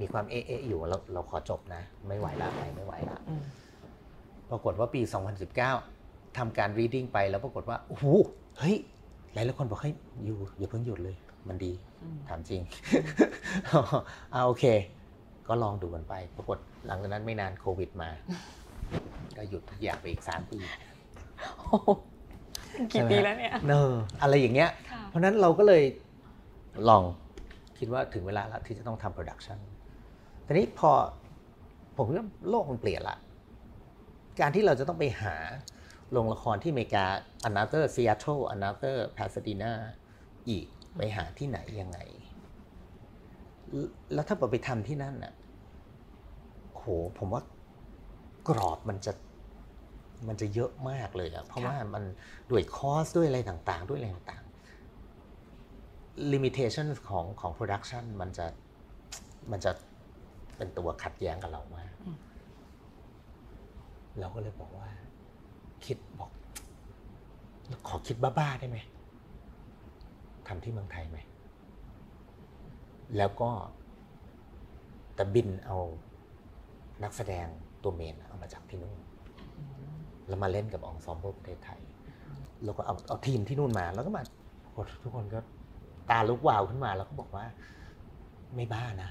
[0.00, 3.44] มีความเอ๊ะๆอยู่เราเราขอจบนะ ไม่ไหวละไปไม่ไหวละอืม
[4.50, 5.00] ปรากฏว่าปี
[5.68, 8.04] 2019ทำการ reading ไปแล้วปรากฏว่าโอ้โห
[8.58, 8.76] เฮ้ย
[9.34, 11.16] หลายหลายคนบอกเฮ้ยอยู่อย่าเพิ่งหยุดเลย
[11.48, 11.72] มันดี
[12.02, 12.62] อืมถามจริง
[14.32, 14.64] เอาโอเค
[15.48, 18.10] ก็ลองดูกันไปปรากฏหลังจากนั้นไม่นานโควิดมา
[19.36, 20.58] ก็หยุดทุกอย่างไปอีกสามปี
[21.58, 21.90] โอ้โห
[22.92, 23.92] กี่ปีแล้วเนี่ยเนอ
[24.22, 25.82] อะไรอย่างเงี้ยค่ะเพราะฉะนั้นเราก็เลย
[26.88, 27.02] ลอง
[27.78, 29.58] คิดว่าถึงเวลาแล้วที่จะต้องทำ production
[30.46, 30.90] ทีนี้พอ
[31.96, 33.16] ผมว่าโลกมันเปลี่ยนละ
[34.40, 35.34] การที่เราจะต้องไปหา
[36.10, 37.06] โรงละครที่อเมริกา
[37.48, 39.72] another Seattle another Pasadena
[40.48, 40.66] อีก
[40.96, 41.98] ไปหาที่ไหนยังไง
[44.14, 45.32] แล้วถ้าเราไปทำที่นั่นน่ะ
[46.74, 46.84] โห
[47.18, 47.42] ผมว่า
[48.48, 49.12] กรอบมันจะ
[50.28, 52.04] มันจะเยอะมากเลยอะเพราะว่ามัน
[52.50, 58.46] ด้วย cost ด้วยอะไรต่างๆ ด้วยอะไรต่างๆ limitation ของของ production มันจะ
[59.50, 59.72] มันจะ
[60.56, 62.18] เป็นตัวขัดแย้งกับเรามากอืม
[64.18, 64.88] เราก็เลยบอกว่า
[65.86, 66.30] คิดบอก
[67.88, 68.78] ขอคิดบ้าๆได้ไหม
[70.48, 71.18] ทำที่เมืองไทยไหม
[73.16, 73.50] แล้วก็
[75.14, 75.78] แต่บินเอา
[77.02, 77.46] นักแสดง
[77.82, 78.96] ตัวเมนเอามาจากที่นู่น
[80.28, 81.80] แล้วมาเล่นกับองซอมเบิลประเทศไทย
[82.64, 84.22] แล้วก็เอาเอาทีมที่นู่นมา แล้วก็มา
[85.02, 85.40] ทุกคนก็
[86.10, 87.44] ตาลุกวาวขึ้นมา แล้วก็บอกว่า
[88.54, 89.10] ไม่บ้านะ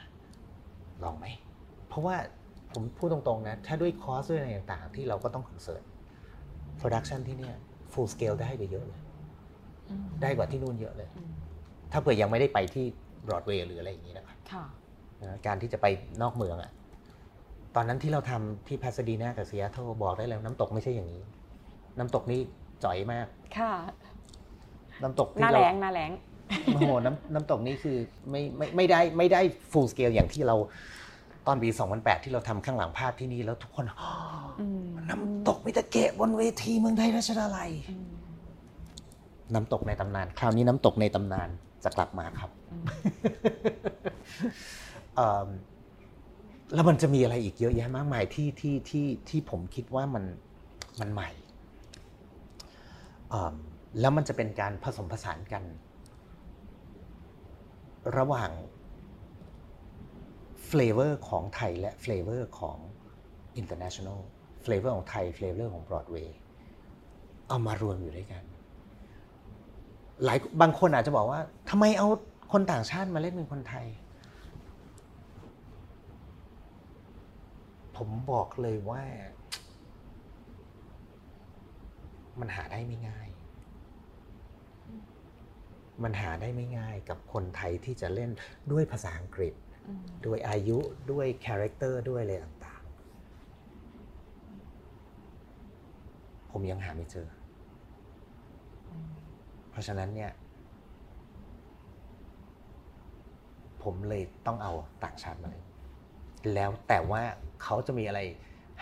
[1.04, 1.26] ลองไหม
[1.88, 2.16] เพราะว่า
[2.74, 5.84] ผมพูดตรงๆนะ ถ้าด้วย cost ด้วยอะไรต่างๆ ที่เราก็ต้องคอนเซิร์ต
[6.78, 7.56] production ที่เนี่ย
[7.92, 9.02] full scale ได้ไปเยอะเลย
[10.22, 11.32] ได้กว่าที่นู่นเยอะเลยอืม
[11.92, 12.86] ถ้าเผื่อยังไม่ได้ไปที่
[13.28, 14.64] บรอดเวย์หรืออะไรอย่างนี้นะครับค่ะ
[15.22, 15.86] นะการที่จะไป
[16.22, 16.72] นอกเมืองอะ
[17.76, 21.22] ตอนนั้นที่เราทำที่แพสซาดีนากับซีแอตเทิลบอกได้แล้ว น้ำตกไม่ใช่อย่างนี้
[21.98, 22.40] น้ำตกนี่
[22.84, 23.28] จ่อยมาก
[23.58, 23.74] ค่ะ
[25.04, 26.12] น้ำตกหที่น้าเราแรงหน้าแรง
[26.66, 27.98] โอ้โหน้ำน้ำตกนี่คือ
[28.30, 30.56] ไม่ไม่ไม่ได้ไม่ได้ full scale อย่างที่เรา
[31.48, 33.86] ตอนปี 2008 ที่เราทำข้างหลังภาพที่นี่แล้วทุกคน
[34.60, 38.13] อืมน้ำตกมิตาเกะบนเวทีเมืองไทยราชดาลัยอืม
[39.54, 41.50] น้ำตกในตำนาน คราวนี้น้ำตกในตำนาน
[41.84, 42.86] จะกลับมาครับอืม
[45.16, 45.50] เอิ่ม
[46.74, 50.24] แล้วมันจะมีอะไรอีกเยอะแยะมากมายที่ที่ที่ที่ผมคิดว่ามัน
[51.00, 51.30] มันใหม่
[53.30, 53.56] เอิ่ม
[54.00, 55.64] แล้วมันจะเป็นการผสมผสานกัน
[58.18, 58.52] ระหว่าง
[60.66, 62.78] เฟลเวอร์ของไทยและเฟลเวอร์ของ
[63.62, 64.20] international
[64.62, 66.30] flavor ของไทย flavor ของ Broadway
[67.48, 68.44] เอามารวมอยู่ด้วยกัน
[70.26, 72.08] หลายบางคนอาจจะบอกว่าทำไมเอา
[72.52, 73.88] คนต่างชาติมาเล่นเป็นคนไทย
[77.98, 79.04] ผมบอกเลยว่า
[82.40, 83.28] มันหาได้ไม่ง่าย
[86.04, 88.32] มันหาได้ไม่ง่ายกับคนไทยที่จะเล่น
[88.72, 89.54] ด้วยภาษาอังกฤษ
[90.26, 90.78] ด้วยอายุ
[91.12, 92.92] ด้วยคาแรคเตอร์ด้วยอะไรต่างๆ
[96.52, 97.28] ผมยังหาไม่เจอ
[99.74, 100.32] เพราะฉะนั้นเนี่ย
[103.84, 105.64] ผมเลยต้องเอาต่างชาติมาเลย
[106.54, 107.22] แล้วแต่ว่า
[107.64, 108.20] เขาจะมีอะไร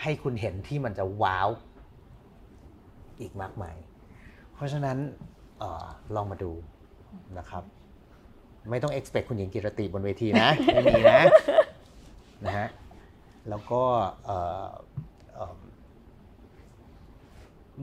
[0.02, 1.48] ให้คุณเห็นที่มันจะว้าว
[3.20, 3.76] อีกมากมาย
[4.52, 4.98] เพราะฉะนั้น
[5.62, 6.52] ออลองมาดู
[7.38, 7.64] นะครับ
[8.70, 11.22] ไม่ต้อง expect คุณหญิงกิรติบนเวทีนะ ไม่มีนะ
[12.44, 12.68] นะฮะ
[13.48, 13.82] แล้วก็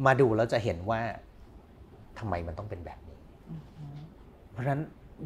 [0.06, 1.02] มาดูแล้วจะเห็นว่า
[2.20, 3.20] ทำไมมันต้องเป็นแบบนี้
[4.52, 4.84] เพราะฉะนั้น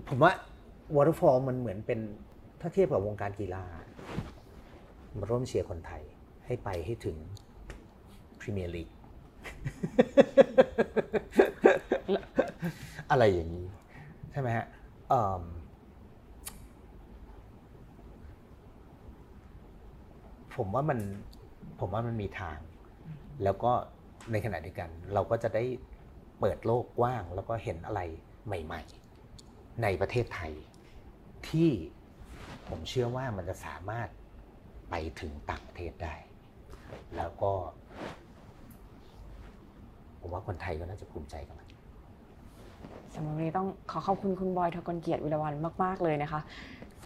[0.08, 0.32] ผมว่า
[0.96, 2.00] Waterfall มันเหมือนเป็น
[2.62, 3.64] ถ้าเทียบกับวงการกีฬา
[5.18, 6.04] มาร่วมเชียร์คนไทย
[6.46, 7.18] ให้ไปให้ถึง
[8.40, 8.90] พรีเมียร์ลีก
[13.12, 13.68] อะไรอย่างนี้
[14.32, 14.66] ใช่ไหมฮะ
[20.56, 21.00] ผมว่ามัน
[21.80, 22.58] ผมว่ามันมีทาง
[23.44, 23.72] แล้วก็
[24.32, 25.64] ในขณะเดียวกัน เราก็จะได้
[26.46, 28.02] เปิดโลกกว้างแล้วก็เห็นอะไร
[28.46, 28.82] ใหม่
[29.32, 30.54] ๆ ในประเทศไทย
[31.50, 31.70] ที่
[32.70, 34.10] ผมเชื่อว่ามันจะสามารถ
[34.90, 36.16] ไปถึงต่างประเทศได้
[37.18, 37.52] แล้วก็
[40.20, 41.58] ผมว่าคนไทยก็น่าจะภูมิใจกัน
[43.14, 46.42] สำหรับวันนี้ต้องขอขอบคุณคุณบอยทกลเกียรติวิรวันมาก ๆ เลยนะคะ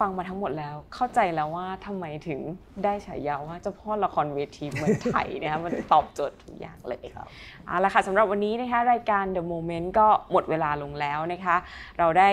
[0.04, 2.40] ังมาทั้งหมดแล้วเข้าใจแล้วว่าทำไมถึง
[2.84, 7.26] ได้ฉายาว่าเจ้าพ่อละครเวทีเมืองไทยนะคะมันตอบโจทย์ทุกอย่างเลยครับ
[7.66, 11.56] เอาละค่ะสำหรับวันนี้นะคะรายการ The Moment ก็หมดเวลาลงแล้วนะคะ
[11.98, 12.30] เราได้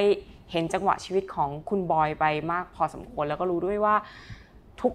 [0.51, 3.95] เห็นจังหวะชีวิตของคุณบอยไปมากพอสมควรแล้วก็รู้ด้วยว่า
[4.81, 4.93] ทุก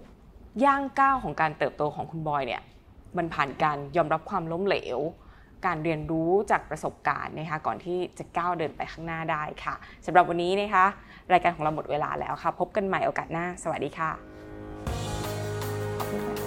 [0.63, 2.61] ย่างก้าวของการเติบโตของคุณบอยเนี่ย
[3.17, 4.99] มันผ่านการยอมรับความล้มเหลว
[5.65, 10.85] การเรียนรู้จากประสบการณ์นะคะก่อนที่จะก้าวเดินไปข้างหน้าได้ค่ะสำหรับวันนี้นะคะ
[11.33, 14.11] รายการของเราหมดเวลาแล้วค่ะ พบกันใหม่โอกาสหน้า สวัสดีค่ะ
[15.97, 16.40] ขอบคุณค่ะ